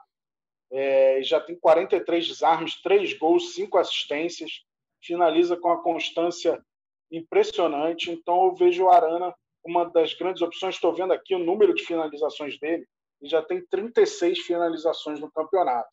é, 0.70 1.20
já 1.22 1.40
tem 1.40 1.58
43 1.58 2.26
desarmes, 2.26 2.80
3 2.82 3.18
gols, 3.18 3.54
5 3.54 3.78
assistências, 3.78 4.64
finaliza 5.02 5.56
com 5.56 5.70
a 5.70 5.82
constância 5.82 6.62
impressionante. 7.10 8.10
Então, 8.10 8.46
eu 8.46 8.54
vejo 8.54 8.84
o 8.84 8.90
Arana 8.90 9.34
uma 9.64 9.84
das 9.84 10.14
grandes 10.14 10.42
opções. 10.42 10.74
Estou 10.74 10.94
vendo 10.94 11.12
aqui 11.12 11.34
o 11.34 11.38
número 11.38 11.74
de 11.74 11.84
finalizações 11.84 12.58
dele, 12.58 12.86
e 13.20 13.28
já 13.28 13.42
tem 13.42 13.64
36 13.66 14.40
finalizações 14.40 15.20
no 15.20 15.30
campeonato. 15.30 15.88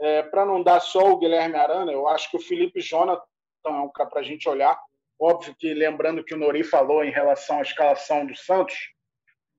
É, 0.00 0.22
para 0.22 0.44
não 0.44 0.62
dar 0.62 0.80
só 0.80 1.10
o 1.10 1.18
Guilherme 1.18 1.56
Arana, 1.56 1.92
eu 1.92 2.08
acho 2.08 2.30
que 2.30 2.36
o 2.36 2.40
Felipe 2.40 2.80
Jonathan 2.80 3.22
é 3.66 3.70
um 3.70 3.92
cara 3.92 4.08
para 4.08 4.20
a 4.20 4.24
gente 4.24 4.48
olhar. 4.48 4.78
Óbvio 5.20 5.54
que, 5.56 5.72
lembrando 5.72 6.24
que 6.24 6.34
o 6.34 6.38
Nori 6.38 6.64
falou 6.64 7.04
em 7.04 7.10
relação 7.10 7.58
à 7.58 7.62
escalação 7.62 8.26
do 8.26 8.34
Santos, 8.34 8.74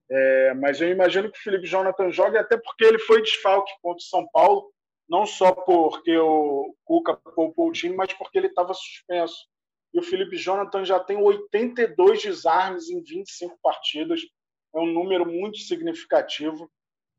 é, 0.10 0.54
mas 0.56 0.82
eu 0.82 0.90
imagino 0.90 1.32
que 1.32 1.40
o 1.40 1.42
Felipe 1.42 1.66
Jonathan 1.66 2.12
jogue 2.12 2.38
até 2.38 2.58
porque 2.58 2.84
ele 2.84 3.00
foi 3.00 3.22
desfalque 3.22 3.72
contra 3.82 3.98
o 3.98 4.08
São 4.08 4.28
Paulo, 4.32 4.72
não 5.10 5.26
só 5.26 5.52
porque 5.52 6.18
o 6.18 6.76
Cuca 6.86 7.16
poupou 7.36 7.70
o 7.70 7.72
time, 7.72 7.96
mas 7.96 8.14
porque 8.14 8.38
ele 8.38 8.48
estava 8.48 8.74
suspenso. 8.74 9.48
E 9.94 10.00
o 10.00 10.04
Felipe 10.04 10.38
Jonathan 10.38 10.84
já 10.84 11.00
tem 11.00 11.18
82 11.18 12.22
desarmes 12.22 12.90
em 12.90 13.02
25 13.04 13.58
partidas, 13.62 14.22
é 14.76 14.80
um 14.80 14.88
número 14.88 15.26
muito 15.26 15.60
significativo. 15.60 16.70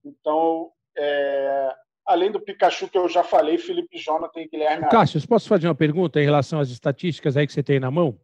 Então, 0.05 0.73
é, 0.97 1.75
além 2.05 2.33
do 2.33 2.41
Pikachu 2.41 2.89
que 2.89 2.99
eu 2.99 3.09
já 3.09 3.23
falei, 3.23 3.59
Felipe 3.59 3.97
Jonathan 3.97 4.41
e 4.41 4.49
Guilherme. 4.49 4.89
Cássio, 4.89 5.27
posso 5.27 5.49
fazer 5.49 5.69
uma 5.69 5.75
pergunta 5.75 6.21
em 6.21 6.25
relação 6.25 6.59
às 6.59 6.71
estatísticas 6.71 7.37
aí 7.37 7.47
que 7.47 7.53
você 7.53 7.63
tem 7.63 7.79
na 7.79 7.91
mão? 7.91 8.19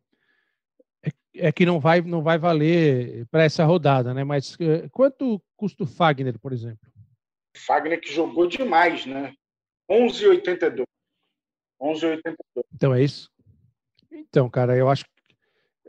É 1.35 1.53
que 1.53 1.66
não 1.66 1.78
vai, 1.78 2.01
não 2.01 2.22
vai 2.22 2.39
valer 2.39 3.26
para 3.31 3.45
essa 3.45 3.64
rodada, 3.64 4.12
né? 4.12 4.24
Mas 4.24 4.55
uh, 4.55 4.89
quanto 4.91 5.41
custa 5.57 5.85
o 5.85 5.87
Fagner, 5.87 6.39
por 6.39 6.53
exemplo? 6.53 6.91
Fagner 7.57 8.01
que 8.01 8.12
jogou 8.12 8.47
demais, 8.47 9.07
né? 9.07 9.35
11,82. 9.91 10.85
11,82. 11.81 12.35
Então 12.74 12.95
é 12.95 13.03
isso. 13.03 13.31
Então, 14.11 14.49
cara, 14.49 14.76
eu 14.76 14.89
acho 14.89 15.05
que 15.05 15.11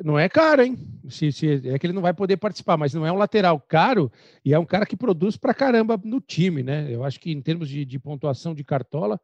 não 0.04 0.18
é 0.18 0.28
caro, 0.28 0.64
hein? 0.64 0.78
Se, 1.10 1.32
se, 1.32 1.70
é 1.70 1.78
que 1.78 1.86
ele 1.86 1.94
não 1.94 2.02
vai 2.02 2.14
poder 2.14 2.38
participar, 2.38 2.78
mas 2.78 2.94
não 2.94 3.06
é 3.06 3.12
um 3.12 3.18
lateral 3.18 3.60
caro 3.60 4.12
e 4.44 4.54
é 4.54 4.60
um 4.60 4.66
cara 4.66 4.86
que 4.86 4.96
produz 4.96 5.38
para 5.38 5.54
caramba 5.54 6.00
no 6.04 6.20
time, 6.20 6.64
né? 6.64 6.88
Eu 6.90 7.04
acho 7.04 7.20
que 7.20 7.32
em 7.32 7.42
termos 7.42 7.70
de, 7.70 7.86
de 7.86 8.00
pontuação 8.00 8.56
de 8.56 8.64
cartola, 8.64 9.20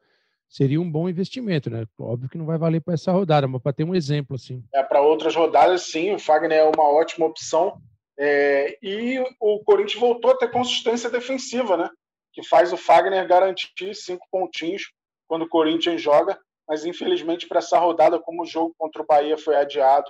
seria 0.50 0.80
um 0.80 0.90
bom 0.90 1.10
investimento, 1.10 1.70
né? 1.70 1.86
Óbvio 2.00 2.30
que 2.30 2.38
não 2.38 2.46
vai 2.46 2.58
valer 2.58 2.82
para 2.82 2.94
essa 2.94 3.12
rodada, 3.12 3.48
mas 3.48 3.62
para 3.62 3.74
ter 3.74 3.84
um 3.84 3.96
exemplo 3.96 4.36
assim. 4.36 4.64
É, 4.74 4.82
para 4.82 5.02
outras 5.02 5.36
rodadas, 5.36 5.84
sim, 5.84 6.14
o 6.14 6.20
Fagner 6.20 6.60
é 6.60 6.64
uma 6.64 6.90
ótima 6.90 7.26
opção. 7.26 7.82
É, 8.18 8.78
e 8.82 9.20
o 9.40 9.60
Corinthians 9.64 10.00
voltou 10.00 10.32
a 10.32 10.38
ter 10.38 10.50
consistência 10.50 11.10
defensiva, 11.10 11.78
né? 11.78 11.90
Que 12.34 12.44
faz 12.44 12.74
o 12.74 12.78
Fagner 12.78 13.28
garantir 13.28 13.94
cinco 13.94 14.26
pontinhos 14.32 14.92
quando 15.28 15.44
o 15.44 15.50
Corinthians 15.50 16.02
joga. 16.02 16.40
mas 16.68 16.86
infelizmente 16.86 17.48
para 17.48 17.60
essa 17.60 17.80
rodada, 17.80 18.20
como 18.20 18.44
o 18.44 18.46
jogo 18.46 18.74
contra 18.78 19.02
o 19.02 19.06
Bahia 19.06 19.38
foi 19.38 19.56
adiado, 19.56 20.10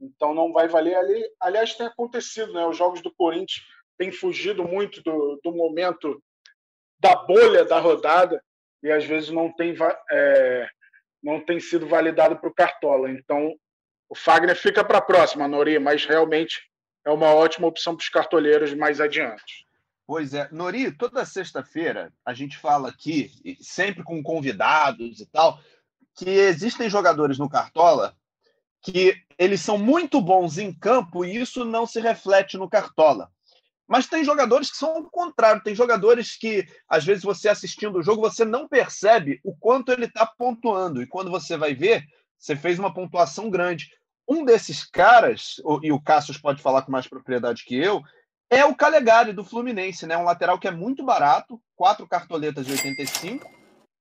então 0.00 0.32
não 0.32 0.52
vai 0.52 0.68
valer. 0.68 0.94
Ali, 0.96 1.22
aliás, 1.40 1.74
tem 1.74 1.86
acontecido, 1.86 2.52
né? 2.52 2.66
Os 2.66 2.76
jogos 2.76 3.02
do 3.02 3.12
Corinthians 3.14 3.62
têm 3.98 4.10
fugido 4.10 4.64
muito 4.64 5.02
do, 5.02 5.38
do 5.44 5.52
momento 5.52 6.22
da 6.98 7.14
bolha 7.16 7.64
da 7.64 7.78
rodada 7.78 8.42
e 8.82 8.90
às 8.90 9.04
vezes 9.04 9.30
não 9.30 9.52
tem, 9.52 9.74
é, 10.10 10.68
não 11.22 11.40
tem 11.40 11.60
sido 11.60 11.86
validado 11.86 12.36
para 12.36 12.48
o 12.48 12.54
Cartola. 12.54 13.10
Então 13.10 13.54
o 14.08 14.14
Fagner 14.14 14.56
fica 14.56 14.84
para 14.84 14.98
a 14.98 15.02
próxima, 15.02 15.46
Nori, 15.46 15.78
mas 15.78 16.04
realmente 16.04 16.62
é 17.04 17.10
uma 17.10 17.34
ótima 17.34 17.66
opção 17.66 17.96
para 17.96 18.02
os 18.02 18.08
cartoleiros 18.08 18.74
mais 18.74 19.00
adiante. 19.00 19.64
Pois 20.06 20.34
é. 20.34 20.48
Nori, 20.50 20.90
toda 20.90 21.24
sexta-feira 21.24 22.12
a 22.24 22.34
gente 22.34 22.58
fala 22.58 22.88
aqui, 22.88 23.30
sempre 23.60 24.02
com 24.02 24.22
convidados 24.22 25.20
e 25.20 25.26
tal, 25.26 25.60
que 26.16 26.28
existem 26.28 26.90
jogadores 26.90 27.38
no 27.38 27.48
Cartola 27.48 28.16
que 28.82 29.14
eles 29.38 29.60
são 29.60 29.76
muito 29.78 30.20
bons 30.20 30.58
em 30.58 30.72
campo 30.72 31.24
e 31.24 31.36
isso 31.36 31.64
não 31.64 31.86
se 31.86 32.00
reflete 32.00 32.56
no 32.56 32.68
Cartola. 32.68 33.30
Mas 33.90 34.06
tem 34.06 34.24
jogadores 34.24 34.70
que 34.70 34.76
são 34.76 34.98
o 34.98 35.10
contrário, 35.10 35.64
tem 35.64 35.74
jogadores 35.74 36.36
que, 36.36 36.64
às 36.88 37.04
vezes, 37.04 37.24
você 37.24 37.48
assistindo 37.48 37.98
o 37.98 38.02
jogo, 38.04 38.22
você 38.22 38.44
não 38.44 38.68
percebe 38.68 39.40
o 39.42 39.52
quanto 39.52 39.90
ele 39.90 40.04
está 40.04 40.24
pontuando. 40.24 41.02
E 41.02 41.08
quando 41.08 41.28
você 41.28 41.56
vai 41.56 41.74
ver, 41.74 42.04
você 42.38 42.54
fez 42.54 42.78
uma 42.78 42.94
pontuação 42.94 43.50
grande. 43.50 43.90
Um 44.28 44.44
desses 44.44 44.84
caras, 44.84 45.56
e 45.82 45.90
o 45.90 46.00
Cassius 46.00 46.38
pode 46.38 46.62
falar 46.62 46.82
com 46.82 46.92
mais 46.92 47.08
propriedade 47.08 47.64
que 47.64 47.76
eu, 47.76 48.00
é 48.48 48.64
o 48.64 48.76
Calegari 48.76 49.32
do 49.32 49.44
Fluminense, 49.44 50.06
né? 50.06 50.16
Um 50.16 50.22
lateral 50.22 50.56
que 50.56 50.68
é 50.68 50.70
muito 50.70 51.04
barato, 51.04 51.60
quatro 51.74 52.06
cartoletas 52.06 52.66
de 52.66 52.72
85, 52.72 53.50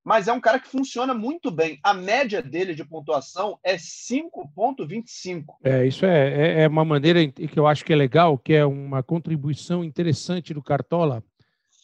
mas 0.03 0.27
é 0.27 0.33
um 0.33 0.39
cara 0.39 0.59
que 0.59 0.67
funciona 0.67 1.13
muito 1.13 1.51
bem. 1.51 1.79
A 1.83 1.93
média 1.93 2.41
dele 2.41 2.73
de 2.73 2.85
pontuação 2.85 3.59
é 3.63 3.75
5,25. 3.75 5.55
É, 5.63 5.85
isso 5.85 6.05
é, 6.05 6.29
é, 6.29 6.61
é, 6.61 6.67
uma 6.67 6.85
maneira 6.85 7.27
que 7.27 7.59
eu 7.59 7.67
acho 7.67 7.83
que 7.83 7.93
é 7.93 7.95
legal, 7.95 8.37
que 8.37 8.53
é 8.53 8.65
uma 8.65 9.03
contribuição 9.03 9.83
interessante 9.83 10.53
do 10.53 10.63
Cartola 10.63 11.23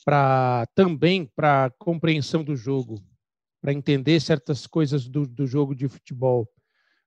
para 0.03 0.68
também 0.76 1.26
para 1.26 1.72
compreensão 1.80 2.43
do 2.43 2.55
jogo, 2.55 3.01
para 3.61 3.74
entender 3.74 4.20
certas 4.20 4.68
coisas 4.68 5.07
do, 5.07 5.26
do 5.26 5.47
jogo 5.47 5.76
de 5.76 5.88
futebol 5.88 6.47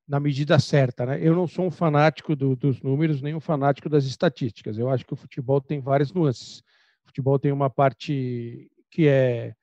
na 0.06 0.18
medida 0.18 0.58
certa. 0.58 1.06
Né? 1.06 1.18
Eu 1.22 1.34
não 1.34 1.46
sou 1.46 1.66
um 1.66 1.70
fanático 1.70 2.34
do, 2.34 2.56
dos 2.56 2.80
números, 2.82 3.22
nem 3.22 3.34
um 3.34 3.40
fanático 3.40 3.88
das 3.88 4.04
estatísticas. 4.04 4.78
Eu 4.78 4.88
acho 4.88 5.04
que 5.04 5.12
o 5.12 5.16
futebol 5.16 5.60
tem 5.60 5.80
várias 5.80 6.12
nuances. 6.12 6.60
O 7.04 7.08
futebol 7.08 7.38
tem 7.38 7.52
uma 7.52 7.70
parte 7.70 8.70
que 8.90 9.06
é 9.06 9.54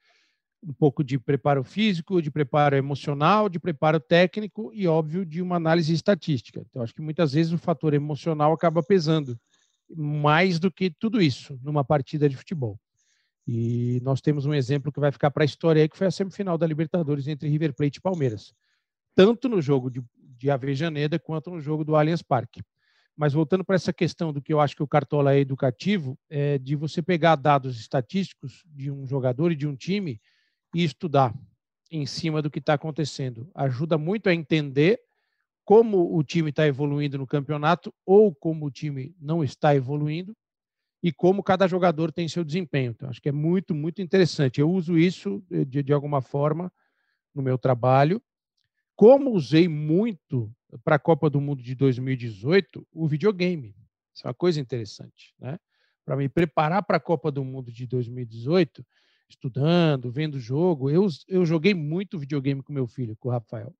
um 0.65 0.73
pouco 0.73 1.03
de 1.03 1.19
preparo 1.19 1.63
físico, 1.63 2.21
de 2.21 2.31
preparo 2.31 2.75
emocional, 2.75 3.47
de 3.47 3.59
preparo 3.59 3.99
técnico 3.99 4.71
e, 4.73 4.87
óbvio, 4.87 5.25
de 5.25 5.41
uma 5.41 5.57
análise 5.57 5.93
estatística. 5.93 6.65
Então, 6.67 6.81
acho 6.81 6.93
que 6.93 7.01
muitas 7.01 7.33
vezes 7.33 7.53
o 7.53 7.57
fator 7.57 7.93
emocional 7.93 8.51
acaba 8.51 8.81
pesando 8.81 9.39
mais 9.95 10.57
do 10.57 10.71
que 10.71 10.89
tudo 10.89 11.21
isso 11.21 11.59
numa 11.61 11.83
partida 11.83 12.27
de 12.27 12.35
futebol. 12.35 12.79
E 13.47 14.01
nós 14.03 14.21
temos 14.21 14.47
um 14.47 14.53
exemplo 14.53 14.91
que 14.91 14.99
vai 14.99 15.11
ficar 15.11 15.29
para 15.29 15.43
a 15.43 15.45
história 15.45 15.81
aí, 15.83 15.87
que 15.87 15.97
foi 15.97 16.07
a 16.07 16.11
semifinal 16.11 16.57
da 16.57 16.65
Libertadores 16.65 17.27
entre 17.27 17.47
River 17.47 17.73
Plate 17.75 17.99
e 17.99 18.01
Palmeiras. 18.01 18.51
Tanto 19.15 19.47
no 19.47 19.61
jogo 19.61 19.91
de 19.91 20.03
de 20.37 20.51
Avejaneda 20.51 21.17
quanto 21.17 21.49
no 21.49 21.59
jogo 21.59 21.83
do 21.83 21.95
Allianz 21.95 22.21
Parque. 22.21 22.61
Mas 23.15 23.33
voltando 23.33 23.63
para 23.63 23.75
essa 23.75 23.93
questão 23.93 24.33
do 24.33 24.41
que 24.41 24.51
eu 24.51 24.59
acho 24.59 24.75
que 24.75 24.83
o 24.83 24.87
Cartola 24.87 25.33
é 25.33 25.39
educativo, 25.39 26.19
é 26.29 26.57
de 26.57 26.75
você 26.75 27.01
pegar 27.01 27.35
dados 27.35 27.79
estatísticos 27.79 28.63
de 28.67 28.91
um 28.91 29.07
jogador 29.07 29.51
e 29.51 29.55
de 29.55 29.65
um 29.65 29.75
time 29.75 30.19
e 30.75 30.83
estudar 30.83 31.33
em 31.89 32.05
cima 32.05 32.41
do 32.41 32.51
que 32.51 32.59
está 32.59 32.73
acontecendo. 32.73 33.49
Ajuda 33.55 33.97
muito 33.97 34.27
a 34.27 34.33
entender 34.33 34.99
como 35.63 36.13
o 36.13 36.21
time 36.21 36.49
está 36.49 36.67
evoluindo 36.67 37.17
no 37.17 37.25
campeonato 37.25 37.93
ou 38.05 38.35
como 38.35 38.65
o 38.65 38.71
time 38.71 39.15
não 39.17 39.41
está 39.41 39.73
evoluindo 39.73 40.35
e 41.01 41.13
como 41.13 41.41
cada 41.41 41.65
jogador 41.65 42.11
tem 42.11 42.27
seu 42.27 42.43
desempenho. 42.43 42.91
Então, 42.91 43.09
acho 43.09 43.21
que 43.21 43.29
é 43.29 43.31
muito, 43.31 43.73
muito 43.73 44.01
interessante. 44.01 44.59
Eu 44.59 44.69
uso 44.69 44.97
isso 44.97 45.41
de, 45.49 45.81
de 45.81 45.93
alguma 45.93 46.21
forma 46.21 46.69
no 47.33 47.41
meu 47.41 47.57
trabalho 47.57 48.21
como 48.97 49.31
usei 49.31 49.69
muito 49.69 50.53
para 50.83 50.97
a 50.97 50.99
Copa 50.99 51.29
do 51.29 51.39
Mundo 51.39 51.63
de 51.63 51.73
2018 51.73 52.85
o 52.91 53.07
videogame. 53.07 53.73
Isso 54.13 54.25
é 54.25 54.27
uma 54.27 54.33
coisa 54.33 54.59
interessante, 54.59 55.33
né? 55.39 55.57
Para 56.03 56.17
me 56.17 56.27
preparar 56.27 56.83
para 56.83 56.97
a 56.97 56.99
Copa 56.99 57.31
do 57.31 57.45
Mundo 57.45 57.71
de 57.71 57.87
2018, 57.87 58.85
estudando, 59.29 60.11
vendo 60.11 60.39
jogo, 60.39 60.89
eu, 60.89 61.07
eu 61.27 61.45
joguei 61.45 61.73
muito 61.73 62.19
videogame 62.19 62.61
com 62.61 62.73
meu 62.73 62.87
filho, 62.87 63.15
com 63.19 63.29
o 63.29 63.31
Rafael. 63.31 63.73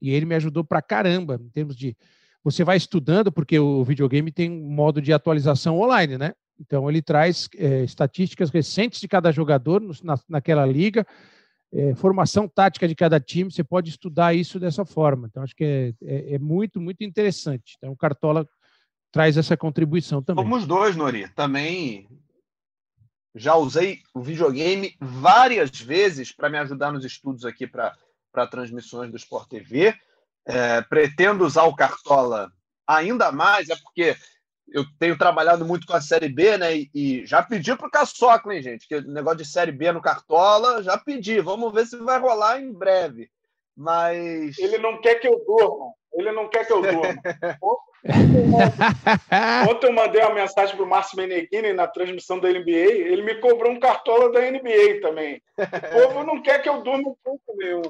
E 0.00 0.10
ele 0.10 0.26
me 0.26 0.34
ajudou 0.34 0.64
para 0.64 0.82
caramba, 0.82 1.40
em 1.42 1.48
termos 1.48 1.76
de. 1.76 1.96
Você 2.42 2.62
vai 2.62 2.76
estudando, 2.76 3.32
porque 3.32 3.58
o 3.58 3.82
videogame 3.84 4.30
tem 4.30 4.50
um 4.50 4.70
modo 4.70 5.00
de 5.00 5.12
atualização 5.12 5.80
online, 5.80 6.18
né? 6.18 6.34
Então, 6.60 6.88
ele 6.88 7.00
traz 7.00 7.48
é, 7.56 7.82
estatísticas 7.82 8.50
recentes 8.50 9.00
de 9.00 9.08
cada 9.08 9.32
jogador 9.32 9.82
na, 10.02 10.18
naquela 10.28 10.64
liga, 10.66 11.06
é, 11.72 11.94
formação 11.94 12.46
tática 12.46 12.86
de 12.86 12.94
cada 12.94 13.18
time, 13.18 13.50
você 13.50 13.64
pode 13.64 13.90
estudar 13.90 14.34
isso 14.34 14.60
dessa 14.60 14.84
forma. 14.84 15.26
Então, 15.26 15.42
acho 15.42 15.56
que 15.56 15.64
é, 15.64 15.94
é, 16.02 16.34
é, 16.34 16.38
muito, 16.38 16.80
muito 16.80 17.02
interessante. 17.02 17.74
Então, 17.78 17.92
o 17.92 17.96
Cartola 17.96 18.46
traz 19.10 19.36
essa 19.36 19.56
contribuição 19.56 20.22
também. 20.22 20.44
Somos 20.44 20.66
dois, 20.66 20.94
Nori. 20.94 21.28
Também 21.34 22.08
já 23.34 23.56
usei 23.56 24.00
o 24.14 24.20
videogame 24.20 24.96
várias 25.00 25.80
vezes 25.80 26.30
para 26.30 26.48
me 26.48 26.58
ajudar 26.58 26.92
nos 26.92 27.04
estudos 27.04 27.44
aqui 27.44 27.66
para 27.66 28.46
transmissões 28.50 29.10
do 29.10 29.16
Sport 29.16 29.48
TV. 29.48 29.94
É, 30.46 30.82
pretendo 30.82 31.44
usar 31.44 31.64
o 31.64 31.74
Cartola 31.74 32.52
ainda 32.86 33.32
mais, 33.32 33.70
é 33.70 33.76
porque 33.76 34.14
eu 34.68 34.84
tenho 34.98 35.16
trabalhado 35.16 35.64
muito 35.64 35.86
com 35.86 35.94
a 35.94 36.00
Série 36.00 36.28
B, 36.28 36.58
né? 36.58 36.76
E, 36.76 36.90
e 36.94 37.26
já 37.26 37.42
pedi 37.42 37.74
para 37.76 37.88
o 37.88 37.90
Caçoca, 37.90 38.52
hein, 38.52 38.62
gente? 38.62 38.86
Que 38.86 39.00
negócio 39.00 39.38
de 39.38 39.44
Série 39.44 39.72
B 39.72 39.92
no 39.92 40.02
Cartola, 40.02 40.82
já 40.82 40.96
pedi. 40.96 41.40
Vamos 41.40 41.72
ver 41.72 41.86
se 41.86 41.96
vai 41.96 42.18
rolar 42.18 42.60
em 42.60 42.72
breve. 42.72 43.30
Mas. 43.76 44.58
Ele 44.58 44.78
não 44.78 45.00
quer 45.00 45.16
que 45.16 45.26
eu 45.26 45.42
durma. 45.44 45.92
Ele 46.12 46.30
não 46.32 46.48
quer 46.48 46.66
que 46.66 46.72
eu 46.72 46.80
durma. 46.80 47.14
Ontem 49.68 49.86
eu 49.86 49.92
mandei 49.92 50.20
uma 50.22 50.34
mensagem 50.34 50.76
para 50.76 50.84
o 50.84 50.88
Márcio 50.88 51.16
Meneghini 51.16 51.72
na 51.72 51.88
transmissão 51.88 52.38
da 52.38 52.48
NBA. 52.48 52.70
Ele 52.70 53.22
me 53.22 53.34
cobrou 53.40 53.72
um 53.72 53.80
cartola 53.80 54.30
da 54.30 54.40
NBA 54.40 55.00
também. 55.00 55.42
O 55.58 56.02
povo 56.02 56.24
não 56.24 56.40
quer 56.42 56.62
que 56.62 56.68
eu 56.68 56.82
durma 56.82 57.10
um 57.10 57.16
pouco 57.22 57.56
nenhum. 57.56 57.82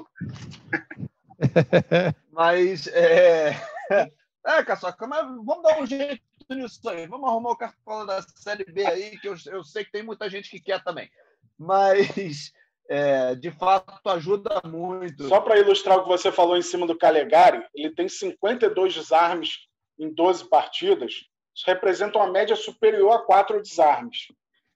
Mas. 2.31 2.87
É... 2.87 3.53
É, 4.47 4.63
Caçoca, 4.63 5.07
mas 5.07 5.25
vamos 5.43 5.63
dar 5.63 5.81
um 5.81 5.87
jeito 5.87 6.21
nisso 6.51 6.87
aí. 6.87 7.07
Vamos 7.07 7.27
arrumar 7.27 7.49
o 7.49 7.57
cartola 7.57 8.05
da 8.05 8.21
Série 8.21 8.63
B 8.63 8.85
aí, 8.85 9.17
que 9.17 9.27
eu, 9.27 9.35
eu 9.47 9.63
sei 9.63 9.83
que 9.83 9.91
tem 9.91 10.03
muita 10.03 10.29
gente 10.29 10.51
que 10.51 10.59
quer 10.59 10.83
também. 10.83 11.09
Mas, 11.57 12.53
é, 12.89 13.35
de 13.35 13.51
fato, 13.51 14.09
ajuda 14.09 14.61
muito. 14.65 15.27
Só 15.27 15.41
para 15.41 15.59
ilustrar 15.59 15.97
o 15.97 16.03
que 16.03 16.09
você 16.09 16.31
falou 16.31 16.57
em 16.57 16.61
cima 16.61 16.85
do 16.85 16.97
Calegari, 16.97 17.65
ele 17.73 17.93
tem 17.93 18.07
52 18.07 18.93
desarmes 18.93 19.67
em 19.99 20.13
12 20.13 20.49
partidas. 20.49 21.13
Isso 21.55 21.65
representa 21.65 22.17
uma 22.17 22.31
média 22.31 22.55
superior 22.55 23.13
a 23.13 23.19
quatro 23.19 23.61
desarmes. 23.61 24.27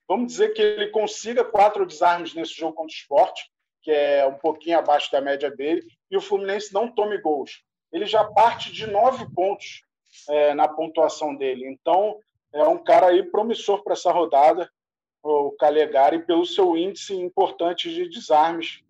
Vamos 0.08 0.28
dizer 0.28 0.54
que 0.54 0.62
ele 0.62 0.88
consiga 0.88 1.44
quatro 1.44 1.86
desarmes 1.86 2.34
nesse 2.34 2.54
jogo 2.54 2.74
contra 2.74 2.92
o 2.92 2.96
esporte, 2.96 3.50
que 3.82 3.90
é 3.90 4.26
um 4.26 4.38
pouquinho 4.38 4.78
abaixo 4.78 5.10
da 5.12 5.20
média 5.20 5.50
dele, 5.50 5.86
e 6.10 6.16
o 6.16 6.20
Fluminense 6.20 6.72
não 6.72 6.92
tome 6.92 7.18
gols 7.20 7.62
ele 7.92 8.06
já 8.06 8.24
parte 8.24 8.72
de 8.72 8.86
nove 8.86 9.26
pontos 9.34 9.82
é, 10.28 10.54
na 10.54 10.68
pontuação 10.68 11.34
dele. 11.34 11.66
Então, 11.66 12.18
é 12.52 12.62
um 12.64 12.78
cara 12.78 13.08
aí 13.08 13.22
promissor 13.22 13.82
para 13.82 13.92
essa 13.92 14.12
rodada, 14.12 14.70
o 15.22 15.52
Calegari, 15.52 16.20
pelo 16.20 16.46
seu 16.46 16.76
índice 16.76 17.14
importante 17.14 17.92
de 17.92 18.08
desarmes 18.08 18.80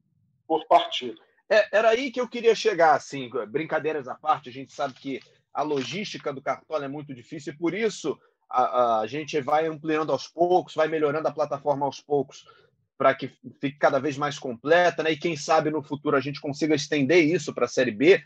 por 0.47 0.67
partida. 0.67 1.21
É, 1.49 1.77
era 1.77 1.89
aí 1.91 2.11
que 2.11 2.21
eu 2.21 2.29
queria 2.29 2.55
chegar, 2.55 2.95
assim, 2.95 3.29
brincadeiras 3.49 4.07
à 4.07 4.15
parte, 4.15 4.49
a 4.49 4.53
gente 4.53 4.73
sabe 4.73 4.95
que 4.95 5.21
a 5.53 5.63
logística 5.63 6.33
do 6.33 6.41
Cartola 6.41 6.85
é 6.85 6.89
muito 6.89 7.13
difícil 7.13 7.53
e 7.53 7.57
por 7.57 7.75
isso 7.75 8.17
a, 8.49 9.01
a 9.01 9.07
gente 9.07 9.41
vai 9.41 9.67
ampliando 9.67 10.13
aos 10.13 10.29
poucos, 10.29 10.75
vai 10.75 10.87
melhorando 10.87 11.27
a 11.27 11.33
plataforma 11.33 11.87
aos 11.87 12.01
poucos 12.01 12.45
para 12.97 13.15
que 13.15 13.33
fique 13.61 13.79
cada 13.79 13.99
vez 13.99 14.17
mais 14.17 14.39
completa, 14.39 15.03
né? 15.03 15.13
E 15.13 15.17
quem 15.17 15.37
sabe 15.37 15.71
no 15.71 15.83
futuro 15.83 16.17
a 16.17 16.21
gente 16.21 16.41
consiga 16.41 16.75
estender 16.75 17.25
isso 17.25 17.55
para 17.55 17.65
a 17.65 17.69
Série 17.69 17.91
B. 17.91 18.23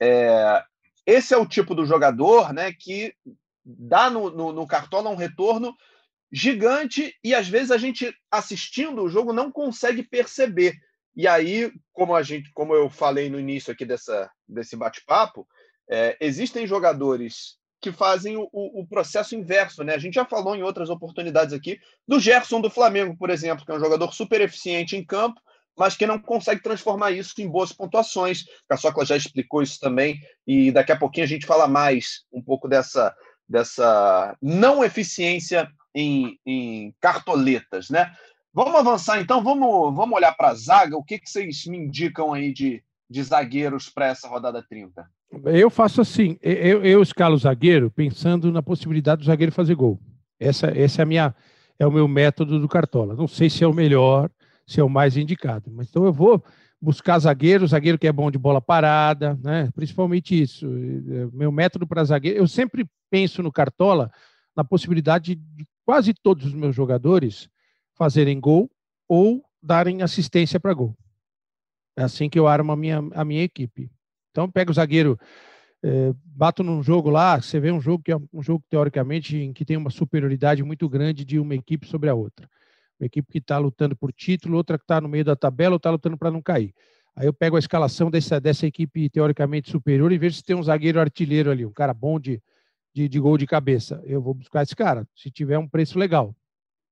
É, 0.00 0.64
esse 1.06 1.32
é 1.32 1.36
o 1.36 1.46
tipo 1.46 1.74
do 1.74 1.86
jogador 1.86 2.52
né, 2.52 2.72
que 2.72 3.14
dá 3.64 4.10
no, 4.10 4.28
no, 4.30 4.52
no 4.52 4.66
Cartola 4.66 5.08
um 5.08 5.16
retorno 5.16 5.76
gigante 6.32 7.14
e 7.22 7.34
às 7.34 7.46
vezes 7.46 7.70
a 7.70 7.76
gente 7.76 8.12
assistindo 8.30 9.02
o 9.02 9.08
jogo 9.08 9.32
não 9.32 9.52
consegue 9.52 10.02
perceber. 10.02 10.74
E 11.14 11.28
aí, 11.28 11.70
como 11.92 12.14
a 12.14 12.22
gente, 12.22 12.50
como 12.54 12.74
eu 12.74 12.88
falei 12.88 13.28
no 13.28 13.38
início 13.38 13.70
aqui 13.70 13.84
dessa, 13.84 14.30
desse 14.48 14.74
bate-papo, 14.74 15.46
é, 15.90 16.16
existem 16.20 16.66
jogadores 16.66 17.58
que 17.82 17.92
fazem 17.92 18.36
o, 18.36 18.48
o, 18.52 18.86
processo 18.86 19.34
inverso, 19.34 19.82
né? 19.82 19.94
A 19.94 19.98
gente 19.98 20.14
já 20.14 20.24
falou 20.24 20.54
em 20.54 20.62
outras 20.62 20.88
oportunidades 20.88 21.52
aqui 21.52 21.78
do 22.06 22.20
Gerson 22.20 22.60
do 22.60 22.70
Flamengo, 22.70 23.16
por 23.18 23.28
exemplo, 23.28 23.66
que 23.66 23.72
é 23.72 23.74
um 23.74 23.80
jogador 23.80 24.14
super 24.14 24.40
eficiente 24.40 24.96
em 24.96 25.04
campo, 25.04 25.40
mas 25.76 25.96
que 25.96 26.06
não 26.06 26.18
consegue 26.18 26.62
transformar 26.62 27.10
isso 27.10 27.34
em 27.38 27.48
boas 27.48 27.72
pontuações. 27.72 28.44
Caçocla 28.68 29.04
já 29.04 29.16
explicou 29.16 29.62
isso 29.62 29.80
também, 29.80 30.20
e 30.46 30.70
daqui 30.70 30.92
a 30.92 30.96
pouquinho 30.96 31.24
a 31.24 31.28
gente 31.28 31.44
fala 31.44 31.66
mais 31.66 32.22
um 32.32 32.40
pouco 32.40 32.68
dessa, 32.68 33.14
dessa 33.48 34.36
não 34.40 34.84
eficiência 34.84 35.68
em, 35.94 36.38
em 36.46 36.94
cartoletas, 37.00 37.90
né? 37.90 38.12
Vamos 38.54 38.74
avançar 38.74 39.20
então, 39.20 39.42
vamos, 39.42 39.94
vamos 39.94 40.14
olhar 40.14 40.32
para 40.32 40.50
a 40.50 40.54
zaga. 40.54 40.96
O 40.96 41.02
que, 41.02 41.18
que 41.18 41.28
vocês 41.28 41.64
me 41.66 41.78
indicam 41.78 42.34
aí 42.34 42.52
de, 42.52 42.82
de 43.08 43.22
zagueiros 43.22 43.88
para 43.88 44.06
essa 44.06 44.28
rodada 44.28 44.62
30? 44.62 45.06
Eu 45.44 45.70
faço 45.70 46.02
assim, 46.02 46.36
eu, 46.42 46.84
eu 46.84 47.02
escalo 47.02 47.34
o 47.34 47.38
zagueiro 47.38 47.90
pensando 47.90 48.52
na 48.52 48.62
possibilidade 48.62 49.22
do 49.22 49.26
zagueiro 49.26 49.52
fazer 49.52 49.74
gol. 49.74 49.98
Essa, 50.38 50.66
essa 50.76 51.00
é, 51.00 51.04
a 51.04 51.06
minha, 51.06 51.34
é 51.78 51.86
o 51.86 51.92
meu 51.92 52.06
método 52.06 52.60
do 52.60 52.68
Cartola. 52.68 53.14
Não 53.14 53.26
sei 53.26 53.48
se 53.48 53.64
é 53.64 53.66
o 53.66 53.72
melhor, 53.72 54.30
se 54.66 54.80
é 54.80 54.84
o 54.84 54.90
mais 54.90 55.16
indicado, 55.16 55.70
mas 55.72 55.88
então 55.88 56.04
eu 56.04 56.12
vou 56.12 56.44
buscar 56.78 57.18
zagueiro, 57.20 57.66
zagueiro 57.66 57.98
que 57.98 58.08
é 58.08 58.12
bom 58.12 58.30
de 58.30 58.36
bola 58.36 58.60
parada, 58.60 59.38
né? 59.42 59.70
principalmente 59.74 60.40
isso. 60.40 60.66
Meu 61.32 61.50
método 61.50 61.86
para 61.86 62.04
zagueiro, 62.04 62.38
eu 62.38 62.48
sempre 62.48 62.84
penso 63.08 63.42
no 63.42 63.52
Cartola 63.52 64.10
na 64.54 64.64
possibilidade 64.64 65.36
de 65.36 65.66
quase 65.84 66.14
todos 66.14 66.46
os 66.46 66.54
meus 66.54 66.74
jogadores 66.74 67.48
fazerem 67.94 68.40
gol 68.40 68.70
ou 69.08 69.44
darem 69.62 70.02
assistência 70.02 70.58
para 70.58 70.74
gol. 70.74 70.96
É 71.96 72.02
assim 72.02 72.28
que 72.28 72.38
eu 72.38 72.46
armo 72.46 72.72
a 72.72 72.76
minha, 72.76 72.98
a 73.12 73.24
minha 73.24 73.42
equipe. 73.42 73.90
Então, 74.30 74.50
pega 74.50 74.70
o 74.70 74.74
zagueiro, 74.74 75.18
é, 75.82 76.12
bato 76.24 76.62
num 76.62 76.82
jogo 76.82 77.10
lá, 77.10 77.40
você 77.40 77.60
vê 77.60 77.70
um 77.70 77.80
jogo 77.80 78.02
que 78.02 78.12
é 78.12 78.16
um 78.32 78.42
jogo, 78.42 78.64
teoricamente, 78.70 79.36
em 79.36 79.52
que 79.52 79.64
tem 79.64 79.76
uma 79.76 79.90
superioridade 79.90 80.62
muito 80.62 80.88
grande 80.88 81.24
de 81.24 81.38
uma 81.38 81.54
equipe 81.54 81.86
sobre 81.86 82.08
a 82.08 82.14
outra. 82.14 82.48
Uma 82.98 83.06
equipe 83.06 83.30
que 83.30 83.38
está 83.38 83.58
lutando 83.58 83.96
por 83.96 84.12
título, 84.12 84.56
outra 84.56 84.78
que 84.78 84.84
está 84.84 85.00
no 85.00 85.08
meio 85.08 85.24
da 85.24 85.36
tabela 85.36 85.74
ou 85.74 85.76
está 85.76 85.90
lutando 85.90 86.16
para 86.16 86.30
não 86.30 86.40
cair. 86.40 86.72
Aí 87.14 87.26
eu 87.26 87.32
pego 87.32 87.56
a 87.56 87.58
escalação 87.58 88.10
dessa, 88.10 88.40
dessa 88.40 88.66
equipe 88.66 89.10
teoricamente 89.10 89.70
superior 89.70 90.10
e 90.12 90.18
vejo 90.18 90.36
se 90.36 90.42
tem 90.42 90.56
um 90.56 90.62
zagueiro 90.62 90.98
artilheiro 90.98 91.50
ali, 91.50 91.66
um 91.66 91.72
cara 91.72 91.92
bom 91.92 92.18
de, 92.18 92.40
de, 92.94 93.08
de 93.08 93.20
gol 93.20 93.38
de 93.38 93.46
cabeça. 93.46 94.02
Eu 94.04 94.20
vou 94.20 94.34
buscar 94.34 94.62
esse 94.62 94.76
cara, 94.76 95.06
se 95.16 95.30
tiver 95.30 95.58
um 95.58 95.68
preço 95.68 95.98
legal. 95.98 96.34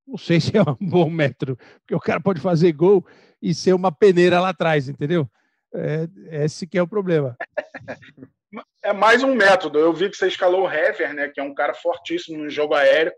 Não 0.07 0.19
sei 0.19 0.41
se 0.41 0.57
é 0.57 0.63
um 0.63 0.77
bom 0.81 1.09
método, 1.09 1.57
porque 1.81 1.95
o 1.95 2.01
cara 2.01 2.21
pode 2.21 2.41
fazer 2.41 2.73
gol 2.73 3.07
e 3.41 3.55
ser 3.55 3.73
uma 3.75 3.93
peneira 3.93 4.41
lá 4.41 4.51
atrás, 4.51 4.89
entendeu? 4.89 5.29
É, 5.73 6.09
esse 6.45 6.67
que 6.67 6.79
é 6.79 6.83
o 6.83 6.89
problema. 6.89 7.37
É 8.83 8.93
mais 8.93 9.23
um 9.23 9.35
método. 9.35 9.79
Eu 9.79 9.93
vi 9.93 10.09
que 10.11 10.17
você 10.17 10.27
escalou 10.27 10.63
o 10.63 10.71
Hever, 10.71 11.15
né, 11.15 11.29
que 11.29 11.39
é 11.39 11.43
um 11.43 11.55
cara 11.55 11.75
fortíssimo 11.75 12.39
no 12.39 12.51
jogo 12.51 12.75
aéreo, 12.75 13.13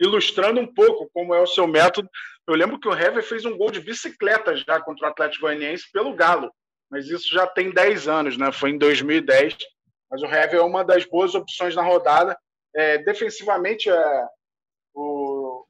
ilustrando 0.00 0.60
um 0.60 0.66
pouco 0.66 1.10
como 1.12 1.34
é 1.34 1.40
o 1.40 1.46
seu 1.46 1.66
método. 1.66 2.08
Eu 2.46 2.54
lembro 2.54 2.78
que 2.78 2.88
o 2.88 2.94
Hever 2.94 3.22
fez 3.22 3.44
um 3.44 3.56
gol 3.56 3.70
de 3.70 3.80
bicicleta 3.80 4.56
já 4.56 4.80
contra 4.80 5.06
o 5.06 5.10
Atlético 5.10 5.42
Goianiense 5.42 5.90
pelo 5.92 6.14
Galo, 6.14 6.50
mas 6.90 7.06
isso 7.08 7.28
já 7.34 7.46
tem 7.46 7.70
10 7.70 8.08
anos, 8.08 8.38
né? 8.38 8.50
Foi 8.52 8.70
em 8.70 8.78
2010. 8.78 9.56
Mas 10.10 10.22
o 10.22 10.26
Hever 10.26 10.60
é 10.60 10.62
uma 10.62 10.84
das 10.84 11.04
boas 11.04 11.34
opções 11.34 11.74
na 11.74 11.82
rodada. 11.82 12.38
É, 12.74 12.98
defensivamente, 12.98 13.90
é, 13.90 14.26
o, 14.94 15.64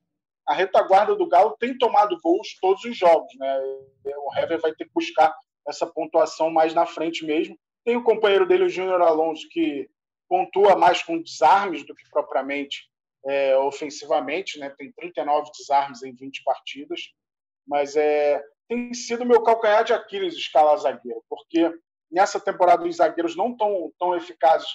a 0.47 0.55
retaguarda 0.55 1.15
do 1.15 1.29
Galo 1.29 1.57
tem 1.59 1.77
tomado 1.77 2.19
gols 2.23 2.57
todos 2.61 2.85
os 2.85 2.97
jogos, 2.97 3.33
né? 3.37 3.61
O 4.05 4.35
Hever 4.37 4.61
vai 4.61 4.73
ter 4.73 4.85
que 4.85 4.93
buscar 4.95 5.35
essa 5.67 5.87
pontuação 5.87 6.51
mais 6.51 6.75
na 6.75 6.87
frente 6.87 7.25
mesmo. 7.25 7.59
Tem 7.85 7.97
o 7.97 8.05
companheiro 8.05 8.47
dele, 8.47 8.65
o 8.65 8.69
Júnior 8.69 9.01
Alonso, 9.03 9.47
que 9.51 9.89
pontua 10.29 10.77
mais 10.77 11.03
com 11.03 11.21
desarmes 11.21 11.87
do 11.87 11.95
que 11.95 12.09
propriamente 12.11 12.89
é, 13.27 13.57
ofensivamente, 13.59 14.59
né? 14.59 14.71
tem 14.77 14.93
39 14.93 15.51
desarmes 15.57 16.03
em 16.03 16.15
20 16.15 16.43
partidas, 16.45 17.01
mas 17.67 17.97
é, 17.97 18.43
tem 18.69 18.93
sido 18.95 19.25
meu 19.25 19.43
calcanhar 19.43 19.85
de 19.85 19.93
Aquiles 19.93 20.35
escalar 20.35 20.77
zagueiro, 20.79 21.23
porque 21.29 21.73
nessa 22.11 22.41
temporada 22.41 22.85
os 22.85 22.97
zagueiros 22.97 23.37
não 23.37 23.53
estão 23.53 23.93
tão 23.99 24.17
eficazes 24.17 24.69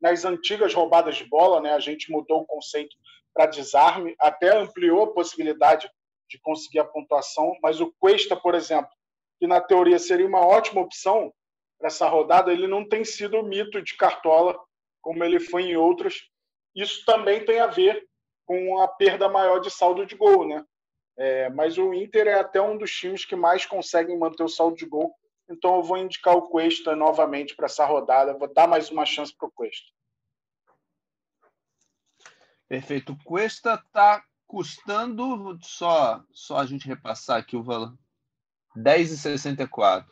nas 0.00 0.24
antigas 0.24 0.74
roubadas 0.74 1.16
de 1.16 1.24
bola, 1.24 1.60
né? 1.60 1.72
a 1.72 1.80
gente 1.80 2.10
mudou 2.10 2.42
o 2.42 2.46
conceito 2.46 2.94
para 3.32 3.46
desarme, 3.46 4.14
até 4.18 4.56
ampliou 4.56 5.04
a 5.04 5.12
possibilidade 5.12 5.90
de 6.28 6.38
conseguir 6.40 6.80
a 6.80 6.84
pontuação, 6.84 7.56
mas 7.62 7.80
o 7.80 7.92
Cuesta, 7.98 8.36
por 8.36 8.54
exemplo, 8.54 8.90
que 9.38 9.46
na 9.46 9.60
teoria 9.60 9.98
seria 9.98 10.26
uma 10.26 10.46
ótima 10.46 10.80
opção 10.80 11.32
para 11.78 11.88
essa 11.88 12.08
rodada, 12.08 12.52
ele 12.52 12.66
não 12.66 12.88
tem 12.88 13.04
sido 13.04 13.42
mito 13.42 13.82
de 13.82 13.96
Cartola 13.96 14.58
como 15.02 15.22
ele 15.22 15.38
foi 15.38 15.64
em 15.64 15.76
outras. 15.76 16.14
Isso 16.74 17.04
também 17.04 17.44
tem 17.44 17.60
a 17.60 17.66
ver 17.66 18.02
com 18.46 18.80
a 18.80 18.88
perda 18.88 19.28
maior 19.28 19.58
de 19.58 19.70
saldo 19.70 20.06
de 20.06 20.16
gol, 20.16 20.46
né? 20.46 20.64
É, 21.16 21.48
mas 21.50 21.78
o 21.78 21.92
Inter 21.94 22.26
é 22.26 22.34
até 22.34 22.60
um 22.60 22.76
dos 22.76 22.90
times 22.90 23.24
que 23.24 23.36
mais 23.36 23.64
conseguem 23.66 24.18
manter 24.18 24.42
o 24.42 24.48
saldo 24.48 24.76
de 24.76 24.86
gol. 24.86 25.14
Então 25.48 25.76
eu 25.76 25.82
vou 25.82 25.98
indicar 25.98 26.34
o 26.34 26.48
Cuesta 26.48 26.96
novamente 26.96 27.54
para 27.54 27.66
essa 27.66 27.84
rodada. 27.84 28.36
Vou 28.36 28.52
dar 28.52 28.66
mais 28.66 28.90
uma 28.90 29.04
chance 29.04 29.34
para 29.34 29.48
o 29.48 29.52
Cuesta. 29.52 29.86
Perfeito. 32.68 33.12
O 33.12 33.24
Cuesta 33.24 33.74
está 33.74 34.22
custando, 34.46 35.58
só, 35.62 36.22
só 36.32 36.58
a 36.58 36.66
gente 36.66 36.86
repassar 36.86 37.38
aqui 37.38 37.56
o 37.56 37.62
valor, 37.62 37.94
10,64. 38.76 40.06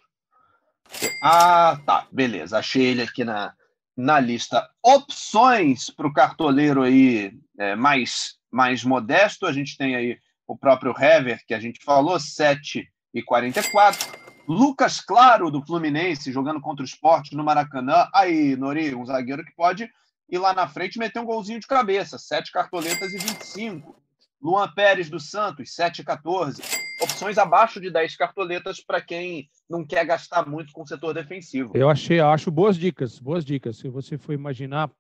Ah, 1.23 1.81
tá. 1.87 2.07
Beleza. 2.13 2.59
Achei 2.59 2.85
ele 2.85 3.03
aqui 3.03 3.25
na, 3.25 3.55
na 3.97 4.21
lista. 4.21 4.69
Opções 4.83 5.91
para 5.91 6.07
o 6.07 6.13
cartoleiro 6.13 6.83
aí 6.83 7.33
é, 7.59 7.75
mais, 7.75 8.39
mais 8.51 8.85
modesto. 8.85 9.47
A 9.47 9.53
gente 9.53 9.77
tem 9.77 9.97
aí 9.97 10.19
o 10.47 10.57
próprio 10.57 10.95
Hever, 10.97 11.45
que 11.47 11.55
a 11.55 11.61
gente 11.61 11.83
falou, 11.83 12.17
7,44. 12.17 14.22
Lucas 14.53 15.01
Claro, 15.01 15.51
do 15.51 15.65
Fluminense, 15.65 16.31
jogando 16.31 16.61
contra 16.61 16.83
o 16.83 16.87
esporte 16.87 17.35
no 17.35 17.43
Maracanã. 17.43 18.07
Aí, 18.15 18.55
Nori, 18.57 18.95
um 18.95 19.05
zagueiro 19.05 19.45
que 19.45 19.55
pode 19.55 19.89
ir 20.29 20.39
lá 20.39 20.53
na 20.53 20.69
frente 20.69 20.97
e 20.97 20.99
meter 20.99 21.21
um 21.21 21.25
golzinho 21.25 21.59
de 21.59 21.67
cabeça. 21.67 22.19
7 22.19 22.53
cartoletas 22.53 23.13
e 23.15 23.19
25. 23.19 23.97
Luan 24.43 24.69
Pérez 24.75 25.09
do 25.09 25.21
Santos, 25.21 25.71
7,14 25.71 26.63
opções 27.01 27.39
abaixo 27.39 27.81
de 27.81 27.91
10 27.91 28.17
cartoletas 28.17 28.81
para 28.81 29.01
quem 29.01 29.49
não 29.71 29.85
quer 29.85 30.05
gastar 30.05 30.49
muito 30.49 30.73
com 30.73 30.83
o 30.83 30.87
setor 30.87 31.15
defensivo. 31.15 31.73
Eu 31.75 31.89
achei, 31.89 32.21
acho 32.21 32.51
boas 32.51 32.77
dicas, 32.77 33.19
boas 33.19 33.45
dicas. 33.45 33.77
Se 33.77 33.89
você 33.89 34.19
for 34.19 34.33
imaginar 34.33 34.91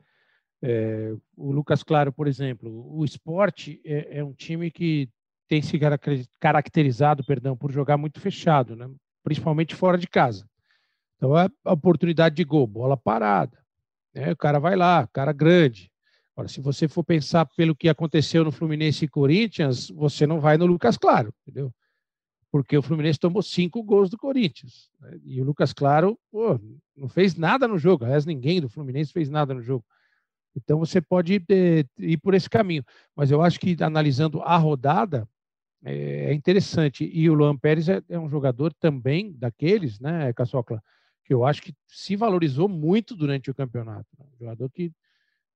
é, 0.62 1.12
o 1.36 1.52
Lucas 1.52 1.82
Claro, 1.82 2.12
por 2.12 2.26
exemplo, 2.26 2.70
o 2.96 3.04
esporte 3.04 3.80
é, 3.84 4.18
é, 4.18 4.24
um 4.24 4.32
time 4.32 4.70
que 4.70 5.08
tem 5.48 5.60
se 5.60 5.78
caracterizado, 6.40 7.24
perdão, 7.24 7.56
por 7.56 7.70
jogar 7.70 7.96
muito 7.98 8.20
fechado, 8.20 8.74
né? 8.74 8.88
Principalmente 9.22 9.74
fora 9.74 9.98
de 9.98 10.06
casa. 10.06 10.48
Então 11.16 11.38
é 11.38 11.48
a 11.64 11.72
oportunidade 11.72 12.34
de 12.34 12.44
gol, 12.44 12.66
bola 12.66 12.96
parada. 12.96 13.58
Né? 14.14 14.32
O 14.32 14.36
cara 14.36 14.58
vai 14.58 14.76
lá, 14.76 15.08
cara 15.12 15.32
grande. 15.32 15.90
Agora, 16.34 16.48
se 16.48 16.60
você 16.60 16.88
for 16.88 17.04
pensar 17.04 17.46
pelo 17.56 17.76
que 17.76 17.88
aconteceu 17.88 18.42
no 18.42 18.50
Fluminense 18.50 19.04
e 19.04 19.08
Corinthians, 19.08 19.88
você 19.90 20.26
não 20.26 20.40
vai 20.40 20.56
no 20.56 20.66
Lucas 20.66 20.96
Claro, 20.96 21.32
entendeu? 21.42 21.72
porque 22.52 22.76
o 22.76 22.82
Fluminense 22.82 23.18
tomou 23.18 23.42
cinco 23.42 23.82
gols 23.82 24.10
do 24.10 24.18
Corinthians. 24.18 24.90
Né? 25.00 25.18
E 25.24 25.40
o 25.40 25.44
Lucas 25.44 25.72
Claro 25.72 26.18
pô, 26.30 26.60
não 26.94 27.08
fez 27.08 27.34
nada 27.34 27.66
no 27.66 27.78
jogo. 27.78 28.04
Aliás, 28.04 28.26
ninguém 28.26 28.60
do 28.60 28.68
Fluminense 28.68 29.10
fez 29.10 29.30
nada 29.30 29.54
no 29.54 29.62
jogo. 29.62 29.82
Então 30.54 30.78
você 30.78 31.00
pode 31.00 31.42
é, 31.48 31.84
ir 31.98 32.18
por 32.18 32.34
esse 32.34 32.50
caminho. 32.50 32.84
Mas 33.16 33.30
eu 33.30 33.40
acho 33.40 33.58
que 33.58 33.74
analisando 33.82 34.42
a 34.42 34.58
rodada 34.58 35.26
é, 35.84 36.30
é 36.30 36.34
interessante. 36.34 37.08
E 37.12 37.28
o 37.28 37.34
Luan 37.34 37.56
Pérez 37.56 37.88
é, 37.88 38.02
é, 38.08 38.18
um 38.18 38.28
jogador 38.28 38.72
também 38.74 39.32
daqueles, 39.32 39.98
né, 40.00 40.32
Caçocla, 40.32 40.82
que 41.24 41.32
eu 41.32 41.44
acho 41.44 41.62
que 41.62 41.74
se 41.86 42.16
valorizou 42.16 42.68
muito 42.68 43.14
durante 43.16 43.50
o 43.50 43.54
campeonato. 43.54 44.06
Né? 44.18 44.26
Um 44.34 44.38
jogador 44.38 44.70
que 44.70 44.92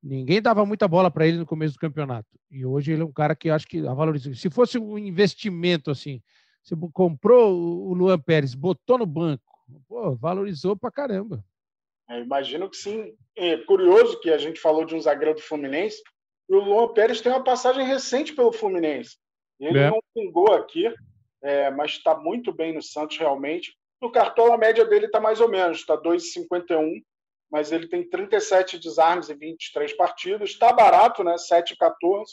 ninguém 0.02 0.40
dava 0.40 0.64
muita 0.64 0.86
bola 0.86 1.10
para 1.10 1.26
ele 1.26 1.38
no 1.38 1.46
começo 1.46 1.74
do 1.74 1.80
campeonato. 1.80 2.28
E 2.50 2.64
hoje 2.64 2.92
ele 2.92 3.02
é 3.02 3.04
um 3.04 3.12
cara 3.12 3.34
que 3.34 3.50
acho 3.50 3.66
que 3.66 3.86
a 3.86 3.94
valorização. 3.94 4.34
Se 4.34 4.50
fosse 4.50 4.78
um 4.78 4.98
investimento 4.98 5.90
assim 5.90 6.20
você 6.66 6.74
comprou 6.92 7.56
o 7.56 7.94
Luan 7.94 8.18
Pérez, 8.18 8.52
botou 8.52 8.98
no 8.98 9.06
banco, 9.06 9.44
pô, 9.86 10.16
valorizou 10.16 10.76
pra 10.76 10.90
caramba. 10.90 11.44
É, 12.10 12.20
imagino 12.20 12.68
que 12.68 12.76
sim. 12.76 13.14
É 13.36 13.56
curioso 13.58 14.18
que 14.18 14.30
a 14.30 14.38
gente 14.38 14.58
falou 14.58 14.84
de 14.84 14.92
um 14.96 15.00
zagueiro 15.00 15.34
do 15.34 15.40
Fluminense, 15.40 16.02
e 16.48 16.54
o 16.54 16.60
Luan 16.60 16.92
Pérez 16.92 17.20
tem 17.20 17.30
uma 17.30 17.44
passagem 17.44 17.86
recente 17.86 18.34
pelo 18.34 18.50
Fluminense. 18.50 19.16
Ele 19.58 19.78
é. 19.78 19.90
não 19.90 20.00
pingou 20.14 20.52
aqui, 20.52 20.92
é, 21.42 21.70
mas 21.70 21.92
está 21.92 22.14
muito 22.14 22.52
bem 22.52 22.74
no 22.74 22.82
Santos, 22.82 23.16
realmente. 23.18 23.76
No 24.00 24.10
cartão, 24.10 24.52
a 24.52 24.58
média 24.58 24.84
dele 24.84 25.06
está 25.06 25.20
mais 25.20 25.40
ou 25.40 25.48
menos, 25.48 25.78
está 25.78 25.96
2,51, 25.96 27.02
mas 27.50 27.72
ele 27.72 27.88
tem 27.88 28.08
37 28.08 28.78
desarmes 28.78 29.30
em 29.30 29.36
23 29.36 29.92
partidas. 29.94 30.50
Está 30.50 30.72
barato, 30.72 31.24
né? 31.24 31.34
7,14. 31.34 32.24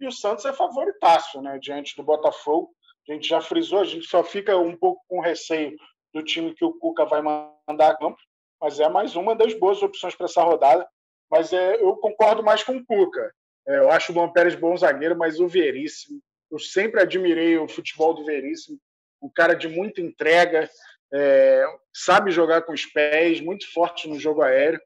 E 0.00 0.06
o 0.06 0.12
Santos 0.12 0.44
é 0.44 0.52
favoritaço, 0.52 1.42
né? 1.42 1.58
Diante 1.58 1.96
do 1.96 2.04
Botafogo 2.04 2.72
a 3.10 3.14
gente 3.14 3.28
já 3.28 3.40
frisou, 3.40 3.80
a 3.80 3.84
gente 3.84 4.06
só 4.06 4.22
fica 4.22 4.56
um 4.56 4.76
pouco 4.76 5.02
com 5.08 5.20
receio 5.20 5.76
do 6.12 6.22
time 6.22 6.54
que 6.54 6.64
o 6.64 6.74
Cuca 6.74 7.04
vai 7.04 7.22
mandar 7.22 7.90
a 7.90 7.96
campo, 7.96 8.18
mas 8.60 8.80
é 8.80 8.88
mais 8.88 9.16
uma 9.16 9.34
das 9.34 9.54
boas 9.54 9.82
opções 9.82 10.14
para 10.14 10.26
essa 10.26 10.42
rodada. 10.42 10.86
Mas 11.30 11.52
é, 11.52 11.82
eu 11.82 11.96
concordo 11.96 12.42
mais 12.42 12.62
com 12.62 12.76
o 12.76 12.84
Cuca. 12.84 13.32
É, 13.66 13.78
eu 13.78 13.90
acho 13.90 14.12
o 14.12 14.14
Luan 14.14 14.30
Pérez 14.30 14.54
bom 14.54 14.76
zagueiro, 14.76 15.16
mas 15.16 15.40
o 15.40 15.48
Veríssimo, 15.48 16.20
eu 16.50 16.58
sempre 16.58 17.00
admirei 17.00 17.58
o 17.58 17.68
futebol 17.68 18.14
do 18.14 18.24
Veríssimo. 18.24 18.78
um 19.20 19.28
cara 19.28 19.54
de 19.54 19.68
muita 19.68 20.00
entrega, 20.00 20.70
é, 21.12 21.64
sabe 21.92 22.30
jogar 22.30 22.62
com 22.62 22.72
os 22.72 22.86
pés, 22.86 23.40
muito 23.40 23.70
forte 23.72 24.08
no 24.08 24.18
jogo 24.18 24.42
aéreo. 24.42 24.80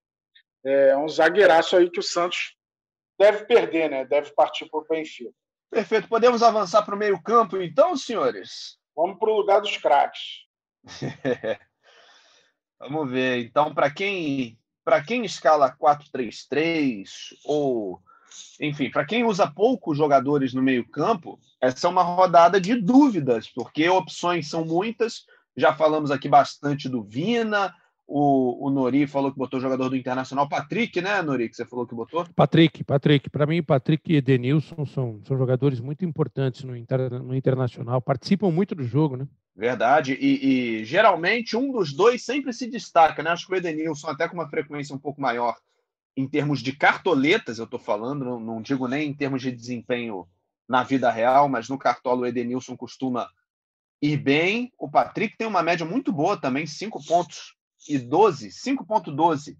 É 0.64 0.96
um 0.96 1.08
zagueiraço 1.08 1.76
aí 1.76 1.90
que 1.90 2.00
o 2.00 2.02
Santos 2.02 2.56
deve 3.18 3.44
perder, 3.44 3.90
né? 3.90 4.04
Deve 4.04 4.30
partir 4.32 4.68
para 4.70 4.80
o 4.80 4.86
Benfica. 4.88 5.30
Perfeito. 5.70 6.08
Podemos 6.08 6.42
avançar 6.42 6.82
para 6.82 6.94
o 6.94 6.98
meio-campo, 6.98 7.60
então, 7.60 7.96
senhores? 7.96 8.78
Vamos 8.94 9.18
para 9.18 9.30
o 9.30 9.36
lugar 9.36 9.60
dos 9.60 9.76
craques. 9.76 10.46
Vamos 12.78 13.10
ver. 13.10 13.38
Então, 13.44 13.74
para 13.74 13.90
quem 13.90 14.58
para 14.84 15.02
quem 15.02 15.24
escala 15.24 15.76
4-3-3 15.76 17.04
ou 17.44 18.02
enfim, 18.60 18.90
para 18.90 19.04
quem 19.04 19.24
usa 19.24 19.50
poucos 19.50 19.96
jogadores 19.96 20.54
no 20.54 20.62
meio-campo, 20.62 21.38
essa 21.60 21.86
é 21.86 21.90
uma 21.90 22.02
rodada 22.02 22.60
de 22.60 22.74
dúvidas, 22.74 23.48
porque 23.48 23.88
opções 23.88 24.48
são 24.48 24.64
muitas. 24.64 25.24
Já 25.56 25.74
falamos 25.74 26.10
aqui 26.10 26.28
bastante 26.28 26.88
do 26.88 27.02
Vina, 27.02 27.74
o, 28.06 28.66
o 28.66 28.70
Nori 28.70 29.06
falou 29.06 29.32
que 29.32 29.38
botou 29.38 29.58
o 29.58 29.62
jogador 29.62 29.88
do 29.88 29.96
Internacional, 29.96 30.48
Patrick, 30.48 31.00
né, 31.00 31.22
Nori, 31.22 31.48
que 31.48 31.56
você 31.56 31.64
falou 31.64 31.86
que 31.86 31.94
botou? 31.94 32.26
Patrick, 32.34 32.84
Patrick. 32.84 33.30
Para 33.30 33.46
mim, 33.46 33.62
Patrick 33.62 34.12
e 34.12 34.16
Edenilson 34.16 34.84
são, 34.84 35.20
são 35.26 35.38
jogadores 35.38 35.80
muito 35.80 36.04
importantes 36.04 36.62
no, 36.62 36.76
inter, 36.76 37.10
no 37.22 37.34
Internacional, 37.34 38.02
participam 38.02 38.50
muito 38.50 38.74
do 38.74 38.84
jogo, 38.84 39.16
né? 39.16 39.26
Verdade, 39.54 40.14
e, 40.14 40.80
e, 40.80 40.84
geralmente 40.84 41.56
um 41.56 41.70
dos 41.70 41.92
dois 41.92 42.24
sempre 42.24 42.52
se 42.52 42.70
destaca, 42.70 43.22
né? 43.22 43.30
Acho 43.30 43.46
que 43.46 43.52
o 43.52 43.56
Edenilson, 43.56 44.08
até 44.08 44.26
com 44.26 44.34
uma 44.34 44.48
frequência 44.48 44.94
um 44.94 44.98
pouco 44.98 45.20
maior 45.20 45.56
em 46.16 46.28
termos 46.28 46.60
de 46.60 46.72
cartoletas, 46.72 47.58
eu 47.58 47.64
estou 47.64 47.80
falando, 47.80 48.24
não, 48.24 48.40
não 48.40 48.62
digo 48.62 48.86
nem 48.86 49.08
em 49.08 49.14
termos 49.14 49.42
de 49.42 49.50
desempenho 49.50 50.28
na 50.68 50.82
vida 50.82 51.10
real, 51.10 51.48
mas 51.48 51.68
no 51.68 51.78
cartola 51.78 52.22
o 52.22 52.26
Edenilson 52.26 52.76
costuma 52.76 53.28
ir 54.00 54.16
bem. 54.16 54.72
O 54.78 54.90
Patrick 54.90 55.36
tem 55.36 55.46
uma 55.46 55.62
média 55.62 55.86
muito 55.86 56.12
boa 56.12 56.36
também, 56.36 56.66
5 56.66 57.04
pontos 57.06 57.56
e 57.88 57.98
12, 57.98 58.48
5.12 58.48 59.56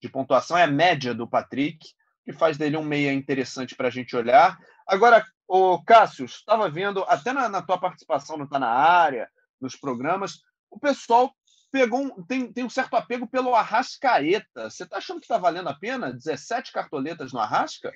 de 0.00 0.08
pontuação 0.08 0.56
é 0.56 0.64
a 0.64 0.70
média 0.70 1.14
do 1.14 1.28
Patrick, 1.28 1.78
que 2.24 2.32
faz 2.32 2.56
dele 2.56 2.76
um 2.76 2.84
meia 2.84 3.12
interessante 3.12 3.74
para 3.74 3.88
a 3.88 3.90
gente 3.90 4.16
olhar. 4.16 4.58
Agora, 4.86 5.24
o 5.46 5.82
Cássio, 5.82 6.24
estava 6.24 6.70
vendo 6.70 7.04
até 7.04 7.32
na, 7.32 7.48
na 7.48 7.62
tua 7.62 7.78
participação 7.78 8.36
no 8.36 8.48
Tá 8.48 8.58
na 8.58 8.70
área, 8.70 9.28
nos 9.60 9.76
programas, 9.76 10.40
o 10.70 10.78
pessoal 10.78 11.34
pegou 11.70 12.00
um, 12.00 12.22
tem, 12.24 12.52
tem 12.52 12.64
um 12.64 12.70
certo 12.70 12.94
apego 12.94 13.26
pelo 13.26 13.54
Arrascaeta. 13.54 14.68
Você 14.70 14.84
está 14.84 14.98
achando 14.98 15.20
que 15.20 15.24
está 15.24 15.38
valendo 15.38 15.68
a 15.68 15.74
pena 15.74 16.12
17 16.12 16.72
cartoletas 16.72 17.32
no 17.32 17.38
Arrasca? 17.38 17.92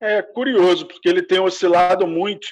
É 0.00 0.22
curioso, 0.22 0.86
porque 0.86 1.08
ele 1.08 1.22
tem 1.22 1.40
oscilado 1.40 2.06
muito 2.06 2.46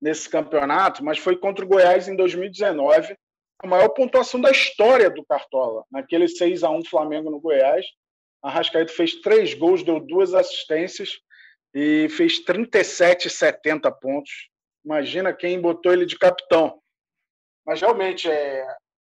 nesse 0.00 0.28
campeonato, 0.28 1.04
mas 1.04 1.18
foi 1.18 1.36
contra 1.36 1.64
o 1.64 1.68
Goiás 1.68 2.08
em 2.08 2.16
2019 2.16 3.16
a 3.60 3.66
maior 3.66 3.88
pontuação 3.88 4.40
da 4.40 4.50
história 4.50 5.10
do 5.10 5.24
Cartola. 5.24 5.84
Naquele 5.90 6.28
6 6.28 6.62
a 6.62 6.70
1 6.70 6.84
Flamengo 6.84 7.30
no 7.30 7.40
Goiás, 7.40 7.84
a 8.42 8.50
Rascaeta 8.50 8.92
fez 8.92 9.20
três 9.20 9.54
gols, 9.54 9.82
deu 9.82 9.98
duas 9.98 10.32
assistências 10.32 11.18
e 11.74 12.08
fez 12.10 12.38
37, 12.40 13.28
70 13.28 13.90
pontos. 13.92 14.48
Imagina 14.84 15.34
quem 15.34 15.60
botou 15.60 15.92
ele 15.92 16.06
de 16.06 16.16
capitão. 16.16 16.80
Mas 17.66 17.80
realmente 17.80 18.30
é 18.30 18.64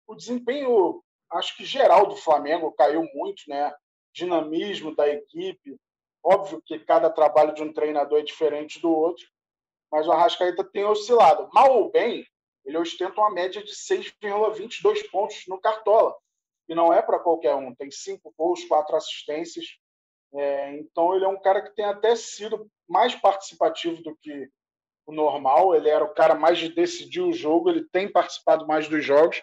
o 0.09 0.16
desempenho, 0.16 1.04
acho 1.30 1.56
que 1.56 1.64
geral 1.64 2.06
do 2.06 2.16
Flamengo 2.16 2.72
caiu 2.72 3.06
muito, 3.14 3.42
né? 3.46 3.72
Dinamismo 4.12 4.96
da 4.96 5.06
equipe. 5.06 5.78
Óbvio 6.24 6.62
que 6.64 6.78
cada 6.78 7.11
trabalho 7.11 7.54
de 7.54 7.62
um 7.62 7.72
treinador 7.72 8.18
é 8.18 8.22
diferente 8.22 8.80
do 8.80 8.90
outro, 8.90 9.24
mas 9.92 10.09
o 10.09 10.12
Arrascaeta 10.12 10.64
tem 10.64 10.84
oscilado. 10.84 11.48
Mal 11.52 11.76
ou 11.76 11.90
bem, 11.90 12.26
ele 12.64 12.78
ostenta 12.78 13.20
uma 13.20 13.30
média 13.30 13.62
de 13.62 13.72
6,22 13.72 15.11
pontos 15.11 15.44
no 15.46 15.61
Cartola. 15.61 16.16
E 16.68 16.74
não 16.74 16.92
é 16.92 17.00
para 17.00 17.18
qualquer 17.18 17.54
um. 17.54 17.74
Tem 17.74 17.90
cinco 17.90 18.32
gols, 18.36 18.64
quatro 18.64 18.96
assistências. 18.96 19.64
É, 20.34 20.76
então, 20.76 21.14
ele 21.14 21.24
é 21.24 21.28
um 21.28 21.40
cara 21.40 21.62
que 21.62 21.74
tem 21.74 21.84
até 21.84 22.14
sido 22.16 22.70
mais 22.86 23.14
participativo 23.14 24.02
do 24.02 24.16
que 24.16 24.50
o 25.06 25.12
normal. 25.12 25.74
Ele 25.74 25.88
era 25.88 26.04
o 26.04 26.12
cara 26.12 26.34
mais 26.34 26.59
de 26.59 26.68
decidir 26.68 27.20
o 27.20 27.32
jogo, 27.32 27.70
ele 27.70 27.88
tem 27.90 28.11
participado 28.11 28.66
mais 28.66 28.88
dos 28.88 29.02
jogos. 29.04 29.40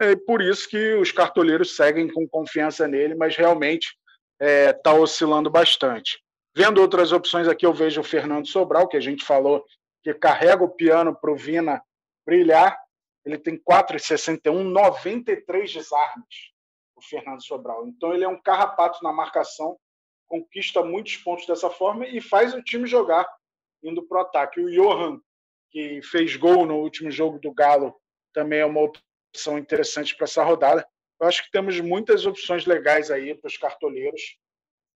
É 0.00 0.14
por 0.14 0.42
isso 0.42 0.68
que 0.68 0.94
os 0.94 1.10
cartoleiros 1.10 1.74
seguem 1.74 2.12
com 2.12 2.28
confiança 2.28 2.86
nele, 2.86 3.14
mas 3.14 3.36
realmente 3.36 3.96
está 4.38 4.46
é, 4.46 4.72
tá 4.72 4.92
oscilando 4.92 5.50
bastante. 5.50 6.22
Vendo 6.54 6.80
outras 6.80 7.12
opções 7.12 7.48
aqui, 7.48 7.64
eu 7.64 7.72
vejo 7.72 8.00
o 8.00 8.04
Fernando 8.04 8.46
Sobral, 8.46 8.88
que 8.88 8.96
a 8.96 9.00
gente 9.00 9.24
falou 9.24 9.64
que 10.02 10.12
carrega 10.14 10.62
o 10.62 10.68
piano 10.68 11.14
para 11.18 11.32
o 11.32 11.36
Vina 11.36 11.82
brilhar. 12.26 12.78
Ele 13.24 13.38
tem 13.38 13.58
4,61, 13.58 14.62
93 14.62 15.72
desarmes, 15.72 16.52
o 16.94 17.02
Fernando 17.02 17.44
Sobral. 17.44 17.86
Então 17.86 18.12
ele 18.12 18.24
é 18.24 18.28
um 18.28 18.40
carrapato 18.40 19.02
na 19.02 19.12
marcação, 19.12 19.78
conquista 20.26 20.82
muitos 20.82 21.16
pontos 21.16 21.46
dessa 21.46 21.70
forma 21.70 22.06
e 22.06 22.20
faz 22.20 22.54
o 22.54 22.62
time 22.62 22.86
jogar 22.86 23.26
indo 23.82 24.06
para 24.06 24.18
o 24.18 24.20
ataque. 24.22 24.60
O 24.60 24.70
Johan, 24.70 25.20
que 25.70 26.00
fez 26.02 26.36
gol 26.36 26.66
no 26.66 26.76
último 26.76 27.10
jogo 27.10 27.38
do 27.38 27.52
Galo, 27.52 27.94
também 28.32 28.60
é 28.60 28.66
uma 28.66 28.82
opção 28.82 29.05
interessante 29.58 30.16
para 30.16 30.24
essa 30.24 30.42
rodada. 30.42 30.86
Eu 31.20 31.26
acho 31.26 31.44
que 31.44 31.50
temos 31.50 31.80
muitas 31.80 32.26
opções 32.26 32.66
legais 32.66 33.10
aí 33.10 33.34
para 33.34 33.48
os 33.48 33.56
cartoleiros 33.56 34.36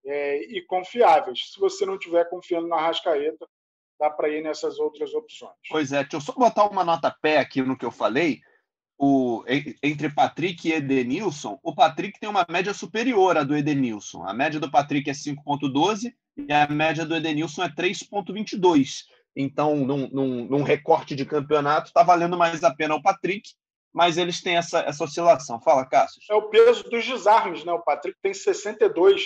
é, 0.05 0.43
e 0.57 0.61
confiáveis. 0.65 1.51
Se 1.53 1.59
você 1.59 1.85
não 1.85 1.95
estiver 1.95 2.29
confiando 2.29 2.67
na 2.67 2.79
Rascaeta, 2.79 3.47
dá 3.99 4.09
para 4.09 4.29
ir 4.29 4.41
nessas 4.41 4.79
outras 4.79 5.13
opções. 5.13 5.53
Pois 5.69 5.91
é, 5.91 6.01
deixa 6.01 6.17
eu 6.17 6.21
só 6.21 6.33
botar 6.33 6.65
uma 6.65 6.83
nota 6.83 7.15
pé 7.21 7.37
aqui 7.37 7.61
no 7.61 7.77
que 7.77 7.85
eu 7.85 7.91
falei. 7.91 8.39
O, 8.97 9.43
entre 9.81 10.13
Patrick 10.13 10.67
e 10.67 10.73
Edenilson, 10.73 11.59
o 11.63 11.73
Patrick 11.73 12.19
tem 12.19 12.29
uma 12.29 12.45
média 12.47 12.71
superior 12.71 13.35
à 13.35 13.43
do 13.43 13.55
Edenilson. 13.55 14.23
A 14.23 14.33
média 14.33 14.59
do 14.59 14.69
Patrick 14.69 15.09
é 15.09 15.13
5,12 15.13 16.13
e 16.37 16.53
a 16.53 16.67
média 16.67 17.03
do 17.03 17.15
Edenilson 17.15 17.63
é 17.63 17.69
3,22. 17.69 19.05
Então, 19.35 19.75
num, 19.75 20.07
num, 20.09 20.45
num, 20.45 20.63
recorte 20.63 21.15
de 21.15 21.25
campeonato, 21.25 21.87
está 21.87 22.03
valendo 22.03 22.37
mais 22.37 22.63
a 22.63 22.73
pena 22.73 22.95
o 22.95 23.01
Patrick, 23.01 23.49
mas 23.93 24.17
eles 24.17 24.41
têm 24.41 24.57
essa, 24.57 24.79
essa 24.79 25.03
oscilação. 25.03 25.61
Fala, 25.61 25.85
Cássio. 25.85 26.21
É 26.29 26.35
o 26.35 26.49
peso 26.49 26.83
dos 26.83 27.05
desarmes, 27.05 27.63
né? 27.63 27.71
O 27.73 27.83
Patrick 27.83 28.17
tem 28.21 28.33
62 28.33 29.23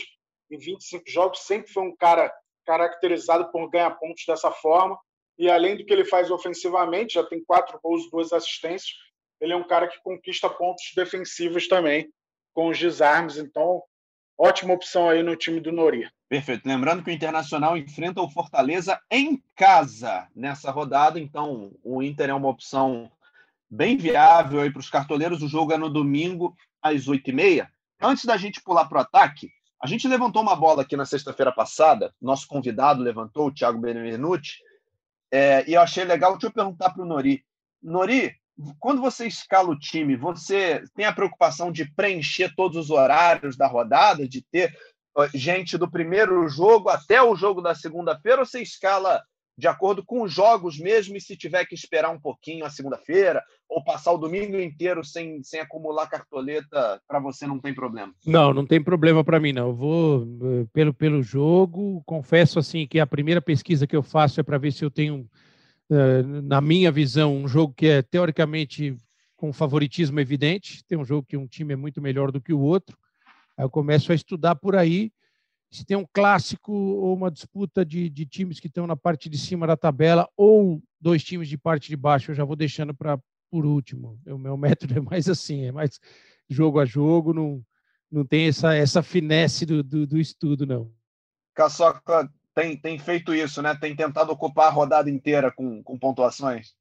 em 0.49 0.57
25 0.57 1.03
jogos, 1.07 1.39
sempre 1.39 1.71
foi 1.71 1.83
um 1.83 1.95
cara 1.95 2.31
caracterizado 2.65 3.51
por 3.51 3.69
ganhar 3.69 3.91
pontos 3.91 4.23
dessa 4.27 4.51
forma. 4.51 4.97
E 5.37 5.49
além 5.49 5.77
do 5.77 5.85
que 5.85 5.93
ele 5.93 6.05
faz 6.05 6.31
ofensivamente, 6.31 7.15
já 7.15 7.23
tem 7.23 7.43
quatro 7.43 7.79
gols, 7.83 8.09
duas 8.09 8.31
assistências. 8.33 8.93
Ele 9.39 9.53
é 9.53 9.55
um 9.55 9.67
cara 9.67 9.87
que 9.87 10.01
conquista 10.01 10.49
pontos 10.49 10.91
defensivos 10.95 11.67
também 11.67 12.09
com 12.53 12.69
os 12.69 12.79
desarmes. 12.79 13.37
Então, 13.37 13.83
ótima 14.37 14.73
opção 14.73 15.09
aí 15.09 15.21
no 15.21 15.35
time 15.35 15.59
do 15.59 15.71
Nori. 15.71 16.09
Perfeito. 16.29 16.65
Lembrando 16.65 17.03
que 17.03 17.11
o 17.11 17.13
Internacional 17.13 17.77
enfrenta 17.77 18.21
o 18.21 18.29
Fortaleza 18.29 18.99
em 19.11 19.43
casa 19.55 20.27
nessa 20.33 20.71
rodada. 20.71 21.19
Então, 21.19 21.71
o 21.83 22.01
Inter 22.01 22.29
é 22.29 22.33
uma 22.33 22.49
opção 22.49 23.11
bem 23.75 23.97
viável 23.97 24.61
aí 24.61 24.71
para 24.71 24.79
os 24.79 24.89
cartoleiros. 24.89 25.43
O 25.43 25.47
jogo 25.47 25.73
é 25.73 25.77
no 25.77 25.89
domingo 25.89 26.55
às 26.81 27.07
oito 27.07 27.29
e 27.29 27.33
meia. 27.33 27.69
Antes 28.01 28.25
da 28.25 28.37
gente 28.37 28.61
pular 28.61 28.85
para 28.85 28.97
o 28.99 29.01
ataque, 29.01 29.51
a 29.81 29.87
gente 29.87 30.07
levantou 30.07 30.41
uma 30.41 30.55
bola 30.55 30.81
aqui 30.81 30.95
na 30.95 31.05
sexta-feira 31.05 31.51
passada, 31.51 32.13
nosso 32.21 32.47
convidado 32.47 33.03
levantou, 33.03 33.47
o 33.47 33.53
Thiago 33.53 33.79
Benevenuti, 33.79 34.59
é, 35.31 35.69
e 35.69 35.73
eu 35.73 35.81
achei 35.81 36.05
legal. 36.05 36.31
Deixa 36.33 36.47
eu 36.47 36.51
perguntar 36.51 36.91
para 36.91 37.03
o 37.03 37.05
Nori. 37.05 37.43
Nori, 37.83 38.33
quando 38.79 39.01
você 39.01 39.27
escala 39.27 39.69
o 39.69 39.77
time, 39.77 40.15
você 40.15 40.83
tem 40.95 41.05
a 41.05 41.13
preocupação 41.13 41.71
de 41.71 41.85
preencher 41.91 42.53
todos 42.55 42.77
os 42.77 42.89
horários 42.89 43.57
da 43.57 43.67
rodada, 43.67 44.27
de 44.27 44.41
ter 44.41 44.73
gente 45.33 45.77
do 45.77 45.89
primeiro 45.89 46.47
jogo 46.47 46.89
até 46.89 47.21
o 47.21 47.35
jogo 47.35 47.61
da 47.61 47.75
segunda-feira, 47.75 48.39
ou 48.39 48.45
você 48.45 48.61
escala 48.61 49.21
de 49.57 49.67
acordo 49.67 50.03
com 50.03 50.21
os 50.21 50.33
jogos 50.33 50.77
mesmo, 50.77 51.15
e 51.15 51.21
se 51.21 51.37
tiver 51.37 51.65
que 51.65 51.75
esperar 51.75 52.09
um 52.09 52.19
pouquinho 52.19 52.65
a 52.65 52.69
segunda-feira, 52.69 53.43
ou 53.67 53.83
passar 53.83 54.11
o 54.13 54.17
domingo 54.17 54.59
inteiro 54.59 55.03
sem, 55.03 55.43
sem 55.43 55.59
acumular 55.59 56.07
cartoleta, 56.07 57.01
para 57.07 57.19
você 57.19 57.47
não 57.47 57.59
tem 57.59 57.73
problema? 57.73 58.13
Não, 58.25 58.53
não 58.53 58.65
tem 58.65 58.83
problema 58.83 59.23
para 59.23 59.39
mim, 59.39 59.53
não. 59.53 59.69
Eu 59.69 59.75
vou 59.75 60.21
eh, 60.23 60.65
pelo, 60.71 60.93
pelo 60.93 61.23
jogo. 61.23 62.01
Confesso 62.05 62.59
assim 62.59 62.87
que 62.87 62.99
a 62.99 63.07
primeira 63.07 63.41
pesquisa 63.41 63.87
que 63.87 63.95
eu 63.95 64.03
faço 64.03 64.39
é 64.39 64.43
para 64.43 64.57
ver 64.57 64.71
se 64.71 64.85
eu 64.85 64.91
tenho, 64.91 65.27
eh, 65.89 66.21
na 66.23 66.61
minha 66.61 66.91
visão, 66.91 67.35
um 67.35 67.47
jogo 67.47 67.73
que 67.73 67.87
é 67.87 68.01
teoricamente 68.01 68.95
com 69.35 69.51
favoritismo 69.51 70.19
evidente. 70.19 70.83
Tem 70.85 70.97
um 70.97 71.05
jogo 71.05 71.27
que 71.27 71.37
um 71.37 71.47
time 71.47 71.73
é 71.73 71.77
muito 71.77 72.01
melhor 72.01 72.31
do 72.31 72.41
que 72.41 72.53
o 72.53 72.59
outro. 72.59 72.97
Aí 73.57 73.65
eu 73.65 73.69
começo 73.69 74.11
a 74.11 74.15
estudar 74.15 74.55
por 74.55 74.75
aí 74.75 75.11
se 75.75 75.85
tem 75.85 75.97
um 75.97 76.05
clássico 76.11 76.71
ou 76.71 77.13
uma 77.13 77.29
disputa 77.29 77.83
de, 77.85 78.09
de 78.09 78.25
times 78.25 78.59
que 78.59 78.67
estão 78.67 78.87
na 78.87 78.95
parte 78.95 79.29
de 79.29 79.37
cima 79.37 79.67
da 79.67 79.75
tabela 79.75 80.29
ou 80.37 80.81
dois 81.01 81.23
times 81.23 81.49
de 81.49 81.57
parte 81.57 81.89
de 81.89 81.97
baixo, 81.97 82.31
eu 82.31 82.35
já 82.35 82.45
vou 82.45 82.55
deixando 82.55 82.93
para 82.93 83.19
por 83.55 83.65
último. 83.65 84.19
O 84.27 84.37
meu 84.37 84.57
método 84.85 84.97
é 84.97 85.01
mais 85.01 85.29
assim, 85.29 85.63
é 85.63 85.71
mais 85.71 85.97
jogo 86.49 86.77
a 86.77 86.83
jogo, 86.83 87.33
não, 87.33 87.63
não 88.11 88.25
tem 88.25 88.49
essa, 88.49 88.75
essa 88.75 89.01
finesse 89.01 89.65
do, 89.65 89.81
do, 89.81 90.05
do 90.05 90.17
estudo, 90.17 90.65
não. 90.65 90.91
Caçoca 91.53 92.29
tem, 92.53 92.75
tem 92.75 92.99
feito 92.99 93.33
isso, 93.33 93.61
né? 93.61 93.73
Tem 93.79 93.95
tentado 93.95 94.29
ocupar 94.33 94.67
a 94.67 94.71
rodada 94.71 95.09
inteira 95.09 95.49
com, 95.49 95.81
com 95.83 95.97
pontuações. 95.97 96.75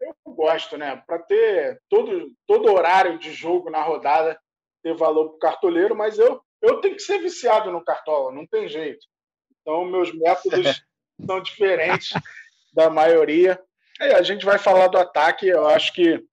Eu 0.00 0.14
gosto, 0.34 0.78
né? 0.78 1.02
Para 1.04 1.18
ter 1.18 1.82
todo, 1.88 2.32
todo 2.46 2.72
horário 2.72 3.18
de 3.18 3.32
jogo 3.32 3.68
na 3.68 3.82
rodada 3.82 4.40
ter 4.84 4.94
valor 4.94 5.30
para 5.30 5.36
o 5.36 5.38
cartoleiro, 5.38 5.96
mas 5.96 6.16
eu, 6.16 6.40
eu 6.62 6.80
tenho 6.80 6.94
que 6.94 7.02
ser 7.02 7.18
viciado 7.18 7.72
no 7.72 7.84
cartola, 7.84 8.32
não 8.32 8.46
tem 8.46 8.68
jeito. 8.68 9.04
Então, 9.60 9.84
meus 9.84 10.14
métodos 10.14 10.80
são 11.26 11.42
diferentes 11.42 12.12
da 12.72 12.88
maioria. 12.88 13.60
E 14.00 14.14
a 14.14 14.22
gente 14.22 14.44
vai 14.44 14.58
falar 14.58 14.88
do 14.88 14.98
ataque. 14.98 15.46
Eu 15.46 15.66
acho 15.68 15.92
que 15.92 16.24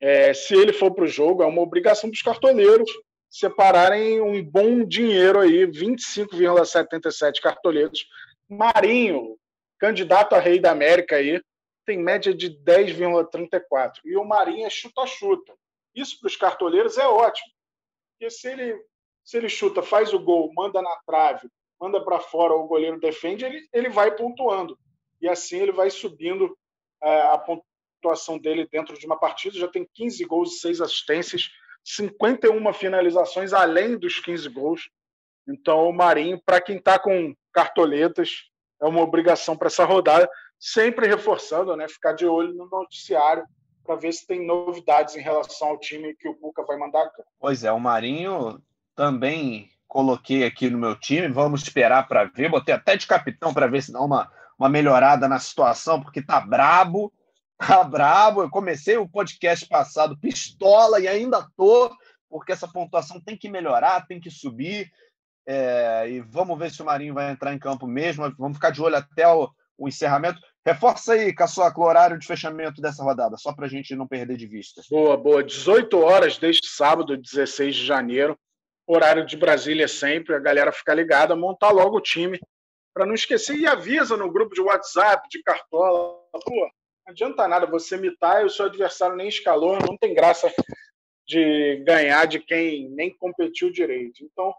é, 0.00 0.34
se 0.34 0.54
ele 0.54 0.72
for 0.72 0.92
para 0.92 1.04
o 1.04 1.08
jogo, 1.08 1.42
é 1.42 1.46
uma 1.46 1.62
obrigação 1.62 2.10
para 2.10 2.16
os 2.16 2.22
cartoleiros 2.22 2.90
separarem 3.30 4.20
um 4.20 4.44
bom 4.44 4.84
dinheiro 4.84 5.40
aí, 5.40 5.66
25,77 5.66 7.40
cartoletos. 7.40 8.06
Marinho, 8.48 9.38
candidato 9.78 10.34
a 10.34 10.38
rei 10.38 10.60
da 10.60 10.72
América 10.72 11.16
aí, 11.16 11.40
tem 11.86 11.98
média 11.98 12.34
de 12.34 12.50
10,34. 12.50 14.00
E 14.04 14.16
o 14.16 14.24
Marinho 14.24 14.66
é 14.66 14.70
chuta-chuta. 14.70 15.54
Isso 15.94 16.18
para 16.20 16.26
os 16.26 16.36
cartoleiros 16.36 16.98
é 16.98 17.06
ótimo. 17.06 17.48
Porque 18.12 18.30
se 18.30 18.48
ele, 18.48 18.78
se 19.24 19.36
ele 19.36 19.48
chuta, 19.48 19.82
faz 19.82 20.12
o 20.12 20.18
gol, 20.18 20.52
manda 20.54 20.82
na 20.82 20.96
trave, 21.06 21.48
manda 21.80 22.04
para 22.04 22.20
fora, 22.20 22.54
o 22.54 22.66
goleiro 22.66 23.00
defende, 23.00 23.44
ele, 23.44 23.66
ele 23.72 23.88
vai 23.88 24.14
pontuando. 24.14 24.78
E 25.20 25.28
assim 25.28 25.58
ele 25.58 25.72
vai 25.72 25.90
subindo 25.90 26.54
é, 26.54 26.61
a 27.02 27.38
pontuação 27.38 28.38
dele 28.38 28.68
dentro 28.70 28.98
de 28.98 29.06
uma 29.06 29.18
partida. 29.18 29.58
Já 29.58 29.68
tem 29.68 29.88
15 29.94 30.24
gols 30.24 30.54
e 30.54 30.60
6 30.60 30.80
assistências 30.80 31.50
51 31.84 32.72
finalizações, 32.72 33.52
além 33.52 33.98
dos 33.98 34.20
15 34.20 34.48
gols. 34.48 34.88
Então, 35.48 35.88
o 35.88 35.92
Marinho, 35.92 36.40
para 36.44 36.60
quem 36.60 36.76
está 36.76 36.98
com 36.98 37.34
cartoletas, 37.52 38.44
é 38.80 38.86
uma 38.86 39.00
obrigação 39.00 39.56
para 39.56 39.66
essa 39.66 39.84
rodada, 39.84 40.28
sempre 40.58 41.06
reforçando, 41.06 41.76
né? 41.76 41.88
Ficar 41.88 42.12
de 42.12 42.26
olho 42.26 42.54
no 42.54 42.68
noticiário 42.68 43.44
para 43.84 43.96
ver 43.96 44.12
se 44.12 44.26
tem 44.26 44.46
novidades 44.46 45.16
em 45.16 45.20
relação 45.20 45.68
ao 45.68 45.78
time 45.78 46.14
que 46.14 46.28
o 46.28 46.34
Cuca 46.34 46.64
vai 46.64 46.76
mandar. 46.76 47.10
Pois 47.40 47.64
é, 47.64 47.72
o 47.72 47.80
Marinho 47.80 48.62
também 48.94 49.68
coloquei 49.88 50.44
aqui 50.44 50.70
no 50.70 50.78
meu 50.78 50.98
time. 50.98 51.28
Vamos 51.28 51.62
esperar 51.62 52.06
para 52.06 52.24
ver. 52.24 52.48
Botei 52.48 52.74
até 52.74 52.96
de 52.96 53.06
capitão 53.06 53.52
para 53.52 53.66
ver 53.66 53.82
se 53.82 53.92
dá 53.92 54.00
uma, 54.00 54.30
uma 54.62 54.68
melhorada 54.68 55.28
na 55.28 55.40
situação, 55.40 56.00
porque 56.00 56.22
tá 56.22 56.40
brabo. 56.40 57.12
Tá 57.58 57.84
brabo. 57.84 58.42
Eu 58.42 58.50
comecei 58.50 58.96
o 58.96 59.08
podcast 59.08 59.66
passado 59.66 60.18
pistola 60.18 61.00
e 61.00 61.06
ainda 61.06 61.46
tô, 61.56 61.94
porque 62.28 62.52
essa 62.52 62.66
pontuação 62.66 63.20
tem 63.20 63.36
que 63.36 63.48
melhorar, 63.48 64.06
tem 64.06 64.20
que 64.20 64.30
subir. 64.30 64.90
É, 65.46 66.08
e 66.08 66.20
vamos 66.20 66.58
ver 66.58 66.70
se 66.70 66.80
o 66.80 66.84
Marinho 66.84 67.14
vai 67.14 67.30
entrar 67.30 67.52
em 67.52 67.58
campo 67.58 67.86
mesmo. 67.86 68.32
Vamos 68.38 68.56
ficar 68.56 68.70
de 68.70 68.80
olho 68.80 68.96
até 68.96 69.28
o, 69.28 69.48
o 69.78 69.88
encerramento. 69.88 70.40
Reforça 70.64 71.14
aí, 71.14 71.32
Caçoca, 71.34 71.80
o 71.80 71.84
horário 71.84 72.18
de 72.18 72.26
fechamento 72.26 72.80
dessa 72.80 73.02
rodada, 73.02 73.36
só 73.36 73.52
para 73.52 73.66
a 73.66 73.68
gente 73.68 73.96
não 73.96 74.06
perder 74.06 74.36
de 74.36 74.46
vista. 74.46 74.80
Boa, 74.88 75.16
boa. 75.16 75.42
18 75.42 75.98
horas 76.00 76.38
deste 76.38 76.68
sábado, 76.68 77.16
16 77.16 77.74
de 77.74 77.84
janeiro. 77.84 78.38
Horário 78.86 79.26
de 79.26 79.36
Brasília 79.36 79.88
sempre. 79.88 80.34
A 80.34 80.40
galera 80.40 80.72
fica 80.72 80.94
ligada, 80.94 81.34
montar 81.34 81.70
logo 81.70 81.96
o 81.96 82.00
time 82.00 82.40
para 82.92 83.06
não 83.06 83.14
esquecer 83.14 83.56
e 83.56 83.66
avisa 83.66 84.16
no 84.16 84.30
grupo 84.30 84.54
de 84.54 84.60
WhatsApp, 84.60 85.28
de 85.28 85.42
Cartola. 85.42 86.18
Pô, 86.32 86.70
não 87.06 87.12
adianta 87.12 87.48
nada 87.48 87.66
você 87.66 87.96
imitar 87.96 88.42
e 88.42 88.46
o 88.46 88.50
seu 88.50 88.66
adversário 88.66 89.16
nem 89.16 89.28
escalou, 89.28 89.78
não 89.80 89.96
tem 89.96 90.14
graça 90.14 90.52
de 91.26 91.82
ganhar 91.86 92.26
de 92.26 92.38
quem 92.38 92.88
nem 92.90 93.14
competiu 93.16 93.70
direito. 93.70 94.24
Então, 94.24 94.54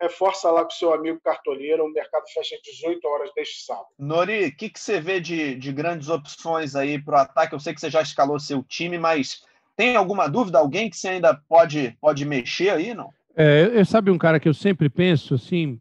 reforça 0.00 0.50
lá 0.50 0.64
com 0.64 0.70
seu 0.70 0.92
amigo 0.92 1.20
cartoleiro, 1.22 1.84
o 1.84 1.92
mercado 1.92 2.24
fecha 2.32 2.56
às 2.56 2.62
18 2.62 3.06
horas 3.06 3.30
deste 3.34 3.64
sábado. 3.64 3.86
Nori, 3.98 4.46
o 4.46 4.56
que, 4.56 4.68
que 4.68 4.80
você 4.80 5.00
vê 5.00 5.20
de, 5.20 5.54
de 5.54 5.72
grandes 5.72 6.08
opções 6.08 6.74
aí 6.74 7.02
para 7.02 7.18
o 7.18 7.20
ataque? 7.20 7.54
Eu 7.54 7.60
sei 7.60 7.72
que 7.72 7.80
você 7.80 7.88
já 7.88 8.02
escalou 8.02 8.38
seu 8.40 8.62
time, 8.64 8.98
mas 8.98 9.42
tem 9.76 9.96
alguma 9.96 10.28
dúvida? 10.28 10.58
Alguém 10.58 10.90
que 10.90 10.96
você 10.96 11.08
ainda 11.08 11.34
pode, 11.48 11.96
pode 12.00 12.24
mexer 12.24 12.70
aí, 12.70 12.94
não? 12.94 13.10
É, 13.36 13.70
eu, 13.72 13.84
sabe 13.84 14.10
um 14.10 14.18
cara 14.18 14.38
que 14.38 14.48
eu 14.48 14.54
sempre 14.54 14.90
penso, 14.90 15.34
assim, 15.34 15.78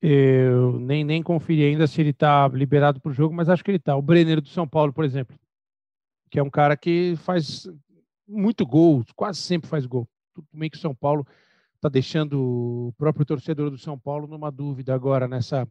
eu 0.00 0.78
nem, 0.78 1.02
nem 1.02 1.22
conferi 1.22 1.64
ainda 1.64 1.86
se 1.86 2.00
ele 2.00 2.10
está 2.10 2.46
liberado 2.48 3.00
para 3.00 3.10
o 3.10 3.14
jogo, 3.14 3.34
mas 3.34 3.48
acho 3.48 3.64
que 3.64 3.70
ele 3.70 3.78
está. 3.78 3.96
O 3.96 4.02
Brenner 4.02 4.40
do 4.40 4.48
São 4.48 4.66
Paulo, 4.66 4.92
por 4.92 5.04
exemplo, 5.04 5.36
que 6.30 6.38
é 6.38 6.42
um 6.42 6.50
cara 6.50 6.76
que 6.76 7.14
faz 7.16 7.68
muito 8.26 8.64
gol, 8.66 9.04
quase 9.16 9.40
sempre 9.40 9.68
faz 9.68 9.86
gol. 9.86 10.08
Tudo 10.34 10.46
bem 10.52 10.70
que 10.70 10.76
o 10.76 10.80
São 10.80 10.94
Paulo 10.94 11.26
está 11.74 11.88
deixando 11.88 12.88
o 12.88 12.94
próprio 12.96 13.24
torcedor 13.24 13.70
do 13.70 13.78
São 13.78 13.98
Paulo 13.98 14.26
numa 14.26 14.50
dúvida 14.50 14.94
agora 14.94 15.26
nessa 15.26 15.66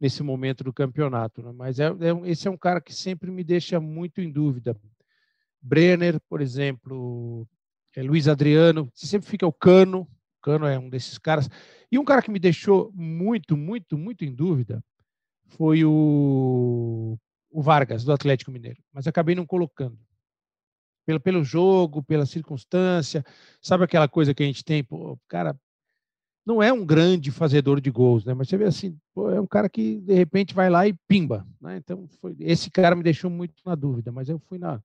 nesse 0.00 0.20
momento 0.20 0.64
do 0.64 0.72
campeonato. 0.72 1.40
Né? 1.40 1.52
Mas 1.54 1.78
é, 1.78 1.86
é, 1.86 2.28
esse 2.28 2.48
é 2.48 2.50
um 2.50 2.56
cara 2.56 2.80
que 2.80 2.92
sempre 2.92 3.30
me 3.30 3.44
deixa 3.44 3.78
muito 3.78 4.20
em 4.20 4.28
dúvida. 4.28 4.76
Brenner, 5.60 6.20
por 6.28 6.40
exemplo, 6.40 7.46
é 7.94 8.02
Luiz 8.02 8.26
Adriano, 8.26 8.90
sempre 8.92 9.28
fica 9.28 9.46
o 9.46 9.52
Cano, 9.52 10.08
Cano 10.42 10.66
é 10.66 10.78
um 10.78 10.90
desses 10.90 11.16
caras. 11.16 11.48
E 11.90 11.98
um 11.98 12.04
cara 12.04 12.20
que 12.20 12.30
me 12.30 12.38
deixou 12.38 12.90
muito, 12.94 13.56
muito, 13.56 13.96
muito 13.96 14.24
em 14.24 14.34
dúvida 14.34 14.82
foi 15.46 15.84
o, 15.84 17.16
o 17.50 17.62
Vargas, 17.62 18.04
do 18.04 18.12
Atlético 18.12 18.50
Mineiro. 18.50 18.82
Mas 18.92 19.06
acabei 19.06 19.34
não 19.34 19.46
colocando. 19.46 19.98
Pelo, 21.06 21.20
pelo 21.20 21.44
jogo, 21.44 22.02
pela 22.02 22.26
circunstância. 22.26 23.24
Sabe 23.60 23.84
aquela 23.84 24.08
coisa 24.08 24.34
que 24.34 24.42
a 24.42 24.46
gente 24.46 24.64
tem? 24.64 24.82
Pô, 24.82 25.18
cara, 25.28 25.56
não 26.44 26.62
é 26.62 26.72
um 26.72 26.84
grande 26.84 27.30
fazedor 27.30 27.80
de 27.80 27.90
gols, 27.90 28.24
né? 28.24 28.34
Mas 28.34 28.48
você 28.48 28.56
vê 28.56 28.64
assim, 28.64 28.98
pô, 29.14 29.30
é 29.30 29.40
um 29.40 29.46
cara 29.46 29.68
que 29.68 30.00
de 30.00 30.14
repente 30.14 30.54
vai 30.54 30.68
lá 30.68 30.86
e 30.86 30.94
pimba, 31.06 31.46
né? 31.60 31.76
Então 31.76 32.08
foi, 32.20 32.36
esse 32.40 32.70
cara 32.70 32.96
me 32.96 33.02
deixou 33.02 33.30
muito 33.30 33.54
na 33.64 33.74
dúvida, 33.74 34.10
mas 34.10 34.28
eu 34.28 34.38
fui 34.38 34.58
na 34.58 34.82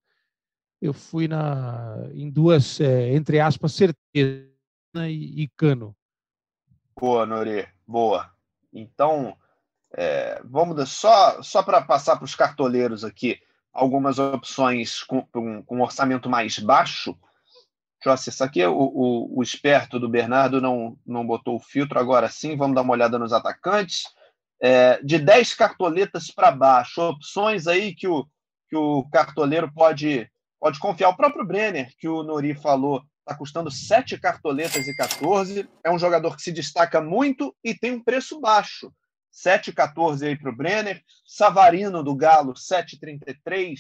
eu 0.80 0.94
fui 0.94 1.28
na 1.28 2.10
em 2.14 2.30
duas 2.30 2.80
é, 2.80 3.16
entre 3.16 3.40
aspas 3.40 3.74
certezas 3.74 4.57
e, 4.96 5.44
e 5.44 5.48
Cano. 5.56 5.96
Boa, 7.00 7.26
Nori, 7.26 7.68
boa. 7.86 8.32
Então, 8.74 9.38
é, 9.94 10.42
vamos 10.44 10.90
só, 10.90 11.42
só 11.42 11.62
para 11.62 11.82
passar 11.82 12.16
para 12.16 12.26
os 12.26 12.36
cartoleiros 12.36 13.04
aqui 13.04 13.40
algumas 13.72 14.18
opções 14.18 15.04
com, 15.04 15.22
com, 15.28 15.64
com, 15.64 15.82
orçamento 15.82 16.30
mais 16.30 16.58
baixo. 16.58 17.14
Deixa 17.98 18.10
eu 18.10 18.12
acessar 18.14 18.48
aqui. 18.48 18.66
O, 18.66 18.74
o, 18.74 19.40
o, 19.40 19.44
esperto 19.44 20.00
do 20.00 20.10
Bernardo 20.10 20.60
não, 20.60 20.98
não 21.06 21.26
botou 21.26 21.56
o 21.56 21.60
filtro, 21.60 22.00
agora 22.00 22.30
sim. 22.30 22.58
Vamos 22.58 22.76
dar 22.76 22.82
uma 22.82 22.94
olhada 22.94 23.20
nos 23.20 23.32
atacantes. 23.32 24.04
É, 24.60 25.00
de 25.04 25.20
10 25.20 25.54
cartoletas 25.54 26.32
para 26.32 26.50
baixo, 26.50 27.00
opções 27.02 27.68
aí 27.68 27.94
que 27.94 28.08
o, 28.08 28.26
que 28.68 28.76
o 28.76 29.08
cartoleiro 29.12 29.72
pode, 29.72 30.28
pode 30.60 30.80
confiar. 30.80 31.10
O 31.10 31.18
próprio 31.18 31.46
Brenner, 31.46 31.94
que 32.00 32.08
o 32.08 32.24
Nori 32.24 32.56
falou, 32.56 33.04
está 33.28 33.36
custando 33.36 33.70
7 33.70 34.18
cartoletas 34.18 34.88
e 34.88 34.96
14. 34.96 35.70
É 35.84 35.92
um 35.92 36.00
jogador 36.00 36.38
que 36.38 36.42
se 36.42 36.52
destaca 36.52 37.02
muito 37.02 37.54
e 37.62 37.76
tem 37.76 37.92
um 37.92 38.04
preço 38.04 38.40
baixo. 38.40 38.92
7,14 39.34 40.26
aí 40.26 40.38
para 40.38 40.50
o 40.50 40.56
Brenner. 40.56 41.04
Savarino 41.26 42.02
do 42.02 42.16
Galo, 42.16 42.54
7,33. 42.54 43.78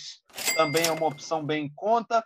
Também 0.55 0.85
é 0.85 0.91
uma 0.91 1.07
opção 1.07 1.45
bem 1.45 1.65
em 1.65 1.71
conta. 1.73 2.21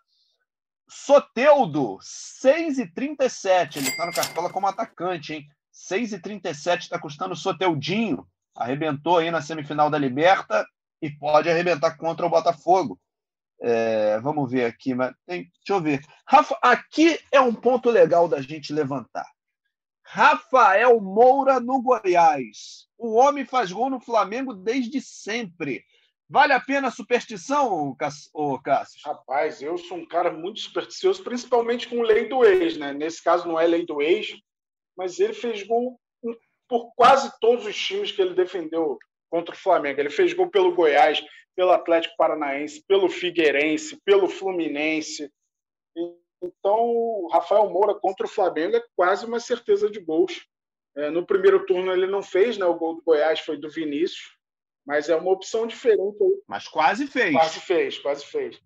Soteudo, 0.89 1.99
6,37. 2.01 3.77
Ele 3.77 3.89
está 3.89 4.05
no 4.05 4.11
Cartola 4.11 4.49
como 4.49 4.67
atacante, 4.67 5.33
hein? 5.35 5.47
6,37 5.71 6.79
está 6.79 6.99
custando 6.99 7.33
o 7.33 7.37
Soteudinho. 7.37 8.27
Arrebentou 8.57 9.19
aí 9.19 9.29
na 9.29 9.41
semifinal 9.41 9.89
da 9.91 9.97
Liberta 9.97 10.65
e 11.01 11.09
pode 11.09 11.49
arrebentar 11.49 11.95
contra 11.95 12.25
o 12.25 12.29
Botafogo. 12.29 12.99
É, 13.61 14.19
vamos 14.19 14.49
ver 14.49 14.65
aqui, 14.65 14.93
mas 14.95 15.13
tem, 15.25 15.43
deixa 15.43 15.73
eu 15.73 15.81
ver. 15.81 16.01
Rafa, 16.27 16.57
aqui 16.61 17.19
é 17.31 17.39
um 17.39 17.53
ponto 17.53 17.89
legal 17.89 18.27
da 18.27 18.41
gente 18.41 18.73
levantar. 18.73 19.27
Rafael 20.03 20.99
Moura 20.99 21.59
no 21.59 21.81
Goiás. 21.81 22.87
O 22.97 23.13
homem 23.13 23.45
faz 23.45 23.71
gol 23.71 23.89
no 23.89 24.01
Flamengo 24.01 24.53
desde 24.53 24.99
sempre. 24.99 25.83
Vale 26.27 26.53
a 26.53 26.59
pena 26.59 26.87
a 26.87 26.91
superstição, 26.91 27.95
Cássio? 27.95 29.01
Rapaz, 29.05 29.61
eu 29.61 29.77
sou 29.77 29.97
um 29.97 30.07
cara 30.07 30.31
muito 30.31 30.59
supersticioso, 30.61 31.23
principalmente 31.23 31.87
com 31.87 32.01
lei 32.01 32.27
do 32.27 32.43
ex, 32.43 32.77
né? 32.77 32.93
Nesse 32.93 33.23
caso 33.23 33.47
não 33.47 33.59
é 33.59 33.67
lei 33.67 33.85
do 33.85 34.01
ex, 34.01 34.33
mas 34.97 35.19
ele 35.19 35.33
fez 35.33 35.63
gol 35.63 35.99
por 36.67 36.93
quase 36.95 37.31
todos 37.41 37.65
os 37.65 37.75
times 37.75 38.13
que 38.13 38.21
ele 38.21 38.33
defendeu 38.33 38.97
contra 39.29 39.53
o 39.53 39.57
Flamengo. 39.57 39.99
Ele 39.99 40.09
fez 40.09 40.33
gol 40.33 40.49
pelo 40.49 40.73
Goiás, 40.73 41.21
pelo 41.55 41.71
Atlético 41.71 42.15
Paranaense, 42.17 42.83
pelo 42.87 43.09
Figueirense, 43.09 43.99
pelo 44.03 44.27
Fluminense. 44.27 45.31
Então, 46.41 46.79
o 46.79 47.29
Rafael 47.31 47.69
Moura 47.69 47.93
contra 47.93 48.25
o 48.25 48.29
Flamengo 48.29 48.77
é 48.77 48.83
quase 48.95 49.25
uma 49.25 49.39
certeza 49.39 49.89
de 49.89 49.99
gols. 49.99 50.47
É, 50.95 51.09
no 51.09 51.25
primeiro 51.25 51.65
turno 51.65 51.91
ele 51.91 52.07
não 52.07 52.21
fez, 52.21 52.57
né? 52.57 52.65
O 52.65 52.75
gol 52.75 52.95
do 52.95 53.03
Goiás 53.03 53.39
foi 53.39 53.57
do 53.57 53.69
Vinícius, 53.69 54.35
mas 54.85 55.07
é 55.07 55.15
uma 55.15 55.31
opção 55.31 55.67
diferente. 55.67 56.17
Mas 56.47 56.67
quase 56.67 57.07
fez. 57.07 57.33
Quase 57.33 57.59
fez, 57.59 57.99
quase 57.99 58.25
fez. 58.25 58.59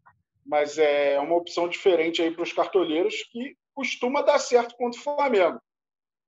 Mas 0.46 0.78
é 0.78 1.20
uma 1.20 1.36
opção 1.36 1.68
diferente 1.68 2.22
aí 2.22 2.32
para 2.32 2.44
os 2.44 2.54
cartoleiros 2.54 3.16
que 3.32 3.56
costuma 3.74 4.22
dar 4.22 4.40
certo 4.40 4.76
contra 4.76 5.00
o 5.00 5.04
Flamengo. 5.04 5.60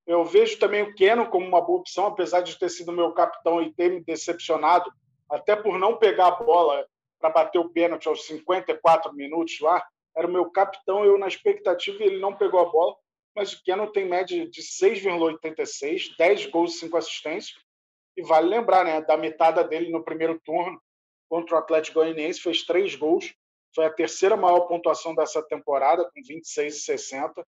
Eu 0.06 0.24
vejo 0.24 0.58
também 0.58 0.82
o 0.82 0.94
Keno 0.94 1.28
como 1.28 1.46
uma 1.46 1.60
boa 1.60 1.80
opção, 1.80 2.06
apesar 2.06 2.40
de 2.40 2.58
ter 2.58 2.68
sido 2.68 2.92
meu 2.92 3.12
capitão 3.12 3.62
e 3.62 3.72
ter 3.74 3.90
me 3.90 4.02
decepcionado 4.02 4.90
até 5.30 5.54
por 5.54 5.78
não 5.78 5.96
pegar 5.96 6.28
a 6.28 6.30
bola 6.32 6.86
para 7.20 7.30
bater 7.30 7.58
o 7.58 7.68
pênalti 7.68 8.08
aos 8.08 8.26
54 8.26 9.12
minutos 9.12 9.60
lá, 9.60 9.84
era 10.16 10.26
o 10.26 10.30
meu 10.30 10.50
capitão, 10.50 11.04
eu 11.04 11.18
na 11.18 11.28
expectativa, 11.28 12.02
ele 12.02 12.18
não 12.18 12.34
pegou 12.34 12.60
a 12.60 12.68
bola, 12.68 12.96
mas 13.34 13.52
o 13.52 13.62
Keno 13.62 13.92
tem 13.92 14.04
média 14.04 14.48
de 14.48 14.62
6,86, 14.62 16.16
10 16.16 16.46
gols 16.46 16.74
e 16.74 16.78
5 16.80 16.96
assistências, 16.96 17.60
e 18.16 18.22
vale 18.22 18.48
lembrar, 18.48 18.84
né, 18.84 19.00
da 19.00 19.16
metade 19.16 19.62
dele 19.68 19.90
no 19.90 20.02
primeiro 20.02 20.40
turno 20.40 20.80
contra 21.28 21.54
o 21.54 21.58
Atlético 21.58 22.00
Goianiense, 22.00 22.40
fez 22.40 22.64
três 22.64 22.96
gols, 22.96 23.32
foi 23.74 23.84
a 23.84 23.92
terceira 23.92 24.36
maior 24.36 24.60
pontuação 24.62 25.14
dessa 25.14 25.42
temporada, 25.42 26.04
com 26.04 26.20
26,60, 26.20 27.44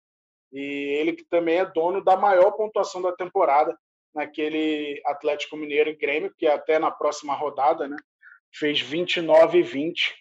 e 0.53 0.61
ele 0.61 1.13
que 1.13 1.25
também 1.25 1.59
é 1.59 1.65
dono 1.65 2.05
da 2.05 2.17
maior 2.17 2.53
pontuação 2.53 3.01
da 3.01 3.13
temporada 3.13 3.77
naquele 4.15 5.01
Atlético 5.07 5.57
Mineiro 5.57 5.91
e 5.91 5.97
Grêmio, 5.97 6.35
que 6.37 6.47
até 6.47 6.79
na 6.79 6.91
próxima 6.91 7.35
rodada, 7.35 7.89
né, 7.89 7.97
fez 8.53 8.81
29 8.81 9.59
e 9.59 9.63
20 9.63 10.15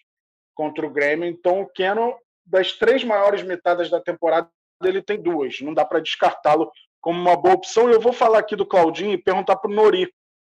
contra 0.54 0.86
o 0.86 0.90
Grêmio. 0.90 1.28
Então, 1.28 1.62
o 1.62 1.68
Keno, 1.68 2.16
das 2.44 2.72
três 2.72 3.02
maiores 3.02 3.42
metadas 3.42 3.90
da 3.90 4.00
temporada, 4.00 4.50
ele 4.82 5.02
tem 5.02 5.20
duas. 5.20 5.60
Não 5.60 5.74
dá 5.74 5.84
para 5.84 6.00
descartá-lo 6.00 6.70
como 7.00 7.20
uma 7.20 7.36
boa 7.36 7.54
opção. 7.54 7.90
E 7.90 7.92
eu 7.92 8.00
vou 8.00 8.12
falar 8.12 8.38
aqui 8.38 8.54
do 8.54 8.66
Claudinho 8.66 9.12
e 9.12 9.18
perguntar 9.18 9.56
para 9.56 9.70
o 9.70 9.74
Nori. 9.74 10.12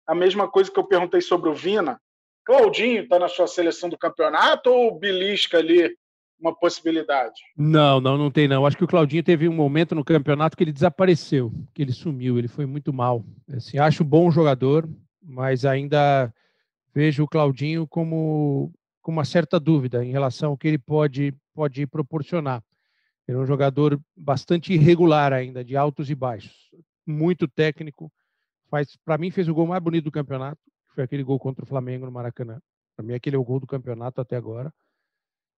A 0.06 0.14
mesma 0.14 0.50
coisa 0.50 0.70
que 0.70 0.78
eu 0.78 0.86
perguntei 0.86 1.20
sobre 1.20 1.48
o 1.48 1.54
Vina. 1.54 2.00
Claudinho 2.44 3.04
está 3.04 3.18
na 3.18 3.28
sua 3.28 3.46
seleção 3.46 3.88
do 3.88 3.98
campeonato 3.98 4.70
ou 4.70 4.88
o 4.88 4.98
Bilisca 4.98 5.58
ali 5.58 5.96
uma 6.42 6.54
possibilidade? 6.54 7.40
Não, 7.56 8.00
não, 8.00 8.18
não 8.18 8.30
tem 8.30 8.48
não. 8.48 8.66
Acho 8.66 8.76
que 8.76 8.84
o 8.84 8.88
Claudinho 8.88 9.22
teve 9.22 9.48
um 9.48 9.54
momento 9.54 9.94
no 9.94 10.04
campeonato 10.04 10.56
que 10.56 10.64
ele 10.64 10.72
desapareceu, 10.72 11.52
que 11.72 11.80
ele 11.80 11.92
sumiu, 11.92 12.36
ele 12.36 12.48
foi 12.48 12.66
muito 12.66 12.92
mal. 12.92 13.24
Assim, 13.56 13.78
acho 13.78 14.02
bom 14.02 14.30
jogador, 14.30 14.88
mas 15.22 15.64
ainda 15.64 16.34
vejo 16.92 17.22
o 17.22 17.28
Claudinho 17.28 17.86
como 17.86 18.72
com 19.00 19.12
uma 19.12 19.24
certa 19.24 19.58
dúvida 19.58 20.04
em 20.04 20.10
relação 20.10 20.50
ao 20.50 20.58
que 20.58 20.68
ele 20.68 20.78
pode 20.78 21.32
pode 21.54 21.86
proporcionar. 21.86 22.62
Ele 23.26 23.38
é 23.38 23.40
um 23.40 23.46
jogador 23.46 24.00
bastante 24.16 24.72
irregular 24.72 25.32
ainda, 25.32 25.64
de 25.64 25.76
altos 25.76 26.10
e 26.10 26.14
baixos, 26.14 26.70
muito 27.06 27.46
técnico. 27.46 28.10
Faz, 28.68 28.96
para 29.04 29.18
mim 29.18 29.30
fez 29.30 29.48
o 29.48 29.54
gol 29.54 29.66
mais 29.66 29.82
bonito 29.82 30.04
do 30.04 30.10
campeonato, 30.10 30.60
que 30.88 30.94
foi 30.94 31.04
aquele 31.04 31.22
gol 31.22 31.38
contra 31.38 31.64
o 31.64 31.68
Flamengo 31.68 32.06
no 32.06 32.12
Maracanã. 32.12 32.58
Para 32.96 33.04
mim 33.04 33.14
aquele 33.14 33.36
é 33.36 33.38
o 33.38 33.44
gol 33.44 33.60
do 33.60 33.66
campeonato 33.66 34.20
até 34.20 34.36
agora 34.36 34.72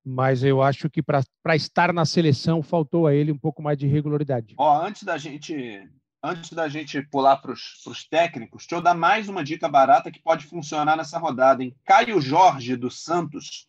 mas 0.05 0.45
eu 0.45 0.61
acho 0.61 0.91
que 0.91 1.03
para 1.03 1.57
estar 1.57 1.93
na 1.93 2.05
seleção 2.05 2.63
faltou 2.63 3.07
a 3.07 3.15
ele 3.15 3.33
um 3.33 3.39
pouco 3.39 3.63
mais 3.63 3.79
de 3.79 3.87
regularidade. 3.87 4.55
Ó, 4.59 4.85
antes 4.85 5.03
da 5.03 5.17
gente 5.17 5.89
antes 6.23 6.53
da 6.53 6.69
gente 6.69 7.03
pular 7.03 7.37
para 7.37 7.53
os 7.53 8.09
técnicos, 8.11 8.63
deixa 8.63 8.77
eu 8.77 8.81
dar 8.81 8.95
mais 8.95 9.29
uma 9.29 9.45
dica 9.45 9.69
barata 9.69 10.11
que 10.11 10.23
pode 10.23 10.47
funcionar 10.47 10.97
nessa 10.97 11.19
rodada. 11.19 11.63
Em 11.63 11.75
Caio 11.85 12.19
Jorge 12.19 12.77
do 12.77 12.91
Santos 12.91 13.69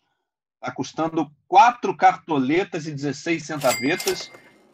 está 0.56 0.72
custando 0.74 1.30
quatro 1.48 1.96
cartoletas 1.96 2.88
e 2.88 2.92
16 2.92 3.46
centavetas. 3.46 4.32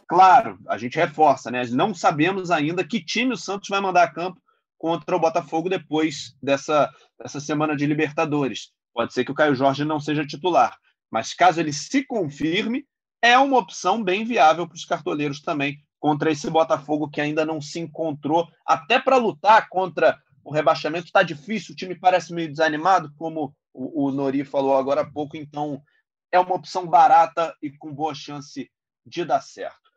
Claro, 0.08 0.60
a 0.68 0.78
gente 0.78 0.96
reforça, 0.96 1.50
né? 1.50 1.64
Não 1.72 1.94
sabemos 1.94 2.52
ainda 2.52 2.84
que 2.84 3.04
time 3.04 3.34
o 3.34 3.38
Santos 3.38 3.70
vai 3.70 3.82
mandar 3.82 4.04
a 4.04 4.12
campo 4.12 4.40
contra 4.78 5.16
o 5.16 5.20
Botafogo 5.20 5.68
depois 5.68 6.36
dessa, 6.42 6.88
dessa 7.20 7.40
semana 7.40 7.76
de 7.76 7.88
Libertadores. 7.88 8.72
Pode 8.94 9.12
ser 9.12 9.26
que 9.26 9.32
o 9.32 9.36
Caio 9.36 9.56
Jorge 9.56 9.84
não 9.84 10.00
seja 10.00 10.26
titular 10.26 10.78
mas 11.12 11.34
caso 11.34 11.60
ele 11.60 11.74
se 11.74 12.06
confirme, 12.06 12.88
é 13.22 13.38
uma 13.38 13.60
opção 13.60 14.02
bem 14.04 14.24
viável 14.24 14.66
para 14.66 14.76
os 14.76 14.86
cartoleiros 14.86 15.42
também 15.42 15.84
contra 16.00 16.32
esse 16.32 16.50
Botafogo 16.50 17.10
que 17.10 17.22
ainda 17.22 17.46
não 17.46 17.62
se 17.62 17.80
encontrou. 17.80 18.48
Até 18.66 19.00
para 19.00 19.18
lutar 19.18 19.70
contra 19.70 20.20
o 20.44 20.52
rebaixamento 20.52 21.06
está 21.06 21.22
difícil, 21.22 21.74
o 21.74 21.76
time 21.76 21.94
parece 21.94 22.34
meio 22.34 22.50
desanimado, 22.50 23.14
como 23.16 23.56
o, 23.72 24.08
o 24.08 24.12
Nori 24.12 24.44
falou 24.44 24.76
agora 24.76 25.02
há 25.02 25.12
pouco, 25.12 25.38
então 25.38 25.84
é 26.32 26.40
uma 26.40 26.56
opção 26.56 26.88
barata 26.88 27.56
e 27.62 27.70
com 27.70 27.94
boa 27.94 28.16
chance 28.16 28.72
de 29.06 29.26
dar 29.26 29.42
certo. 29.42 29.92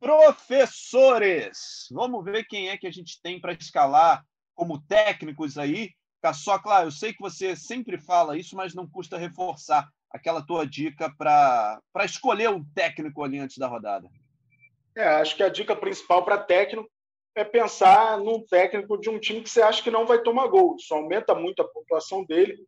Professores, 0.00 1.86
vamos 1.90 2.24
ver 2.24 2.44
quem 2.44 2.68
é 2.68 2.78
que 2.78 2.86
a 2.86 2.90
gente 2.90 3.20
tem 3.22 3.40
para 3.40 3.52
escalar 3.52 4.24
como 4.54 4.80
técnicos 4.82 5.58
aí. 5.58 5.90
Claro, 6.62 6.86
eu 6.86 6.92
sei 6.92 7.12
que 7.12 7.20
você 7.20 7.54
sempre 7.56 7.98
fala 7.98 8.38
isso, 8.38 8.56
mas 8.56 8.74
não 8.74 8.88
custa 8.88 9.18
reforçar 9.18 9.88
aquela 10.12 10.44
tua 10.44 10.66
dica 10.66 11.12
para 11.16 11.80
escolher 12.04 12.50
um 12.50 12.62
técnico 12.74 13.24
ali 13.24 13.38
antes 13.38 13.58
da 13.58 13.66
rodada? 13.66 14.08
É, 14.96 15.04
acho 15.04 15.36
que 15.36 15.42
a 15.42 15.48
dica 15.48 15.74
principal 15.74 16.24
para 16.24 16.36
técnico 16.36 16.90
é 17.34 17.42
pensar 17.42 18.18
num 18.18 18.44
técnico 18.44 18.98
de 19.00 19.08
um 19.08 19.18
time 19.18 19.40
que 19.40 19.48
você 19.48 19.62
acha 19.62 19.82
que 19.82 19.90
não 19.90 20.06
vai 20.06 20.22
tomar 20.22 20.46
gol. 20.48 20.76
Isso 20.76 20.92
aumenta 20.92 21.34
muito 21.34 21.62
a 21.62 21.68
pontuação 21.68 22.24
dele, 22.24 22.58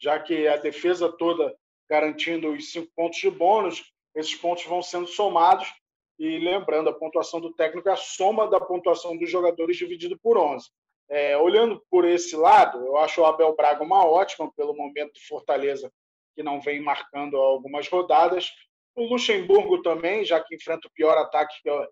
já 0.00 0.18
que 0.18 0.48
a 0.48 0.56
defesa 0.56 1.12
toda 1.12 1.54
garantindo 1.88 2.52
os 2.52 2.72
cinco 2.72 2.90
pontos 2.96 3.18
de 3.18 3.30
bônus, 3.30 3.92
esses 4.14 4.34
pontos 4.34 4.64
vão 4.64 4.82
sendo 4.82 5.06
somados. 5.06 5.70
E 6.18 6.38
lembrando, 6.38 6.88
a 6.88 6.94
pontuação 6.94 7.40
do 7.40 7.52
técnico 7.52 7.88
é 7.88 7.92
a 7.92 7.96
soma 7.96 8.48
da 8.48 8.60
pontuação 8.60 9.16
dos 9.18 9.30
jogadores 9.30 9.76
dividido 9.76 10.18
por 10.18 10.38
11. 10.38 10.70
É, 11.10 11.36
olhando 11.36 11.84
por 11.90 12.06
esse 12.06 12.34
lado, 12.34 12.78
eu 12.78 12.96
acho 12.96 13.20
o 13.20 13.26
Abel 13.26 13.54
Braga 13.54 13.82
uma 13.82 14.06
ótima 14.06 14.50
pelo 14.56 14.74
momento 14.74 15.12
de 15.14 15.26
Fortaleza 15.26 15.92
que 16.34 16.42
não 16.42 16.60
vem 16.60 16.80
marcando 16.80 17.36
algumas 17.36 17.88
rodadas. 17.88 18.52
O 18.94 19.04
Luxemburgo 19.04 19.82
também, 19.82 20.24
já 20.24 20.40
que 20.40 20.54
enfrenta 20.54 20.88
o 20.88 20.92
pior 20.92 21.16
ataque 21.18 21.54
que 21.62 21.68
é, 21.68 21.88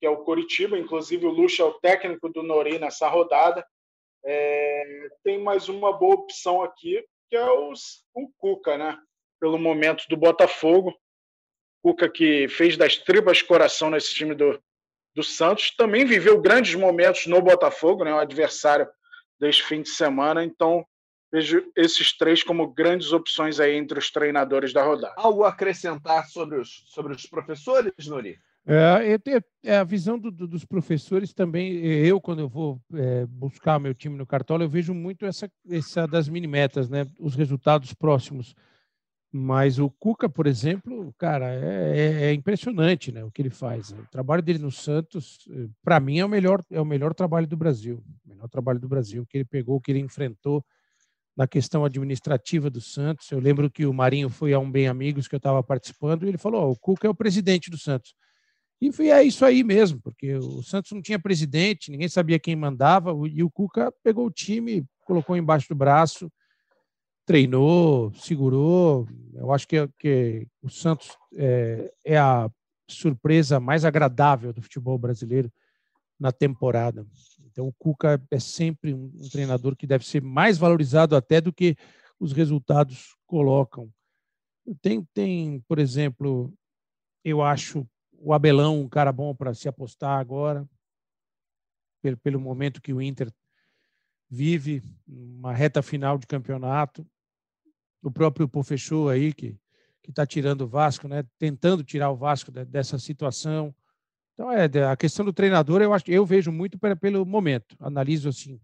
que 0.00 0.06
é 0.06 0.10
o 0.10 0.24
Coritiba. 0.24 0.78
Inclusive, 0.78 1.26
o 1.26 1.30
Luxa 1.30 1.62
é 1.62 1.66
o 1.66 1.74
técnico 1.74 2.28
do 2.28 2.42
Nori 2.42 2.78
nessa 2.78 3.08
rodada. 3.08 3.64
É, 4.24 5.08
tem 5.24 5.42
mais 5.42 5.68
uma 5.68 5.92
boa 5.92 6.14
opção 6.14 6.62
aqui, 6.62 7.04
que 7.28 7.36
é 7.36 7.50
o, 7.50 7.72
o 8.14 8.28
Cuca, 8.38 8.76
né? 8.76 8.98
pelo 9.40 9.58
momento 9.58 10.04
do 10.08 10.16
Botafogo. 10.16 10.94
Cuca 11.82 12.08
que 12.08 12.46
fez 12.48 12.76
das 12.76 12.98
tribas 12.98 13.40
coração 13.40 13.88
nesse 13.88 14.14
time 14.14 14.34
do, 14.34 14.62
do 15.14 15.22
Santos, 15.22 15.74
também 15.74 16.04
viveu 16.04 16.40
grandes 16.40 16.74
momentos 16.74 17.26
no 17.26 17.40
Botafogo, 17.40 18.04
né? 18.04 18.12
o 18.12 18.18
adversário 18.18 18.86
deste 19.40 19.62
fim 19.64 19.80
de 19.80 19.88
semana. 19.88 20.44
Então, 20.44 20.86
vejo 21.32 21.70
esses 21.76 22.16
três 22.16 22.42
como 22.42 22.72
grandes 22.72 23.12
opções 23.12 23.60
aí 23.60 23.76
entre 23.76 23.98
os 23.98 24.10
treinadores 24.10 24.72
da 24.72 24.82
rodada. 24.82 25.14
Algo 25.16 25.44
a 25.44 25.48
acrescentar 25.48 26.26
sobre 26.26 26.58
os, 26.58 26.82
sobre 26.86 27.14
os 27.14 27.26
professores, 27.26 27.92
Nori? 28.06 28.38
É, 28.66 29.18
é, 29.64 29.76
a 29.78 29.84
visão 29.84 30.18
do, 30.18 30.30
do, 30.30 30.46
dos 30.46 30.64
professores 30.64 31.32
também. 31.32 31.78
Eu, 31.84 32.20
quando 32.20 32.40
eu 32.40 32.48
vou 32.48 32.80
é, 32.94 33.24
buscar 33.26 33.78
meu 33.78 33.94
time 33.94 34.16
no 34.16 34.26
Cartola, 34.26 34.64
eu 34.64 34.68
vejo 34.68 34.92
muito 34.92 35.24
essa, 35.24 35.50
essa 35.68 36.06
das 36.06 36.28
mini-metas, 36.28 36.88
né? 36.88 37.06
os 37.18 37.34
resultados 37.34 37.94
próximos. 37.94 38.54
Mas 39.32 39.78
o 39.78 39.88
Cuca, 39.88 40.28
por 40.28 40.46
exemplo, 40.48 41.14
cara, 41.16 41.54
é, 41.54 41.98
é, 41.98 42.22
é 42.26 42.32
impressionante 42.32 43.12
né, 43.12 43.24
o 43.24 43.30
que 43.30 43.40
ele 43.40 43.50
faz. 43.50 43.92
O 43.92 44.04
trabalho 44.10 44.42
dele 44.42 44.58
no 44.58 44.72
Santos, 44.72 45.48
para 45.84 46.00
mim, 46.00 46.18
é 46.18 46.24
o 46.24 46.28
melhor, 46.28 46.64
é 46.68 46.80
o 46.80 46.84
melhor 46.84 47.14
trabalho 47.14 47.46
do 47.46 47.56
Brasil. 47.56 48.02
O 48.26 48.28
melhor 48.28 48.48
trabalho 48.48 48.80
do 48.80 48.88
Brasil, 48.88 49.24
que 49.24 49.38
ele 49.38 49.44
pegou, 49.44 49.80
que 49.80 49.92
ele 49.92 50.00
enfrentou 50.00 50.64
na 51.40 51.46
questão 51.46 51.86
administrativa 51.86 52.68
do 52.68 52.82
Santos. 52.82 53.30
Eu 53.30 53.40
lembro 53.40 53.70
que 53.70 53.86
o 53.86 53.94
Marinho 53.94 54.28
foi 54.28 54.52
a 54.52 54.58
um 54.58 54.70
Bem 54.70 54.88
Amigos 54.88 55.26
que 55.26 55.34
eu 55.34 55.38
estava 55.38 55.62
participando 55.62 56.24
e 56.24 56.28
ele 56.28 56.36
falou: 56.36 56.68
oh, 56.68 56.72
o 56.72 56.76
Cuca 56.76 57.06
é 57.06 57.10
o 57.10 57.14
presidente 57.14 57.70
do 57.70 57.78
Santos. 57.78 58.14
E 58.78 58.92
foi, 58.92 59.08
é 59.08 59.22
isso 59.22 59.42
aí 59.46 59.64
mesmo, 59.64 59.98
porque 60.02 60.34
o 60.34 60.62
Santos 60.62 60.92
não 60.92 61.00
tinha 61.00 61.18
presidente, 61.18 61.90
ninguém 61.90 62.08
sabia 62.08 62.38
quem 62.38 62.54
mandava, 62.54 63.12
e 63.32 63.42
o 63.42 63.50
Cuca 63.50 63.90
pegou 64.04 64.26
o 64.26 64.30
time, 64.30 64.84
colocou 65.06 65.34
embaixo 65.34 65.66
do 65.70 65.74
braço, 65.74 66.30
treinou, 67.24 68.12
segurou. 68.12 69.08
Eu 69.32 69.50
acho 69.50 69.66
que, 69.66 69.88
que 69.98 70.46
o 70.60 70.68
Santos 70.68 71.16
é, 71.36 71.90
é 72.04 72.18
a 72.18 72.50
surpresa 72.86 73.58
mais 73.58 73.86
agradável 73.86 74.52
do 74.52 74.60
futebol 74.60 74.98
brasileiro 74.98 75.50
na 76.20 76.30
temporada. 76.30 77.06
Então, 77.46 77.66
o 77.66 77.72
Cuca 77.72 78.22
é 78.30 78.38
sempre 78.38 78.92
um, 78.92 79.10
um 79.14 79.28
treinador 79.30 79.74
que 79.74 79.86
deve 79.86 80.06
ser 80.06 80.20
mais 80.20 80.58
valorizado 80.58 81.16
até 81.16 81.40
do 81.40 81.52
que 81.52 81.74
os 82.18 82.32
resultados 82.32 83.16
colocam. 83.26 83.90
Tem, 84.82 85.02
tem, 85.14 85.60
por 85.66 85.78
exemplo, 85.78 86.52
eu 87.24 87.42
acho 87.42 87.88
o 88.12 88.34
Abelão 88.34 88.78
um 88.78 88.88
cara 88.88 89.10
bom 89.10 89.34
para 89.34 89.54
se 89.54 89.66
apostar 89.66 90.20
agora, 90.20 90.68
pelo, 92.02 92.18
pelo 92.18 92.40
momento 92.40 92.82
que 92.82 92.92
o 92.92 93.00
Inter 93.00 93.32
vive, 94.28 94.82
uma 95.08 95.54
reta 95.54 95.82
final 95.82 96.18
de 96.18 96.26
campeonato. 96.26 97.06
O 98.02 98.10
próprio 98.10 98.48
Pofechou 98.48 99.08
aí, 99.08 99.32
que 99.32 99.58
está 100.06 100.26
tirando 100.26 100.62
o 100.62 100.68
Vasco, 100.68 101.08
né? 101.08 101.24
tentando 101.38 101.82
tirar 101.82 102.10
o 102.10 102.16
Vasco 102.16 102.50
dessa 102.50 102.98
situação. 102.98 103.74
Então, 104.34 104.50
é, 104.50 104.64
a 104.90 104.96
questão 104.96 105.24
do 105.24 105.32
treinador, 105.32 105.82
eu, 105.82 105.92
acho, 105.92 106.04
eu 106.08 106.24
vejo 106.24 106.50
muito 106.50 106.78
pelo 107.00 107.26
momento. 107.26 107.76
Analiso, 107.78 108.28
assim, 108.28 108.58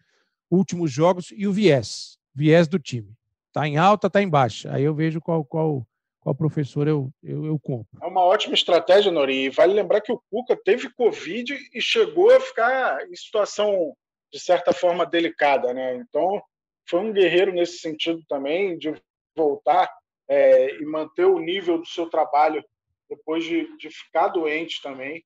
últimos 0.50 0.90
jogos 0.90 1.32
e 1.36 1.46
o 1.46 1.52
viés, 1.52 2.18
viés 2.34 2.66
do 2.66 2.78
time. 2.78 3.14
Está 3.48 3.66
em 3.66 3.76
alta, 3.76 4.06
está 4.06 4.22
em 4.22 4.28
baixa. 4.28 4.72
Aí 4.72 4.82
eu 4.82 4.94
vejo 4.94 5.20
qual, 5.20 5.44
qual, 5.44 5.86
qual 6.20 6.34
professor 6.34 6.86
eu, 6.86 7.10
eu, 7.22 7.46
eu 7.46 7.58
compro. 7.58 7.98
É 8.02 8.06
uma 8.06 8.22
ótima 8.22 8.54
estratégia, 8.54 9.10
Nori. 9.10 9.44
E 9.44 9.50
vale 9.50 9.72
lembrar 9.72 10.00
que 10.00 10.12
o 10.12 10.20
Cuca 10.30 10.56
teve 10.56 10.92
Covid 10.94 11.56
e 11.72 11.80
chegou 11.80 12.30
a 12.34 12.40
ficar 12.40 13.06
em 13.08 13.16
situação, 13.16 13.94
de 14.32 14.38
certa 14.38 14.72
forma, 14.72 15.06
delicada. 15.06 15.72
Né? 15.72 15.96
Então, 15.96 16.42
foi 16.88 17.00
um 17.00 17.12
guerreiro 17.12 17.52
nesse 17.52 17.78
sentido 17.78 18.22
também, 18.28 18.76
de 18.76 18.94
voltar 19.36 19.90
é, 20.28 20.76
e 20.76 20.84
manter 20.84 21.24
o 21.24 21.38
nível 21.38 21.78
do 21.78 21.86
seu 21.86 22.08
trabalho 22.08 22.64
depois 23.08 23.44
de, 23.44 23.76
de 23.76 23.90
ficar 23.90 24.28
doente 24.28 24.82
também. 24.82 25.24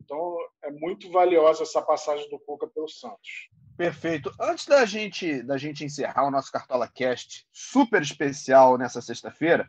Então, 0.00 0.36
é 0.62 0.70
muito 0.70 1.10
valiosa 1.10 1.62
essa 1.62 1.82
passagem 1.82 2.28
do 2.30 2.38
Cuca 2.38 2.66
pelo 2.66 2.88
Santos. 2.88 3.48
Perfeito. 3.76 4.32
Antes 4.40 4.66
da 4.66 4.84
gente, 4.84 5.42
da 5.42 5.56
gente 5.56 5.84
encerrar 5.84 6.26
o 6.26 6.30
nosso 6.30 6.52
Cartola 6.52 6.88
Cast 6.88 7.46
super 7.52 8.02
especial 8.02 8.78
nessa 8.78 9.00
sexta-feira, 9.00 9.68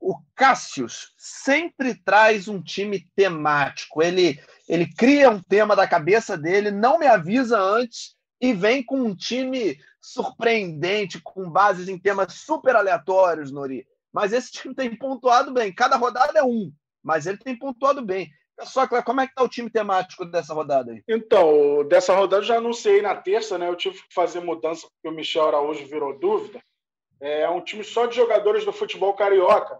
o 0.00 0.16
Cássius 0.34 1.12
sempre 1.16 1.94
traz 1.94 2.48
um 2.48 2.62
time 2.62 3.06
temático. 3.14 4.02
Ele, 4.02 4.40
ele 4.68 4.86
cria 4.94 5.30
um 5.30 5.42
tema 5.42 5.76
da 5.76 5.86
cabeça 5.86 6.38
dele, 6.38 6.70
não 6.70 6.98
me 6.98 7.06
avisa 7.06 7.58
antes 7.58 8.16
e 8.40 8.54
vem 8.54 8.82
com 8.82 8.98
um 8.98 9.14
time 9.14 9.78
surpreendente, 10.00 11.20
com 11.20 11.50
bases 11.50 11.88
em 11.88 11.98
temas 11.98 12.32
super 12.32 12.74
aleatórios, 12.74 13.52
Nori. 13.52 13.86
Mas 14.12 14.32
esse 14.32 14.50
time 14.50 14.74
tem 14.74 14.96
pontuado 14.96 15.52
bem. 15.52 15.72
Cada 15.72 15.96
rodada 15.96 16.38
é 16.38 16.42
um, 16.42 16.72
mas 17.02 17.26
ele 17.26 17.36
tem 17.36 17.56
pontuado 17.56 18.02
bem. 18.02 18.30
Só 18.64 18.86
que 18.86 19.02
como 19.02 19.20
é 19.20 19.26
que 19.26 19.32
está 19.32 19.42
o 19.42 19.48
time 19.48 19.70
temático 19.70 20.24
dessa 20.24 20.54
rodada 20.54 20.92
aí? 20.92 21.02
Então, 21.08 21.84
dessa 21.88 22.14
rodada 22.14 22.42
eu 22.42 22.46
já 22.46 22.56
anunciei 22.58 23.00
na 23.02 23.14
terça, 23.14 23.58
né? 23.58 23.68
Eu 23.68 23.76
tive 23.76 23.96
que 23.96 24.14
fazer 24.14 24.40
mudança 24.40 24.86
porque 24.88 25.08
o 25.08 25.16
Michel 25.16 25.48
Araújo 25.48 25.86
virou 25.86 26.18
dúvida. 26.18 26.60
É 27.20 27.48
um 27.48 27.60
time 27.60 27.84
só 27.84 28.06
de 28.06 28.16
jogadores 28.16 28.64
do 28.64 28.72
futebol 28.72 29.14
carioca. 29.14 29.78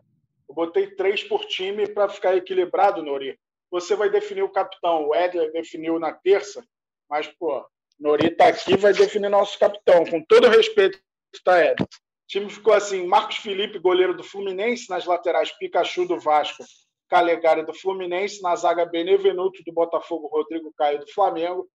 Eu 0.49 0.55
botei 0.55 0.89
três 0.89 1.23
por 1.23 1.45
time 1.47 1.89
para 1.89 2.09
ficar 2.09 2.37
equilibrado, 2.37 3.03
Nori. 3.03 3.39
Você 3.71 3.95
vai 3.95 4.11
definir 4.11 4.43
o 4.43 4.53
capitão. 4.53 5.09
O 5.09 5.15
Edler 5.15 5.53
definiu 5.53 5.99
na 5.99 6.13
terça, 6.13 6.65
mas, 7.09 7.27
pô, 7.27 7.65
Nori 7.99 8.29
está 8.29 8.49
aqui 8.49 8.77
vai 8.77 8.93
definir 8.93 9.29
nosso 9.29 9.59
capitão. 9.59 10.05
Com 10.05 10.23
todo 10.25 10.49
respeito, 10.49 10.99
tá, 11.45 11.61
Edler. 11.61 11.83
O 11.83 12.27
time 12.27 12.51
ficou 12.51 12.75
assim: 12.75 13.07
Marcos 13.07 13.37
Felipe, 13.37 13.79
goleiro 13.79 14.15
do 14.15 14.25
Fluminense, 14.25 14.91
nas 14.91 15.07
laterais, 15.07 15.51
Pikachu 15.53 16.07
do 16.07 16.19
Vasco 16.19 16.65
Calegari 17.11 17.67
do 17.67 17.75
Fluminense, 17.75 18.41
na 18.41 18.55
zaga 18.55 18.87
Benevenuto 18.87 19.63
do 19.67 19.73
Botafogo, 19.73 20.29
Rodrigo 20.29 20.73
Caio 20.79 21.01
do 21.01 21.13
Flamengo, 21.13 21.69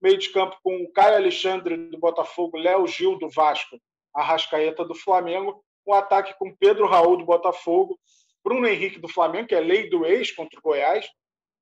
meio 0.00 0.18
de 0.18 0.28
campo 0.28 0.56
com 0.62 0.86
Caio 0.94 1.16
Alexandre 1.16 1.76
do 1.88 1.98
Botafogo, 1.98 2.58
Léo 2.58 2.86
Gil 2.86 3.18
do 3.18 3.30
Vasco, 3.30 3.78
Arrascaeta 4.14 4.84
do 4.84 4.94
Flamengo, 4.94 5.64
um 5.86 5.94
ataque 5.94 6.34
com 6.38 6.54
Pedro 6.54 6.86
Raul 6.86 7.16
do 7.16 7.24
Botafogo, 7.24 7.98
Bruno 8.44 8.68
Henrique 8.68 9.00
do 9.00 9.08
Flamengo, 9.08 9.48
que 9.48 9.54
é 9.54 9.60
lei 9.60 9.88
do 9.88 10.04
ex 10.04 10.30
contra 10.30 10.58
o 10.58 10.62
Goiás, 10.62 11.06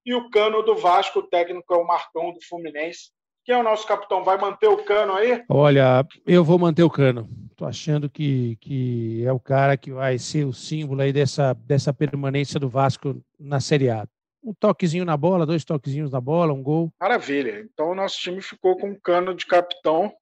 e 0.05 0.13
o 0.13 0.29
Cano 0.31 0.63
do 0.63 0.75
Vasco, 0.75 1.21
o 1.21 1.29
técnico 1.29 1.73
é 1.73 1.77
o 1.77 1.87
Marcão 1.87 2.33
do 2.33 2.45
Fluminense. 2.49 3.13
Quem 3.45 3.55
é 3.55 3.59
o 3.59 3.63
nosso 3.63 3.87
capitão? 3.87 4.25
Vai 4.25 4.37
manter 4.37 4.67
o 4.67 4.85
Cano 4.85 5.15
aí? 5.15 5.45
Olha, 5.49 6.05
eu 6.27 6.43
vou 6.43 6.59
manter 6.59 6.83
o 6.83 6.91
Cano. 6.91 7.29
Tô 7.63 7.67
achando 7.67 8.11
que, 8.11 8.57
que 8.57 9.25
é 9.25 9.31
o 9.31 9.39
cara 9.39 9.77
que 9.77 9.93
vai 9.93 10.19
ser 10.19 10.45
o 10.45 10.53
símbolo 10.53 11.01
aí 11.01 11.13
dessa, 11.13 11.55
dessa 11.55 11.95
permanência 11.95 12.59
do 12.59 12.69
Vasco 12.69 13.23
na 13.39 13.61
Série 13.61 13.89
A. 13.89 14.05
Um 14.43 14.53
toquezinho 14.53 15.05
na 15.05 15.17
bola, 15.17 15.47
dois 15.47 15.65
toquezinhos 15.65 16.11
na 16.11 16.21
bola, 16.21 16.53
um 16.53 16.61
gol. 16.61 16.93
Maravilha. 17.01 17.61
Então 17.61 17.91
o 17.91 17.95
nosso 17.95 18.19
time 18.19 18.43
ficou 18.43 18.77
com 18.77 18.91
o 18.91 19.01
Cano 19.01 19.33
de 19.33 19.47
capitão 19.47 20.13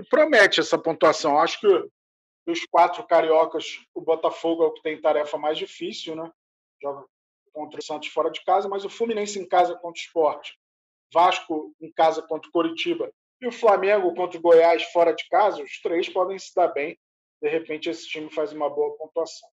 e 0.00 0.04
promete 0.04 0.60
essa 0.60 0.78
pontuação. 0.78 1.36
Acho 1.40 1.58
que 1.58 1.88
dos 2.46 2.64
quatro 2.70 3.04
cariocas, 3.08 3.80
o 3.92 4.00
Botafogo 4.00 4.62
é 4.62 4.66
o 4.68 4.72
que 4.72 4.82
tem 4.82 5.00
tarefa 5.00 5.36
mais 5.36 5.58
difícil, 5.58 6.14
né? 6.14 6.30
Joga 6.80 7.04
contra 7.52 7.80
o 7.80 7.82
Santos 7.82 8.06
fora 8.10 8.30
de 8.30 8.44
casa, 8.44 8.68
mas 8.68 8.84
o 8.84 8.88
Fluminense 8.88 9.36
em 9.40 9.48
casa 9.48 9.74
contra 9.74 9.98
o 9.98 10.04
Sport 10.04 10.50
Vasco 11.12 11.74
em 11.80 11.90
casa 11.90 12.22
contra 12.22 12.48
o 12.48 12.52
Coritiba 12.52 13.10
e 13.40 13.46
o 13.46 13.52
Flamengo 13.52 14.14
contra 14.14 14.38
o 14.38 14.42
Goiás 14.42 14.82
fora 14.84 15.12
de 15.12 15.26
casa, 15.28 15.62
os 15.62 15.80
três 15.80 16.08
podem 16.08 16.38
se 16.38 16.54
dar 16.54 16.68
bem. 16.68 16.98
De 17.40 17.48
repente, 17.48 17.88
esse 17.88 18.08
time 18.08 18.30
faz 18.30 18.52
uma 18.52 18.68
boa 18.68 18.96
pontuação. 18.96 19.48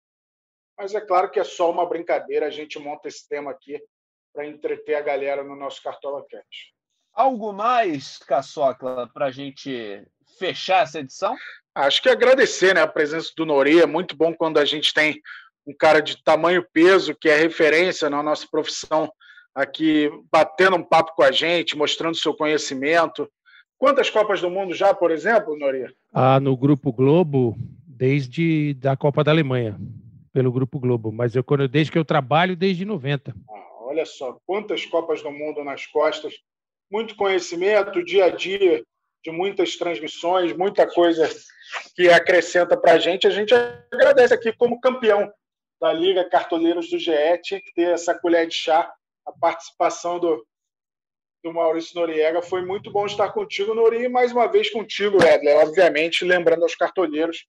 Mas 0.77 0.93
é 0.93 1.01
claro 1.01 1.29
que 1.29 1.39
é 1.39 1.43
só 1.43 1.69
uma 1.69 1.85
brincadeira, 1.85 2.45
a 2.45 2.51
gente 2.51 2.79
monta 2.79 3.07
esse 3.07 3.27
tema 3.27 3.51
aqui 3.51 3.81
para 4.33 4.45
entreter 4.45 4.95
a 4.95 5.01
galera 5.01 5.43
no 5.43 5.55
nosso 5.55 5.81
Cartola 5.81 6.25
Cash. 6.29 6.73
Algo 7.13 7.51
mais, 7.51 8.17
Caçocla, 8.19 9.09
para 9.13 9.25
a 9.25 9.31
gente 9.31 10.05
fechar 10.39 10.83
essa 10.83 10.99
edição? 10.99 11.35
Acho 11.75 12.01
que 12.01 12.09
agradecer 12.09 12.73
né, 12.73 12.81
a 12.81 12.87
presença 12.87 13.31
do 13.35 13.45
Nori. 13.45 13.81
É 13.81 13.85
muito 13.85 14.15
bom 14.15 14.33
quando 14.33 14.59
a 14.59 14.65
gente 14.65 14.93
tem 14.93 15.21
um 15.65 15.75
cara 15.75 16.01
de 16.01 16.23
tamanho 16.23 16.65
peso, 16.71 17.15
que 17.15 17.29
é 17.29 17.35
referência 17.35 18.09
na 18.09 18.23
nossa 18.23 18.47
profissão 18.49 19.11
aqui 19.53 20.09
batendo 20.31 20.77
um 20.77 20.83
papo 20.83 21.13
com 21.15 21.23
a 21.23 21.31
gente, 21.31 21.77
mostrando 21.77 22.15
seu 22.15 22.33
conhecimento. 22.33 23.29
Quantas 23.81 24.11
Copas 24.11 24.39
do 24.39 24.47
Mundo 24.47 24.75
já, 24.75 24.93
por 24.93 25.09
exemplo, 25.09 25.57
Noria? 25.57 25.91
Ah, 26.13 26.39
no 26.39 26.55
Grupo 26.55 26.93
Globo, 26.93 27.57
desde 27.87 28.75
da 28.75 28.95
Copa 28.95 29.23
da 29.23 29.31
Alemanha, 29.31 29.75
pelo 30.31 30.51
Grupo 30.51 30.79
Globo. 30.79 31.11
Mas 31.11 31.35
eu, 31.35 31.43
quando, 31.43 31.67
desde 31.67 31.91
que 31.91 31.97
eu 31.97 32.05
trabalho, 32.05 32.55
desde 32.55 32.85
90. 32.85 33.33
Ah, 33.49 33.67
olha 33.79 34.05
só, 34.05 34.37
quantas 34.45 34.85
Copas 34.85 35.23
do 35.23 35.31
Mundo 35.31 35.63
nas 35.63 35.87
costas. 35.87 36.31
Muito 36.91 37.15
conhecimento, 37.15 38.05
dia 38.05 38.25
a 38.25 38.29
dia, 38.29 38.83
de 39.23 39.31
muitas 39.31 39.75
transmissões, 39.75 40.55
muita 40.55 40.85
coisa 40.85 41.27
que 41.95 42.07
acrescenta 42.07 42.77
para 42.77 42.93
a 42.93 42.99
gente. 42.99 43.25
A 43.25 43.31
gente 43.31 43.51
agradece 43.91 44.31
aqui 44.31 44.53
como 44.53 44.79
campeão 44.79 45.27
da 45.81 45.91
Liga 45.91 46.29
Cartoleiros 46.29 46.87
do 46.87 46.99
GE, 46.99 47.41
tinha 47.41 47.59
que 47.59 47.73
ter 47.73 47.93
essa 47.93 48.13
colher 48.13 48.45
de 48.47 48.53
chá 48.53 48.93
a 49.25 49.31
participação 49.31 50.19
do, 50.19 50.45
do 51.43 51.53
Maurício 51.53 51.99
Noriega. 51.99 52.41
Foi 52.41 52.63
muito 52.65 52.91
bom 52.91 53.05
estar 53.05 53.31
contigo, 53.31 53.73
Nori, 53.73 54.03
e 54.03 54.09
mais 54.09 54.31
uma 54.31 54.47
vez 54.47 54.69
contigo, 54.69 55.23
Edler. 55.23 55.57
Obviamente, 55.57 56.23
lembrando 56.23 56.63
aos 56.63 56.75
cartoneiros 56.75 57.45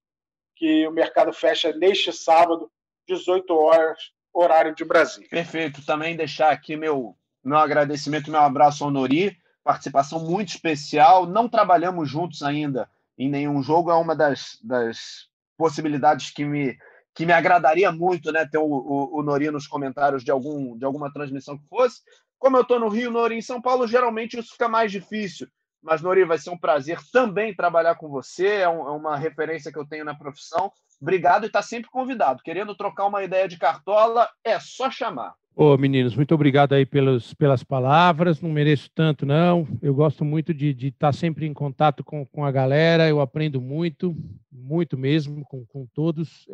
que 0.56 0.86
o 0.86 0.92
mercado 0.92 1.32
fecha 1.32 1.72
neste 1.72 2.12
sábado, 2.12 2.70
18 3.08 3.54
horas, 3.54 3.98
horário 4.32 4.74
de 4.74 4.84
Brasília. 4.84 5.28
Perfeito. 5.28 5.84
Também 5.84 6.16
deixar 6.16 6.50
aqui 6.50 6.76
meu, 6.76 7.14
meu 7.44 7.58
agradecimento, 7.58 8.30
meu 8.30 8.40
abraço 8.40 8.84
ao 8.84 8.90
Nori. 8.90 9.36
Participação 9.62 10.20
muito 10.20 10.48
especial. 10.48 11.26
Não 11.26 11.48
trabalhamos 11.48 12.08
juntos 12.08 12.42
ainda 12.42 12.88
em 13.18 13.28
nenhum 13.28 13.62
jogo, 13.62 13.90
é 13.90 13.94
uma 13.94 14.16
das, 14.16 14.58
das 14.62 15.28
possibilidades 15.56 16.30
que 16.30 16.44
me 16.44 16.76
que 17.14 17.26
me 17.26 17.32
agradaria 17.34 17.92
muito 17.92 18.32
né, 18.32 18.46
ter 18.50 18.56
o, 18.56 18.64
o, 18.64 19.18
o, 19.18 19.22
Nori 19.22 19.50
nos 19.50 19.66
comentários 19.66 20.24
de, 20.24 20.30
algum, 20.30 20.78
de 20.78 20.84
alguma 20.86 21.12
transmissão 21.12 21.58
que 21.58 21.68
fosse. 21.68 22.00
Como 22.42 22.56
eu 22.56 22.62
estou 22.62 22.80
no 22.80 22.88
Rio, 22.88 23.08
Nori 23.08 23.36
em 23.36 23.40
São 23.40 23.62
Paulo, 23.62 23.86
geralmente 23.86 24.36
isso 24.36 24.54
fica 24.54 24.68
mais 24.68 24.90
difícil. 24.90 25.46
Mas, 25.80 26.02
Nori, 26.02 26.24
vai 26.24 26.36
ser 26.38 26.50
um 26.50 26.58
prazer 26.58 26.98
também 27.12 27.54
trabalhar 27.54 27.94
com 27.94 28.08
você, 28.08 28.48
é, 28.48 28.68
um, 28.68 28.80
é 28.88 28.90
uma 28.90 29.16
referência 29.16 29.70
que 29.70 29.78
eu 29.78 29.86
tenho 29.86 30.04
na 30.04 30.12
profissão. 30.12 30.72
Obrigado 31.00 31.44
e 31.44 31.46
está 31.46 31.62
sempre 31.62 31.88
convidado. 31.88 32.42
Querendo 32.42 32.74
trocar 32.74 33.06
uma 33.06 33.22
ideia 33.22 33.46
de 33.46 33.56
cartola, 33.56 34.28
é 34.42 34.58
só 34.58 34.90
chamar. 34.90 35.34
Ô, 35.54 35.76
meninos, 35.76 36.16
muito 36.16 36.34
obrigado 36.34 36.72
aí 36.72 36.84
pelos, 36.84 37.32
pelas 37.32 37.62
palavras. 37.62 38.40
Não 38.40 38.50
mereço 38.50 38.90
tanto, 38.92 39.24
não. 39.24 39.64
Eu 39.80 39.94
gosto 39.94 40.24
muito 40.24 40.52
de, 40.52 40.88
estar 40.88 41.12
sempre 41.12 41.46
em 41.46 41.54
contato 41.54 42.02
com, 42.02 42.26
com 42.26 42.44
a 42.44 42.50
galera. 42.50 43.08
Eu 43.08 43.20
aprendo 43.20 43.60
muito, 43.60 44.16
muito 44.50 44.98
mesmo, 44.98 45.44
com, 45.44 45.64
com 45.64 45.86
todos 45.94 46.48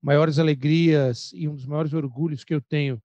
maiores 0.00 0.38
alegrias 0.38 1.30
e 1.34 1.46
um 1.46 1.54
dos 1.54 1.66
maiores 1.66 1.92
orgulhos 1.92 2.42
que 2.42 2.54
eu 2.54 2.60
tenho 2.62 2.98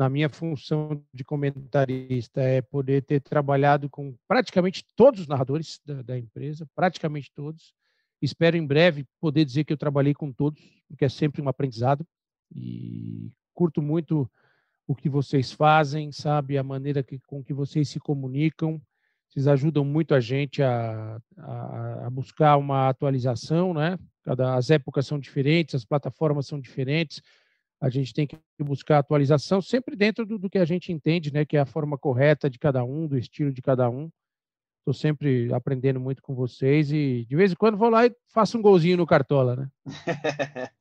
na 0.00 0.08
minha 0.08 0.30
função 0.30 1.04
de 1.12 1.22
comentarista 1.22 2.40
é 2.40 2.62
poder 2.62 3.02
ter 3.02 3.20
trabalhado 3.20 3.90
com 3.90 4.16
praticamente 4.26 4.82
todos 4.96 5.20
os 5.20 5.26
narradores 5.26 5.78
da, 5.84 6.00
da, 6.00 6.18
empresa, 6.18 6.66
praticamente 6.74 7.30
todos. 7.34 7.74
Espero 8.22 8.56
em 8.56 8.66
breve 8.66 9.04
poder 9.20 9.44
dizer 9.44 9.64
que 9.64 9.74
eu 9.74 9.76
trabalhei 9.76 10.14
com 10.14 10.32
todos, 10.32 10.58
porque 10.88 11.04
é 11.04 11.08
sempre 11.10 11.42
um 11.42 11.50
aprendizado 11.50 12.02
e 12.50 13.30
curto 13.52 13.82
muito 13.82 14.26
o 14.86 14.94
que 14.94 15.10
vocês 15.10 15.52
fazem, 15.52 16.10
sabe, 16.10 16.56
a 16.56 16.62
maneira 16.62 17.02
que, 17.02 17.18
com 17.26 17.44
que 17.44 17.52
vocês 17.52 17.86
se 17.90 18.00
comunicam. 18.00 18.80
Vocês 19.28 19.46
ajudam 19.46 19.84
muito 19.84 20.14
a 20.14 20.20
gente 20.20 20.62
a, 20.62 21.20
a, 21.36 22.06
a 22.06 22.10
buscar 22.10 22.56
uma 22.56 22.88
atualização, 22.88 23.74
né? 23.74 23.98
Cada, 24.22 24.54
as 24.54 24.70
épocas 24.70 25.06
são 25.06 25.18
diferentes, 25.18 25.74
as 25.74 25.84
plataformas 25.84 26.46
são 26.46 26.58
diferentes, 26.58 27.20
a 27.80 27.88
gente 27.88 28.12
tem 28.12 28.26
que 28.26 28.38
buscar 28.60 28.98
atualização 28.98 29.62
sempre 29.62 29.96
dentro 29.96 30.26
do, 30.26 30.38
do, 30.38 30.50
que 30.50 30.58
a 30.58 30.64
gente 30.64 30.92
entende, 30.92 31.32
né, 31.32 31.46
que 31.46 31.56
é 31.56 31.60
a 31.60 31.66
forma 31.66 31.96
correta 31.96 32.50
de 32.50 32.58
cada 32.58 32.84
um, 32.84 33.06
do 33.06 33.16
estilo 33.16 33.50
de 33.50 33.62
cada 33.62 33.88
um. 33.88 34.10
Estou 34.80 34.92
sempre 34.92 35.52
aprendendo 35.52 35.98
muito 35.98 36.22
com 36.22 36.34
vocês 36.34 36.92
e 36.92 37.24
de 37.26 37.36
vez 37.36 37.52
em 37.52 37.56
quando 37.56 37.78
vou 37.78 37.88
lá 37.88 38.06
e 38.06 38.14
faço 38.32 38.58
um 38.58 38.62
golzinho 38.62 38.98
no 38.98 39.06
Cartola, 39.06 39.56
né? 39.56 39.68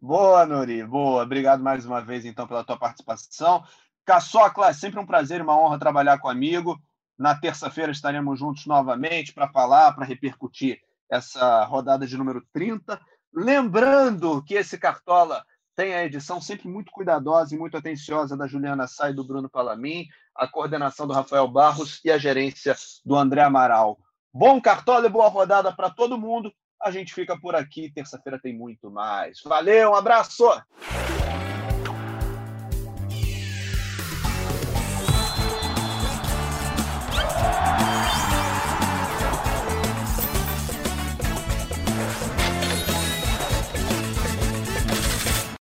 boa, 0.00 0.44
Nuri, 0.44 0.84
boa. 0.84 1.22
Obrigado 1.22 1.62
mais 1.62 1.86
uma 1.86 2.00
vez, 2.00 2.24
então, 2.24 2.46
pela 2.46 2.64
tua 2.64 2.78
participação. 2.78 3.64
Caçocla, 4.04 4.68
é 4.68 4.72
sempre 4.72 5.00
um 5.00 5.06
prazer 5.06 5.40
e 5.40 5.42
uma 5.42 5.58
honra 5.58 5.78
trabalhar 5.78 6.18
com 6.18 6.28
amigo. 6.28 6.78
Na 7.18 7.34
terça-feira 7.34 7.92
estaremos 7.92 8.38
juntos 8.38 8.66
novamente 8.66 9.32
para 9.32 9.48
falar, 9.48 9.92
para 9.92 10.04
repercutir 10.04 10.80
essa 11.10 11.64
rodada 11.64 12.06
de 12.06 12.16
número 12.16 12.42
30. 12.52 13.00
Lembrando 13.34 14.42
que 14.44 14.54
esse 14.54 14.78
Cartola 14.78 15.44
tem 15.76 15.94
a 15.94 16.04
edição 16.04 16.40
sempre 16.40 16.66
muito 16.66 16.90
cuidadosa 16.90 17.54
e 17.54 17.58
muito 17.58 17.76
atenciosa 17.76 18.34
da 18.34 18.46
Juliana 18.46 18.86
Sá 18.86 19.10
e 19.10 19.14
do 19.14 19.22
Bruno 19.22 19.48
Palamin, 19.48 20.06
a 20.34 20.48
coordenação 20.48 21.06
do 21.06 21.12
Rafael 21.12 21.46
Barros 21.46 22.00
e 22.02 22.10
a 22.10 22.16
gerência 22.16 22.74
do 23.04 23.14
André 23.14 23.42
Amaral. 23.42 23.98
Bom 24.32 24.60
Cartola 24.60 25.06
e 25.06 25.10
boa 25.10 25.28
rodada 25.28 25.70
para 25.72 25.90
todo 25.90 26.18
mundo 26.18 26.52
A 26.82 26.90
gente 26.90 27.12
fica 27.14 27.38
por 27.38 27.54
aqui. 27.54 27.90
Terça-feira 27.90 28.38
tem 28.38 28.54
muito 28.54 28.90
mais. 28.90 29.40
Valeu, 29.44 29.90
um 29.90 29.94
abraço! 29.94 30.44